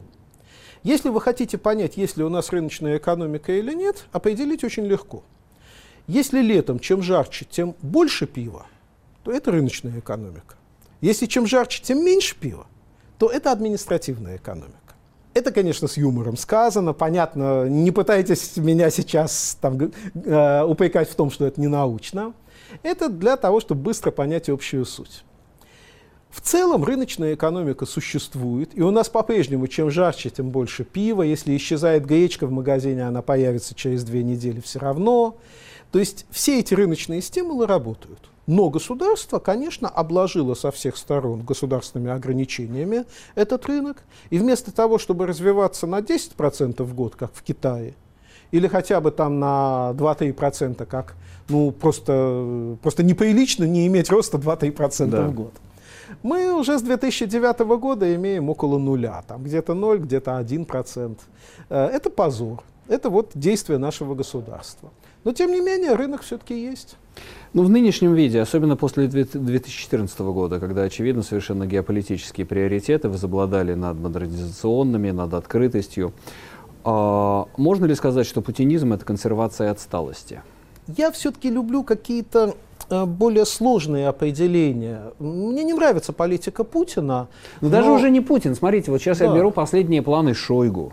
если 0.83 1.09
вы 1.09 1.19
хотите 1.21 1.57
понять, 1.57 1.97
есть 1.97 2.17
ли 2.17 2.23
у 2.23 2.29
нас 2.29 2.51
рыночная 2.51 2.97
экономика 2.97 3.53
или 3.53 3.73
нет, 3.73 4.05
определить 4.11 4.63
очень 4.63 4.85
легко. 4.85 5.23
Если 6.07 6.41
летом 6.41 6.77
чем 6.77 7.01
жарче, 7.01 7.45
тем 7.49 7.75
больше 7.81 8.27
пива, 8.27 8.65
то 9.23 9.31
это 9.31 9.51
рыночная 9.51 9.99
экономика. 9.99 10.55
Если 10.99 11.25
чем 11.25 11.47
жарче, 11.47 11.81
тем 11.81 12.03
меньше 12.03 12.35
пива, 12.35 12.67
то 13.23 13.29
это 13.29 13.53
административная 13.53 14.35
экономика. 14.35 14.95
Это, 15.33 15.53
конечно, 15.53 15.87
с 15.87 15.95
юмором 15.95 16.35
сказано, 16.35 16.91
понятно, 16.91 17.69
не 17.69 17.89
пытайтесь 17.91 18.57
меня 18.57 18.89
сейчас 18.89 19.57
там, 19.61 19.79
э, 19.79 20.63
упрекать 20.63 21.09
в 21.09 21.15
том, 21.15 21.31
что 21.31 21.45
это 21.45 21.61
не 21.61 21.69
научно. 21.69 22.33
Это 22.81 23.07
для 23.07 23.37
того, 23.37 23.61
чтобы 23.61 23.81
быстро 23.81 24.11
понять 24.11 24.49
общую 24.49 24.83
суть. 24.83 25.23
В 26.31 26.41
целом 26.41 26.83
рыночная 26.83 27.35
экономика 27.35 27.85
существует, 27.85 28.77
и 28.77 28.81
у 28.81 28.91
нас 28.91 29.07
по-прежнему 29.07 29.67
чем 29.67 29.89
жарче, 29.89 30.29
тем 30.29 30.49
больше 30.49 30.83
пива. 30.83 31.21
Если 31.21 31.55
исчезает 31.55 32.05
гречка 32.05 32.45
в 32.45 32.51
магазине, 32.51 33.07
она 33.07 33.21
появится 33.21 33.73
через 33.73 34.03
две 34.03 34.21
недели 34.21 34.59
все 34.59 34.79
равно. 34.79 35.37
То 35.93 35.99
есть 35.99 36.25
все 36.29 36.59
эти 36.59 36.73
рыночные 36.73 37.21
стимулы 37.21 37.67
работают. 37.67 38.19
Но 38.45 38.69
государство, 38.69 39.39
конечно, 39.39 39.87
обложило 39.87 40.53
со 40.53 40.71
всех 40.71 40.97
сторон 40.97 41.41
государственными 41.41 42.11
ограничениями 42.11 43.05
этот 43.35 43.65
рынок. 43.67 44.03
И 44.29 44.37
вместо 44.37 44.73
того, 44.73 44.97
чтобы 44.97 45.27
развиваться 45.27 45.87
на 45.87 45.99
10% 45.99 46.83
в 46.83 46.93
год, 46.93 47.15
как 47.15 47.33
в 47.33 47.41
Китае, 47.41 47.93
или 48.51 48.67
хотя 48.67 49.01
бы 49.01 49.11
там 49.11 49.39
на 49.39 49.93
2-3%, 49.95 50.85
как 50.85 51.15
ну, 51.49 51.71
просто, 51.71 52.77
просто 52.81 53.03
неприлично 53.03 53.63
не 53.63 53.87
иметь 53.87 54.09
роста 54.09 54.37
2-3% 54.37 55.07
да. 55.07 55.27
в 55.27 55.33
год. 55.33 55.53
Мы 56.21 56.53
уже 56.53 56.77
с 56.77 56.81
2009 56.81 57.59
года 57.79 58.13
имеем 58.15 58.49
около 58.49 58.77
нуля, 58.77 59.23
там 59.27 59.43
где-то 59.43 59.73
0, 59.73 59.99
где-то 59.99 60.39
1%. 60.39 61.17
Э, 61.69 61.85
это 61.87 62.09
позор. 62.09 62.63
Это 62.87 63.09
вот 63.09 63.31
действие 63.33 63.79
нашего 63.79 64.15
государства. 64.15 64.91
Но 65.23 65.31
тем 65.31 65.51
не 65.51 65.61
менее 65.61 65.93
рынок 65.93 66.21
все-таки 66.23 66.59
есть. 66.59 66.97
Ну, 67.53 67.63
в 67.63 67.69
нынешнем 67.69 68.13
виде, 68.13 68.41
особенно 68.41 68.75
после 68.75 69.07
2014 69.07 70.19
года, 70.19 70.59
когда, 70.59 70.81
очевидно, 70.81 71.21
совершенно 71.21 71.65
геополитические 71.65 72.45
приоритеты 72.45 73.09
возобладали 73.09 73.73
над 73.73 73.97
модернизационными, 73.97 75.11
над 75.11 75.33
открытостью, 75.33 76.13
а, 76.83 77.45
можно 77.55 77.85
ли 77.85 77.95
сказать, 77.95 78.25
что 78.25 78.41
путинизм– 78.41 78.91
это 78.93 79.05
консервация 79.05 79.71
отсталости? 79.71 80.41
Я 80.97 81.11
все-таки 81.11 81.49
люблю 81.49 81.83
какие-то 81.83 82.55
э, 82.89 83.05
более 83.05 83.45
сложные 83.45 84.09
определения. 84.09 85.13
Мне 85.19 85.63
не 85.63 85.73
нравится 85.73 86.11
политика 86.11 86.65
Путина. 86.65 87.29
Но, 87.61 87.67
но... 87.67 87.69
даже 87.69 87.91
уже 87.91 88.09
не 88.09 88.19
Путин. 88.19 88.55
Смотрите, 88.55 88.91
вот 88.91 88.99
сейчас 88.99 89.19
да. 89.19 89.25
я 89.25 89.33
беру 89.33 89.51
последние 89.51 90.01
планы 90.01 90.33
Шойгу 90.33 90.91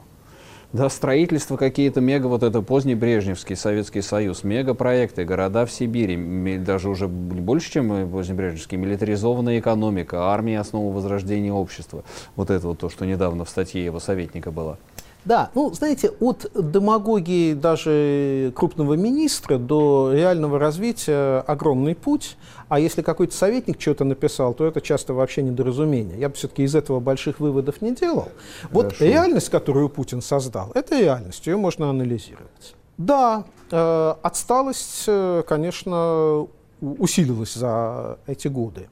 да, 0.72 0.88
строительство 0.88 1.56
какие-то 1.56 2.00
мега, 2.00 2.26
вот 2.26 2.42
это 2.42 2.62
поздний 2.62 2.94
Брежневский 2.94 3.56
Советский 3.56 4.02
Союз, 4.02 4.44
мегапроекты, 4.44 5.24
города 5.24 5.66
в 5.66 5.72
Сибири, 5.72 6.58
даже 6.58 6.88
уже 6.88 7.08
больше, 7.08 7.72
чем 7.72 8.08
позднебрежневский, 8.10 8.78
милитаризованная 8.78 9.58
экономика, 9.58 10.30
армия 10.30 10.60
основа 10.60 10.94
возрождения 10.94 11.52
общества. 11.52 12.04
Вот 12.36 12.50
это 12.50 12.68
вот 12.68 12.78
то, 12.78 12.88
что 12.88 13.04
недавно 13.04 13.44
в 13.44 13.50
статье 13.50 13.84
его 13.84 13.98
советника 13.98 14.52
было. 14.52 14.78
Да, 15.24 15.50
ну, 15.54 15.72
знаете, 15.72 16.10
от 16.20 16.50
демагогии 16.54 17.52
даже 17.52 18.52
крупного 18.56 18.94
министра 18.94 19.58
до 19.58 20.12
реального 20.12 20.58
развития 20.58 21.40
огромный 21.40 21.94
путь. 21.94 22.36
А 22.68 22.80
если 22.80 23.02
какой-то 23.02 23.34
советник 23.34 23.80
что-то 23.80 24.04
написал, 24.04 24.54
то 24.54 24.66
это 24.66 24.80
часто 24.80 25.12
вообще 25.12 25.42
недоразумение. 25.42 26.18
Я 26.18 26.28
бы 26.28 26.36
все-таки 26.36 26.62
из 26.62 26.74
этого 26.74 27.00
больших 27.00 27.40
выводов 27.40 27.82
не 27.82 27.94
делал. 27.94 28.28
Вот 28.70 28.86
Хорошо. 28.86 29.04
реальность, 29.04 29.50
которую 29.50 29.88
Путин 29.88 30.22
создал, 30.22 30.70
это 30.74 30.98
реальность, 30.98 31.46
ее 31.46 31.56
можно 31.56 31.90
анализировать. 31.90 32.74
Да, 32.96 33.44
э, 33.70 34.14
отсталость, 34.22 35.04
э, 35.06 35.42
конечно, 35.46 36.46
усилилась 36.80 37.54
за 37.54 38.18
эти 38.26 38.48
годы. 38.48 38.88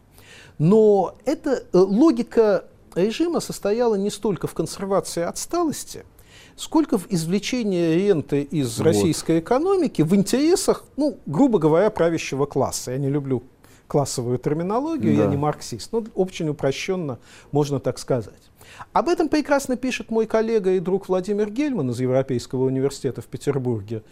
Но 0.59 1.15
эта 1.25 1.63
э, 1.73 1.79
логика 1.79 2.65
режима 2.95 3.41
состояла 3.41 3.95
не 3.95 4.11
столько 4.11 4.47
в 4.47 4.53
консервации 4.55 5.23
отсталости– 5.23 6.05
сколько 6.59 6.99
в 6.99 7.07
извлечении 7.09 7.95
ренты 7.95 8.43
из 8.43 8.79
вот. 8.79 8.85
российской 8.85 9.41
экономики 9.41 10.03
в 10.03 10.15
интересах, 10.15 10.85
ну, 10.97 11.19
грубо 11.27 11.59
говоря, 11.59 11.91
правящего 11.91 12.47
класса. 12.47 12.93
Я 12.93 12.99
не 12.99 13.09
люблю 13.09 13.43
классовую 13.87 14.39
терминологию, 14.39 15.17
да. 15.17 15.25
я 15.25 15.29
не 15.29 15.37
марксист, 15.37 15.93
но 15.93 16.05
очень 16.15 16.49
упрощенно 16.49 17.19
можно 17.53 17.81
так 17.81 17.99
сказать. 17.99 18.51
Об 18.93 19.09
этом 19.09 19.29
прекрасно 19.29 19.77
пишет 19.77 20.11
мой 20.11 20.27
коллега 20.27 20.73
и 20.73 20.81
друг 20.81 21.09
Владимир 21.09 21.51
Гельман 21.51 21.91
из 21.91 22.01
Европейского 22.01 22.65
университета 22.65 23.23
в 23.23 23.27
Петербурге. 23.27 24.03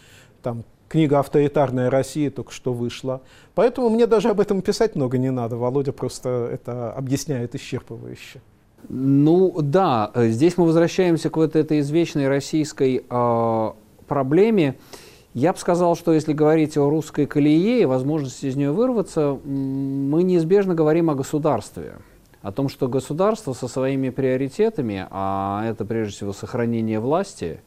Там 0.42 0.64
книга 0.88 1.18
«Авторитарная 1.18 1.90
Россия» 1.90 2.30
только 2.30 2.53
что 2.53 2.72
вышла. 2.72 3.20
Поэтому 3.55 3.90
мне 3.90 4.07
даже 4.07 4.30
об 4.30 4.40
этом 4.40 4.62
писать 4.62 4.97
много 4.97 5.18
не 5.18 5.30
надо. 5.30 5.57
Володя 5.57 5.92
просто 5.92 6.49
это 6.53 6.92
объясняет 6.92 7.55
исчерпывающе. 7.55 8.40
Ну 8.89 9.55
да, 9.62 10.12
здесь 10.14 10.57
мы 10.57 10.64
возвращаемся 10.64 11.28
к 11.30 11.37
вот 11.37 11.57
этой 11.57 11.80
извечной 11.80 12.28
российской 12.28 13.05
э, 13.09 13.70
проблеме. 14.07 14.76
Я 15.34 15.53
бы 15.53 15.59
сказал, 15.59 15.97
что 15.97 16.12
если 16.12 16.32
говорить 16.32 16.76
о 16.78 16.89
русской 16.89 17.26
колее 17.26 17.82
и 17.82 17.84
возможности 17.84 18.47
из 18.47 18.57
нее 18.57 18.72
вырваться, 18.72 19.39
мы 19.45 20.22
неизбежно 20.22 20.74
говорим 20.74 21.11
о 21.11 21.14
государстве. 21.14 21.97
О 22.43 22.53
том, 22.53 22.68
что 22.68 22.89
государство 22.89 23.53
со 23.53 23.66
своими 23.66 24.11
приоритетами, 24.11 25.07
а 25.11 25.64
это 25.66 25.84
прежде 25.84 26.14
всего 26.14 26.32
сохранение 26.32 27.01
власти 27.01 27.61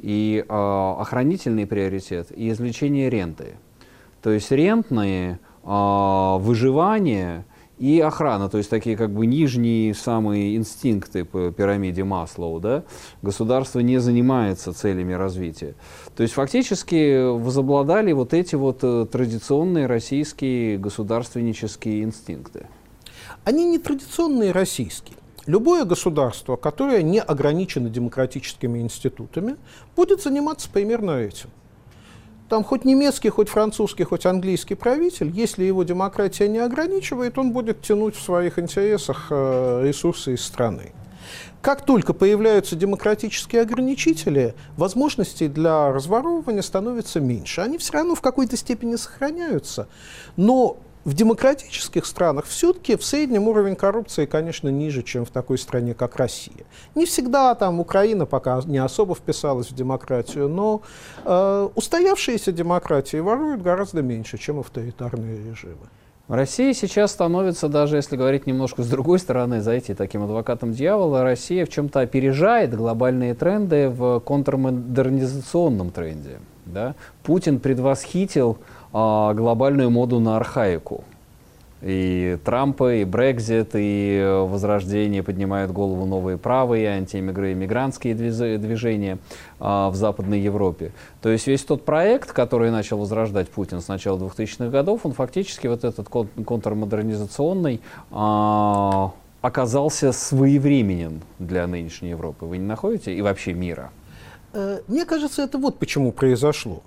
и 0.00 0.44
э, 0.48 0.52
охранительный 0.98 1.66
приоритет, 1.66 2.28
и 2.34 2.50
извлечение 2.50 3.10
ренты. 3.10 3.56
То 4.22 4.30
есть 4.30 4.50
рентные, 4.50 5.38
э, 5.64 6.36
выживание 6.38 7.44
и 7.82 7.98
охрана, 7.98 8.48
то 8.48 8.58
есть 8.58 8.70
такие 8.70 8.96
как 8.96 9.10
бы 9.10 9.26
нижние 9.26 9.92
самые 9.92 10.54
инстинкты 10.54 11.24
по 11.24 11.50
пирамиде 11.50 12.04
Маслоу, 12.04 12.60
да, 12.60 12.84
государство 13.22 13.80
не 13.80 13.98
занимается 13.98 14.72
целями 14.72 15.14
развития. 15.14 15.74
То 16.14 16.22
есть 16.22 16.34
фактически 16.34 17.28
возобладали 17.36 18.12
вот 18.12 18.34
эти 18.34 18.54
вот 18.54 18.84
э, 18.84 19.06
традиционные 19.10 19.86
российские 19.86 20.78
государственнические 20.78 22.04
инстинкты. 22.04 22.68
Они 23.42 23.64
не 23.64 23.80
традиционные 23.80 24.52
российские. 24.52 25.16
Любое 25.46 25.84
государство, 25.84 26.54
которое 26.54 27.02
не 27.02 27.20
ограничено 27.20 27.90
демократическими 27.90 28.78
институтами, 28.78 29.56
будет 29.96 30.22
заниматься 30.22 30.70
примерно 30.70 31.18
этим 31.18 31.50
там 32.52 32.64
хоть 32.64 32.84
немецкий, 32.84 33.30
хоть 33.30 33.48
французский, 33.48 34.04
хоть 34.04 34.26
английский 34.26 34.74
правитель, 34.74 35.30
если 35.30 35.64
его 35.64 35.84
демократия 35.84 36.48
не 36.48 36.58
ограничивает, 36.58 37.38
он 37.38 37.52
будет 37.52 37.80
тянуть 37.80 38.14
в 38.14 38.20
своих 38.22 38.58
интересах 38.58 39.28
э, 39.30 39.82
ресурсы 39.86 40.34
из 40.34 40.44
страны. 40.44 40.92
Как 41.62 41.86
только 41.86 42.12
появляются 42.12 42.76
демократические 42.76 43.62
ограничители, 43.62 44.54
возможностей 44.76 45.48
для 45.48 45.92
разворовывания 45.92 46.60
становится 46.60 47.20
меньше. 47.20 47.62
Они 47.62 47.78
все 47.78 47.94
равно 47.94 48.14
в 48.14 48.20
какой-то 48.20 48.58
степени 48.58 48.96
сохраняются, 48.96 49.88
но 50.36 50.76
в 51.04 51.14
демократических 51.14 52.06
странах 52.06 52.46
все-таки 52.46 52.96
в 52.96 53.04
среднем 53.04 53.48
уровень 53.48 53.74
коррупции, 53.74 54.26
конечно, 54.26 54.68
ниже, 54.68 55.02
чем 55.02 55.24
в 55.24 55.30
такой 55.30 55.58
стране, 55.58 55.94
как 55.94 56.16
Россия. 56.16 56.64
Не 56.94 57.06
всегда 57.06 57.54
там 57.54 57.80
Украина 57.80 58.26
пока 58.26 58.60
не 58.66 58.78
особо 58.78 59.14
вписалась 59.14 59.70
в 59.70 59.74
демократию, 59.74 60.48
но 60.48 60.82
э, 61.24 61.68
устоявшиеся 61.74 62.52
демократии 62.52 63.16
воруют 63.16 63.62
гораздо 63.62 64.02
меньше, 64.02 64.38
чем 64.38 64.60
авторитарные 64.60 65.38
режимы. 65.38 65.88
Россия 66.28 66.72
сейчас 66.72 67.10
становится, 67.10 67.68
даже 67.68 67.96
если 67.96 68.16
говорить 68.16 68.46
немножко 68.46 68.82
с 68.82 68.88
другой 68.88 69.18
стороны, 69.18 69.60
зайти 69.60 69.92
таким 69.92 70.22
адвокатом 70.22 70.72
дьявола, 70.72 71.24
Россия 71.24 71.66
в 71.66 71.68
чем-то 71.68 72.00
опережает 72.00 72.74
глобальные 72.74 73.34
тренды 73.34 73.88
в 73.88 74.20
контрмодернизационном 74.20 75.90
тренде. 75.90 76.38
Да? 76.64 76.94
Путин 77.24 77.58
предвосхитил 77.58 78.58
а, 78.92 79.34
глобальную 79.34 79.90
моду 79.90 80.20
на 80.20 80.36
архаику. 80.36 81.04
И 81.82 82.38
Трампа, 82.44 82.94
и 82.94 83.04
Брекзит, 83.04 83.70
и 83.74 84.44
Возрождение 84.48 85.24
поднимают 85.24 85.72
голову 85.72 86.06
новые 86.06 86.38
правые, 86.38 86.88
антииммигрантские 86.90 88.14
движения 88.14 89.18
а, 89.58 89.90
в 89.90 89.96
Западной 89.96 90.40
Европе. 90.40 90.92
То 91.20 91.28
есть 91.28 91.48
весь 91.48 91.64
тот 91.64 91.84
проект, 91.84 92.32
который 92.32 92.70
начал 92.70 92.98
возрождать 92.98 93.48
Путин 93.48 93.80
с 93.80 93.88
начала 93.88 94.16
2000-х 94.16 94.68
годов, 94.68 95.04
он 95.04 95.12
фактически 95.12 95.66
вот 95.66 95.82
этот 95.82 96.08
контрмодернизационный 96.08 97.80
а, 98.12 99.12
оказался 99.40 100.12
своевременен 100.12 101.20
для 101.40 101.66
нынешней 101.66 102.10
Европы. 102.10 102.46
Вы 102.46 102.58
не 102.58 102.66
находите? 102.66 103.12
И 103.12 103.20
вообще 103.22 103.54
мира. 103.54 103.90
Э, 104.52 104.80
мне 104.86 105.04
кажется, 105.04 105.42
это 105.42 105.58
вот 105.58 105.78
почему 105.78 106.12
произошло. 106.12 106.82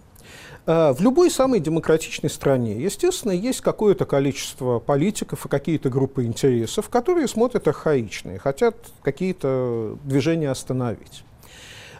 Э, 0.67 0.93
в 0.93 1.01
любой 1.01 1.29
самой 1.29 1.59
демократичной 1.59 2.29
стране, 2.29 2.81
естественно, 2.81 3.31
есть 3.31 3.61
какое-то 3.61 4.05
количество 4.05 4.79
политиков 4.79 5.45
и 5.45 5.49
какие-то 5.49 5.89
группы 5.89 6.25
интересов, 6.25 6.89
которые 6.89 7.27
смотрят 7.27 7.67
архаично 7.67 8.31
и 8.31 8.37
хотят 8.37 8.75
какие-то 9.03 9.97
движения 10.03 10.49
остановить. 10.49 11.23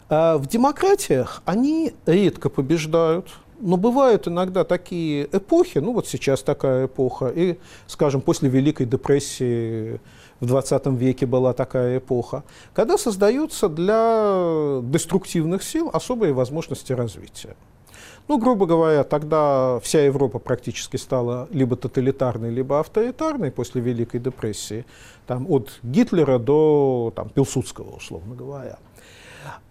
Э, 0.10 0.38
в 0.38 0.48
демократиях 0.48 1.44
они 1.46 1.94
редко 2.08 2.50
побеждают, 2.50 3.28
но 3.60 3.78
бывают 3.78 4.28
иногда 4.28 4.64
такие 4.64 5.30
эпохи, 5.32 5.78
ну 5.78 5.94
вот 5.94 6.08
сейчас 6.08 6.42
такая 6.42 6.88
эпоха, 6.88 7.28
и, 7.28 7.58
скажем, 7.86 8.22
после 8.22 8.50
Великой 8.50 8.88
депрессии 8.88 10.02
в 10.40 10.48
20 10.48 10.88
веке 10.88 11.28
была 11.28 11.54
такая 11.54 12.00
эпоха, 12.00 12.44
когда 12.74 12.98
создаются 12.98 13.70
для 13.70 14.82
деструктивных 14.82 15.64
сил 15.64 15.90
особые 15.94 16.34
возможности 16.34 16.94
развития. 16.94 17.56
Ну, 18.28 18.40
грубо 18.40 18.66
говоря, 18.66 19.04
тогда 19.04 19.80
вся 19.82 20.02
Европа 20.02 20.40
практически 20.40 20.98
стала 20.98 21.48
либо 21.52 21.76
тоталитарной, 21.76 22.50
либо 22.50 22.80
авторитарной 22.80 23.52
после 23.52 23.82
Великой 23.82 24.20
депрессии, 24.20 24.86
там, 25.28 25.46
от 25.50 25.80
Гитлера 25.84 26.40
до 26.40 27.14
там, 27.16 27.30
Пилсудского, 27.30 27.96
условно 27.96 28.36
говоря. 28.36 28.78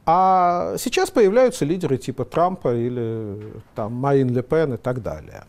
А 0.06 0.76
сейчас 0.78 1.10
появляются 1.10 1.64
лидеры 1.64 1.96
типа 1.96 2.24
Трампа 2.24 2.74
или 2.76 3.54
там, 3.74 3.94
Марин 3.94 4.28
Ле 4.34 4.42
Пен 4.42 4.74
и 4.74 4.76
так 4.76 5.02
далее. 5.02 5.44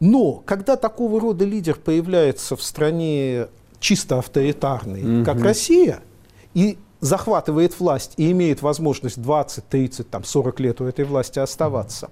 Но 0.00 0.42
когда 0.44 0.76
такого 0.76 1.20
рода 1.20 1.44
лидер 1.44 1.76
появляется 1.76 2.56
в 2.56 2.62
стране 2.62 3.46
чисто 3.78 4.18
авторитарной, 4.18 5.02
mm-hmm. 5.02 5.24
как 5.24 5.40
Россия, 5.42 6.00
и 6.52 6.78
захватывает 7.04 7.78
власть 7.78 8.14
и 8.16 8.30
имеет 8.32 8.62
возможность 8.62 9.20
20, 9.20 9.68
30, 9.68 10.10
там, 10.10 10.24
40 10.24 10.60
лет 10.60 10.80
у 10.80 10.86
этой 10.86 11.04
власти 11.04 11.38
оставаться, 11.38 12.10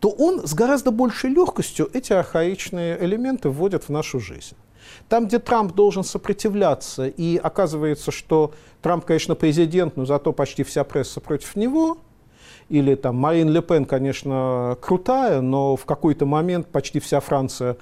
то 0.00 0.10
он 0.10 0.44
с 0.44 0.54
гораздо 0.54 0.90
большей 0.90 1.30
легкостью 1.30 1.88
эти 1.92 2.12
архаичные 2.12 3.02
элементы 3.04 3.48
вводит 3.48 3.84
в 3.84 3.90
нашу 3.90 4.18
жизнь. 4.18 4.56
Там, 5.08 5.28
где 5.28 5.38
Трамп 5.38 5.72
должен 5.74 6.02
сопротивляться, 6.02 7.06
и 7.06 7.36
оказывается, 7.36 8.10
что 8.10 8.52
Трамп, 8.82 9.04
конечно, 9.04 9.36
президент, 9.36 9.96
но 9.96 10.04
зато 10.04 10.32
почти 10.32 10.64
вся 10.64 10.82
пресса 10.82 11.20
против 11.20 11.54
него, 11.54 11.98
или 12.68 12.94
там 12.94 13.16
Марин 13.16 13.50
Ле 13.50 13.62
Пен, 13.62 13.84
конечно, 13.84 14.76
крутая, 14.80 15.40
но 15.40 15.76
в 15.76 15.84
какой-то 15.84 16.26
момент 16.26 16.66
почти 16.68 17.00
вся 17.00 17.20
Франция, 17.20 17.76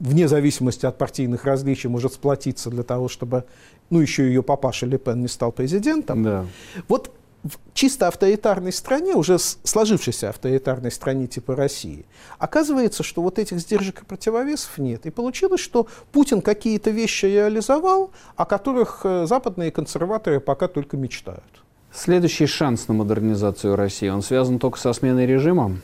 вне 0.00 0.28
зависимости 0.28 0.86
от 0.86 0.98
партийных 0.98 1.44
различий, 1.44 1.88
может 1.88 2.14
сплотиться 2.14 2.70
для 2.70 2.82
того, 2.82 3.08
чтобы 3.08 3.44
ну, 3.90 4.00
еще 4.00 4.26
ее 4.26 4.42
папаша 4.42 4.86
Ле 4.86 4.98
Пен 4.98 5.22
не 5.22 5.28
стал 5.28 5.52
президентом. 5.52 6.22
Да. 6.22 6.44
Вот 6.88 7.12
в 7.48 7.58
чисто 7.74 8.08
авторитарной 8.08 8.72
стране, 8.72 9.14
уже 9.14 9.38
сложившейся 9.38 10.30
авторитарной 10.30 10.90
стране 10.90 11.26
типа 11.26 11.54
России, 11.54 12.06
оказывается, 12.38 13.02
что 13.02 13.22
вот 13.22 13.38
этих 13.38 13.60
сдержек 13.60 14.02
и 14.02 14.04
противовесов 14.04 14.78
нет. 14.78 15.06
И 15.06 15.10
получилось, 15.10 15.60
что 15.60 15.86
Путин 16.12 16.42
какие-то 16.42 16.90
вещи 16.90 17.26
реализовал, 17.26 18.10
о 18.36 18.44
которых 18.44 19.00
э, 19.04 19.26
западные 19.26 19.70
консерваторы 19.70 20.40
пока 20.40 20.68
только 20.68 20.96
мечтают. 20.96 21.62
Следующий 21.96 22.46
шанс 22.46 22.88
на 22.88 22.94
модернизацию 22.94 23.74
России, 23.74 24.08
он 24.08 24.22
связан 24.22 24.58
только 24.58 24.78
со 24.78 24.92
сменой 24.92 25.26
режима? 25.26 25.78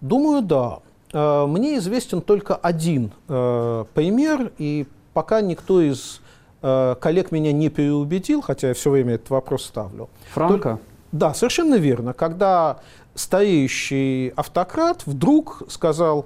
Думаю, 0.00 0.42
да. 0.42 0.80
Э, 1.12 1.46
мне 1.46 1.78
известен 1.78 2.20
только 2.20 2.54
один 2.54 3.10
э, 3.28 3.84
пример, 3.94 4.52
и 4.58 4.86
пока 5.14 5.40
никто 5.40 5.80
из 5.80 6.20
Э, 6.66 6.94
коллег 6.98 7.30
меня 7.30 7.52
не 7.52 7.68
переубедил, 7.68 8.40
хотя 8.40 8.68
я 8.68 8.74
все 8.74 8.88
время 8.88 9.16
этот 9.16 9.28
вопрос 9.28 9.66
ставлю. 9.66 10.08
Франко? 10.32 10.78
да, 11.12 11.34
совершенно 11.34 11.74
верно. 11.74 12.14
Когда 12.14 12.78
стареющий 13.14 14.28
автократ 14.30 15.02
вдруг 15.04 15.64
сказал, 15.68 16.24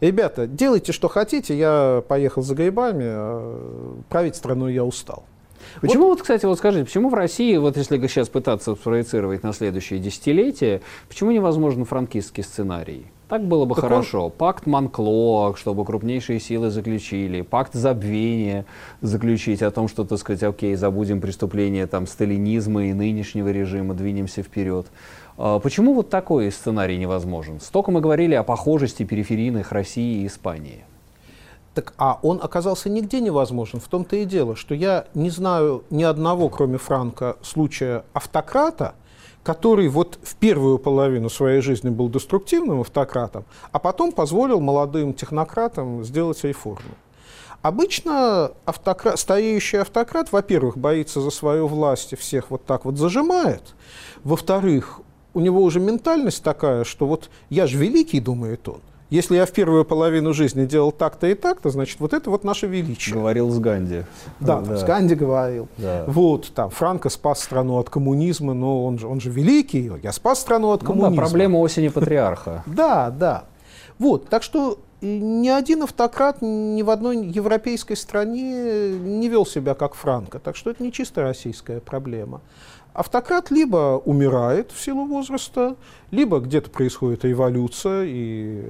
ребята, 0.00 0.46
делайте, 0.46 0.92
что 0.92 1.08
хотите, 1.08 1.58
я 1.58 2.04
поехал 2.06 2.42
за 2.42 2.54
грибами, 2.54 3.06
а 3.08 3.96
править 4.08 4.36
страной 4.36 4.72
я 4.72 4.84
устал. 4.84 5.24
Почему, 5.80 6.04
вот, 6.04 6.10
вот, 6.10 6.22
кстати, 6.22 6.46
вот 6.46 6.58
скажите, 6.58 6.84
почему 6.84 7.08
в 7.08 7.14
России, 7.14 7.56
вот 7.56 7.76
если 7.76 7.98
сейчас 8.06 8.28
пытаться 8.28 8.74
спроецировать 8.74 9.42
на 9.42 9.52
следующее 9.52 9.98
десятилетие, 9.98 10.80
почему 11.08 11.30
невозможен 11.30 11.84
франкистский 11.84 12.42
сценарий? 12.42 13.06
Так 13.28 13.44
было 13.44 13.64
бы 13.64 13.74
так 13.74 13.84
хорошо. 13.84 14.26
Он... 14.26 14.30
Пакт 14.30 14.66
Монкло, 14.66 15.54
чтобы 15.56 15.84
крупнейшие 15.84 16.38
силы 16.38 16.70
заключили, 16.70 17.42
пакт 17.42 17.74
забвения 17.74 18.66
заключить 19.00 19.62
о 19.62 19.70
том, 19.70 19.88
что, 19.88 20.04
так 20.04 20.18
сказать, 20.18 20.44
окей, 20.44 20.76
забудем 20.76 21.20
преступления 21.20 21.86
там, 21.86 22.06
сталинизма 22.06 22.86
и 22.86 22.92
нынешнего 22.92 23.48
режима, 23.48 23.94
двинемся 23.94 24.42
вперед. 24.42 24.86
А 25.38 25.58
почему 25.58 25.92
вот 25.94 26.08
такой 26.08 26.52
сценарий 26.52 26.96
невозможен? 26.96 27.60
Столько 27.60 27.90
мы 27.90 28.00
говорили 28.00 28.34
о 28.34 28.44
похожести 28.44 29.02
периферийных 29.02 29.72
России 29.72 30.22
и 30.22 30.26
Испании. 30.28 30.84
Так, 31.76 31.92
а 31.98 32.18
он 32.22 32.40
оказался 32.42 32.88
нигде 32.88 33.20
невозможен. 33.20 33.80
В 33.80 33.88
том-то 33.88 34.16
и 34.16 34.24
дело, 34.24 34.56
что 34.56 34.74
я 34.74 35.08
не 35.12 35.28
знаю 35.28 35.84
ни 35.90 36.04
одного, 36.04 36.48
кроме 36.48 36.78
Франка, 36.78 37.36
случая 37.42 38.06
автократа, 38.14 38.94
который 39.42 39.86
вот 39.88 40.18
в 40.22 40.36
первую 40.36 40.78
половину 40.78 41.28
своей 41.28 41.60
жизни 41.60 41.90
был 41.90 42.08
деструктивным 42.08 42.80
автократом, 42.80 43.44
а 43.72 43.78
потом 43.78 44.12
позволил 44.12 44.58
молодым 44.58 45.12
технократам 45.12 46.02
сделать 46.02 46.42
реформу. 46.44 46.94
Обычно 47.60 48.52
автократ, 48.64 49.18
стареющий 49.18 49.82
автократ, 49.82 50.32
во-первых, 50.32 50.78
боится 50.78 51.20
за 51.20 51.28
свою 51.28 51.66
власть 51.66 52.14
и 52.14 52.16
всех 52.16 52.50
вот 52.50 52.64
так 52.64 52.86
вот 52.86 52.96
зажимает. 52.96 53.74
Во-вторых, 54.24 55.02
у 55.34 55.40
него 55.40 55.62
уже 55.62 55.78
ментальность 55.78 56.42
такая, 56.42 56.84
что 56.84 57.06
вот 57.06 57.28
я 57.50 57.66
же 57.66 57.76
великий, 57.76 58.20
думает 58.20 58.66
он. 58.66 58.80
Если 59.08 59.36
я 59.36 59.46
в 59.46 59.52
первую 59.52 59.84
половину 59.84 60.34
жизни 60.34 60.66
делал 60.66 60.90
так-то 60.90 61.28
и 61.28 61.34
так-то, 61.34 61.70
значит, 61.70 62.00
вот 62.00 62.12
это 62.12 62.28
вот 62.28 62.42
наше 62.42 62.66
величие. 62.66 63.14
Говорил 63.14 63.50
с 63.50 63.58
Ганди. 63.58 64.02
Да, 64.40 64.60
да. 64.60 64.76
с 64.76 64.82
Ганди 64.82 65.14
говорил. 65.14 65.68
Да. 65.78 66.04
Вот, 66.08 66.52
там, 66.52 66.70
Франко 66.70 67.08
спас 67.08 67.40
страну 67.40 67.78
от 67.78 67.88
коммунизма, 67.88 68.52
но 68.52 68.84
он 68.84 68.98
же, 68.98 69.06
он 69.06 69.20
же 69.20 69.30
великий, 69.30 69.92
я 70.02 70.10
спас 70.12 70.40
страну 70.40 70.70
от 70.70 70.82
ну, 70.82 70.88
коммунизма. 70.88 71.16
Да, 71.16 71.22
проблема 71.22 71.58
осени 71.58 71.88
патриарха. 71.88 72.64
Да, 72.76 73.10
да. 73.10 73.44
Вот, 73.98 74.28
так 74.28 74.42
что 74.42 74.78
ни 75.00 75.48
один 75.48 75.82
автократ 75.82 76.38
ни 76.40 76.82
в 76.82 76.90
одной 76.90 77.24
европейской 77.26 77.94
стране 77.94 78.90
не 78.90 79.28
вел 79.28 79.46
себя 79.46 79.74
как 79.74 79.94
Франко. 79.94 80.38
Так 80.38 80.56
что 80.56 80.70
это 80.70 80.82
не 80.82 80.92
чисто 80.92 81.22
российская 81.22 81.80
проблема. 81.80 82.40
Автократ 82.96 83.50
либо 83.50 84.00
умирает 84.06 84.72
в 84.72 84.80
силу 84.80 85.04
возраста, 85.04 85.76
либо 86.10 86.40
где-то 86.40 86.70
происходит 86.70 87.26
революция, 87.26 88.04
и 88.06 88.64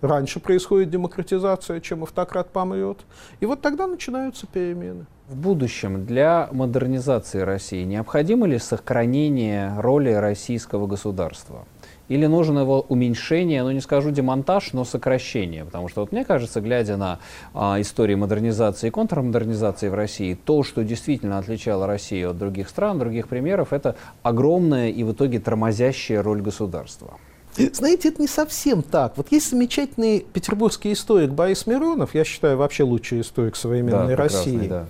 раньше 0.00 0.38
происходит 0.38 0.90
демократизация, 0.90 1.80
чем 1.80 2.04
автократ 2.04 2.50
помрет. 2.50 2.98
И 3.40 3.46
вот 3.46 3.62
тогда 3.62 3.88
начинаются 3.88 4.46
перемены. 4.46 5.06
В 5.28 5.36
будущем 5.36 6.06
для 6.06 6.48
модернизации 6.52 7.40
России 7.40 7.82
необходимо 7.82 8.46
ли 8.46 8.60
сохранение 8.60 9.74
роли 9.80 10.12
российского 10.12 10.86
государства? 10.86 11.64
Или 12.08 12.26
нужно 12.26 12.60
его 12.60 12.80
уменьшение, 12.88 13.62
ну 13.62 13.70
не 13.70 13.80
скажу 13.80 14.10
демонтаж, 14.10 14.72
но 14.72 14.84
сокращение? 14.84 15.64
Потому 15.64 15.88
что 15.88 16.02
вот 16.02 16.12
мне 16.12 16.24
кажется, 16.24 16.60
глядя 16.60 16.96
на 16.96 17.18
а, 17.52 17.80
истории 17.80 18.14
модернизации 18.14 18.88
и 18.88 18.90
контрмодернизации 18.90 19.88
в 19.88 19.94
России, 19.94 20.34
то, 20.34 20.62
что 20.62 20.84
действительно 20.84 21.38
отличало 21.38 21.86
Россию 21.86 22.30
от 22.30 22.38
других 22.38 22.68
стран, 22.68 22.98
других 22.98 23.28
примеров, 23.28 23.72
это 23.72 23.96
огромная 24.22 24.90
и 24.90 25.02
в 25.02 25.12
итоге 25.12 25.40
тормозящая 25.40 26.22
роль 26.22 26.42
государства. 26.42 27.18
Знаете, 27.72 28.10
это 28.10 28.20
не 28.20 28.28
совсем 28.28 28.82
так. 28.82 29.16
Вот 29.16 29.32
есть 29.32 29.50
замечательный 29.50 30.20
петербургский 30.20 30.92
историк 30.92 31.30
Борис 31.30 31.66
Миронов, 31.66 32.14
я 32.14 32.24
считаю, 32.24 32.58
вообще 32.58 32.84
лучший 32.84 33.22
историк 33.22 33.56
современной 33.56 34.14
да, 34.14 34.16
России. 34.16 34.68
Да. 34.68 34.86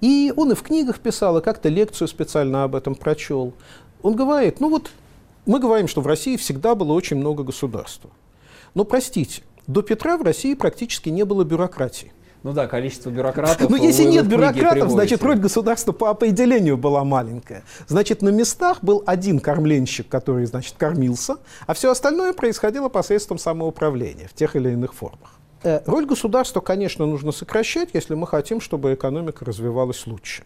И 0.00 0.32
он 0.36 0.52
и 0.52 0.54
в 0.54 0.62
книгах 0.62 0.98
писал, 0.98 1.38
и 1.38 1.42
как-то 1.42 1.68
лекцию 1.68 2.08
специально 2.08 2.64
об 2.64 2.74
этом 2.74 2.94
прочел. 2.94 3.54
Он 4.02 4.16
говорит, 4.16 4.60
ну 4.60 4.68
вот 4.68 4.90
мы 5.48 5.58
говорим, 5.58 5.88
что 5.88 6.02
в 6.02 6.06
России 6.06 6.36
всегда 6.36 6.74
было 6.74 6.92
очень 6.92 7.16
много 7.16 7.42
государства. 7.42 8.10
Но, 8.74 8.84
простите, 8.84 9.42
до 9.66 9.82
Петра 9.82 10.16
в 10.18 10.22
России 10.22 10.54
практически 10.54 11.08
не 11.08 11.24
было 11.24 11.42
бюрократии. 11.42 12.12
Ну 12.42 12.52
да, 12.52 12.66
количество 12.66 13.10
бюрократов. 13.10 13.68
Но 13.68 13.76
если 13.76 14.04
нет 14.04 14.26
бюрократов, 14.28 14.90
значит, 14.90 15.22
роль 15.22 15.38
государства 15.38 15.92
по 15.92 16.10
определению 16.10 16.76
была 16.76 17.02
маленькая. 17.02 17.64
Значит, 17.88 18.22
на 18.22 18.28
местах 18.28 18.78
был 18.82 19.02
один 19.06 19.40
кормленщик, 19.40 20.08
который, 20.08 20.44
значит, 20.46 20.74
кормился, 20.78 21.38
а 21.66 21.74
все 21.74 21.90
остальное 21.90 22.34
происходило 22.34 22.88
посредством 22.88 23.38
самоуправления 23.38 24.28
в 24.28 24.34
тех 24.34 24.54
или 24.54 24.70
иных 24.70 24.94
формах. 24.94 25.32
Э, 25.62 25.80
роль 25.86 26.06
государства, 26.06 26.60
конечно, 26.60 27.06
нужно 27.06 27.32
сокращать, 27.32 27.90
если 27.92 28.14
мы 28.14 28.26
хотим, 28.26 28.60
чтобы 28.60 28.94
экономика 28.94 29.44
развивалась 29.44 30.06
лучше. 30.06 30.44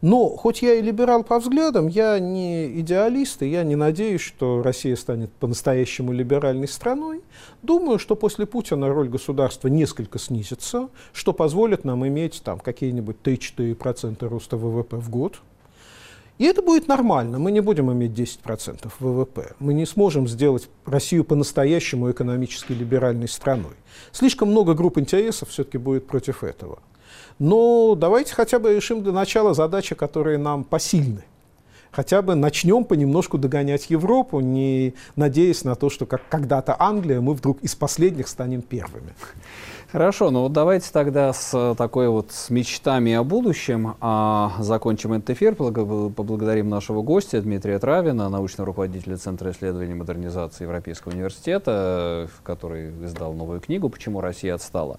Но, 0.00 0.30
хоть 0.30 0.62
я 0.62 0.74
и 0.74 0.82
либерал 0.82 1.22
по 1.22 1.38
взглядам, 1.38 1.86
я 1.88 2.18
не 2.18 2.80
идеалист, 2.80 3.42
и 3.42 3.48
я 3.48 3.62
не 3.62 3.76
надеюсь, 3.76 4.20
что 4.20 4.62
Россия 4.62 4.96
станет 4.96 5.30
по-настоящему 5.32 6.12
либеральной 6.12 6.68
страной. 6.68 7.22
Думаю, 7.62 7.98
что 7.98 8.16
после 8.16 8.46
Путина 8.46 8.88
роль 8.88 9.08
государства 9.08 9.68
несколько 9.68 10.18
снизится, 10.18 10.88
что 11.12 11.32
позволит 11.32 11.84
нам 11.84 12.06
иметь 12.06 12.42
там 12.42 12.58
какие-нибудь 12.58 13.16
3-4% 13.22 14.26
роста 14.26 14.56
ВВП 14.56 14.96
в 14.96 15.10
год. 15.10 15.40
И 16.38 16.44
это 16.44 16.60
будет 16.60 16.86
нормально. 16.86 17.38
Мы 17.38 17.50
не 17.50 17.60
будем 17.60 17.90
иметь 17.92 18.12
10% 18.12 18.90
ВВП. 19.00 19.54
Мы 19.58 19.72
не 19.72 19.86
сможем 19.86 20.28
сделать 20.28 20.68
Россию 20.84 21.24
по-настоящему 21.24 22.10
экономически 22.10 22.72
либеральной 22.72 23.28
страной. 23.28 23.74
Слишком 24.12 24.50
много 24.50 24.74
групп 24.74 24.98
интересов 24.98 25.48
все-таки 25.48 25.78
будет 25.78 26.06
против 26.06 26.44
этого. 26.44 26.78
Но 27.38 27.94
давайте 27.94 28.34
хотя 28.34 28.58
бы 28.58 28.74
решим 28.74 29.02
для 29.02 29.12
начала 29.12 29.54
задачи, 29.54 29.94
которые 29.94 30.36
нам 30.36 30.64
посильны. 30.64 31.24
Хотя 31.90 32.20
бы 32.20 32.34
начнем 32.34 32.84
понемножку 32.84 33.38
догонять 33.38 33.88
Европу, 33.88 34.40
не 34.40 34.94
надеясь 35.14 35.64
на 35.64 35.74
то, 35.76 35.88
что 35.88 36.04
как 36.04 36.28
когда-то 36.28 36.76
Англия, 36.78 37.22
мы 37.22 37.32
вдруг 37.32 37.62
из 37.62 37.74
последних 37.74 38.28
станем 38.28 38.60
первыми. 38.60 39.14
Хорошо, 39.92 40.32
ну 40.32 40.42
вот 40.42 40.52
давайте 40.52 40.90
тогда 40.92 41.32
с 41.32 41.54
э, 41.54 41.76
такой 41.78 42.08
вот 42.08 42.32
с 42.32 42.50
мечтами 42.50 43.12
о 43.14 43.22
будущем 43.22 43.94
а, 44.00 44.54
закончим 44.58 45.12
этот 45.12 45.30
эфир. 45.30 45.54
Поблагодарим 45.54 46.68
нашего 46.68 47.02
гостя 47.02 47.40
Дмитрия 47.40 47.78
Травина, 47.78 48.28
научного 48.28 48.66
руководителя 48.66 49.16
Центра 49.16 49.52
исследований 49.52 49.94
модернизации 49.94 50.64
Европейского 50.64 51.12
университета, 51.12 52.28
который 52.42 52.90
издал 53.04 53.32
новую 53.32 53.60
книгу 53.60 53.88
«Почему 53.88 54.20
Россия 54.20 54.56
отстала». 54.56 54.98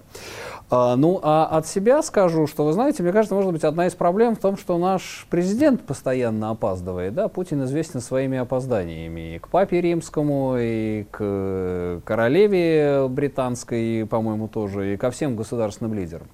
А, 0.70 0.96
ну, 0.96 1.20
а 1.22 1.44
от 1.44 1.66
себя 1.66 2.02
скажу, 2.02 2.46
что, 2.46 2.64
вы 2.64 2.72
знаете, 2.72 3.02
мне 3.02 3.12
кажется, 3.12 3.34
может 3.34 3.52
быть, 3.52 3.64
одна 3.64 3.88
из 3.88 3.94
проблем 3.94 4.36
в 4.36 4.38
том, 4.38 4.56
что 4.56 4.78
наш 4.78 5.26
президент 5.28 5.82
постоянно 5.82 6.48
опаздывает. 6.48 7.12
Да? 7.12 7.28
Путин 7.28 7.62
известен 7.64 8.00
своими 8.00 8.38
опозданиями 8.38 9.34
и 9.34 9.38
к 9.38 9.48
папе 9.48 9.82
римскому, 9.82 10.56
и 10.58 11.04
к 11.10 12.00
королеве 12.06 13.06
британской, 13.08 14.06
по-моему, 14.06 14.48
тоже 14.48 14.77
тоже 14.78 14.94
и 14.94 14.96
ко 14.96 15.10
всем 15.10 15.36
государственным 15.36 15.94
лидерам. 15.94 16.28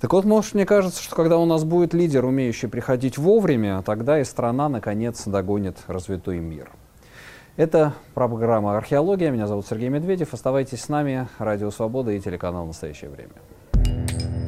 Так 0.00 0.12
вот, 0.12 0.24
может, 0.24 0.54
мне 0.54 0.66
кажется, 0.66 1.02
что 1.02 1.14
когда 1.14 1.38
у 1.38 1.44
нас 1.44 1.64
будет 1.64 1.94
лидер, 1.94 2.24
умеющий 2.24 2.68
приходить 2.68 3.18
вовремя, 3.18 3.82
тогда 3.82 4.20
и 4.20 4.24
страна, 4.24 4.68
наконец, 4.68 5.24
догонит 5.26 5.76
развитой 5.86 6.38
мир. 6.38 6.70
Это 7.56 7.92
программа 8.14 8.76
«Археология». 8.76 9.30
Меня 9.30 9.46
зовут 9.46 9.66
Сергей 9.66 9.88
Медведев. 9.88 10.32
Оставайтесь 10.32 10.82
с 10.82 10.88
нами. 10.88 11.28
Радио 11.38 11.70
«Свобода» 11.70 12.10
и 12.12 12.20
телеканал 12.20 12.66
«Настоящее 12.66 13.10
время». 13.10 14.39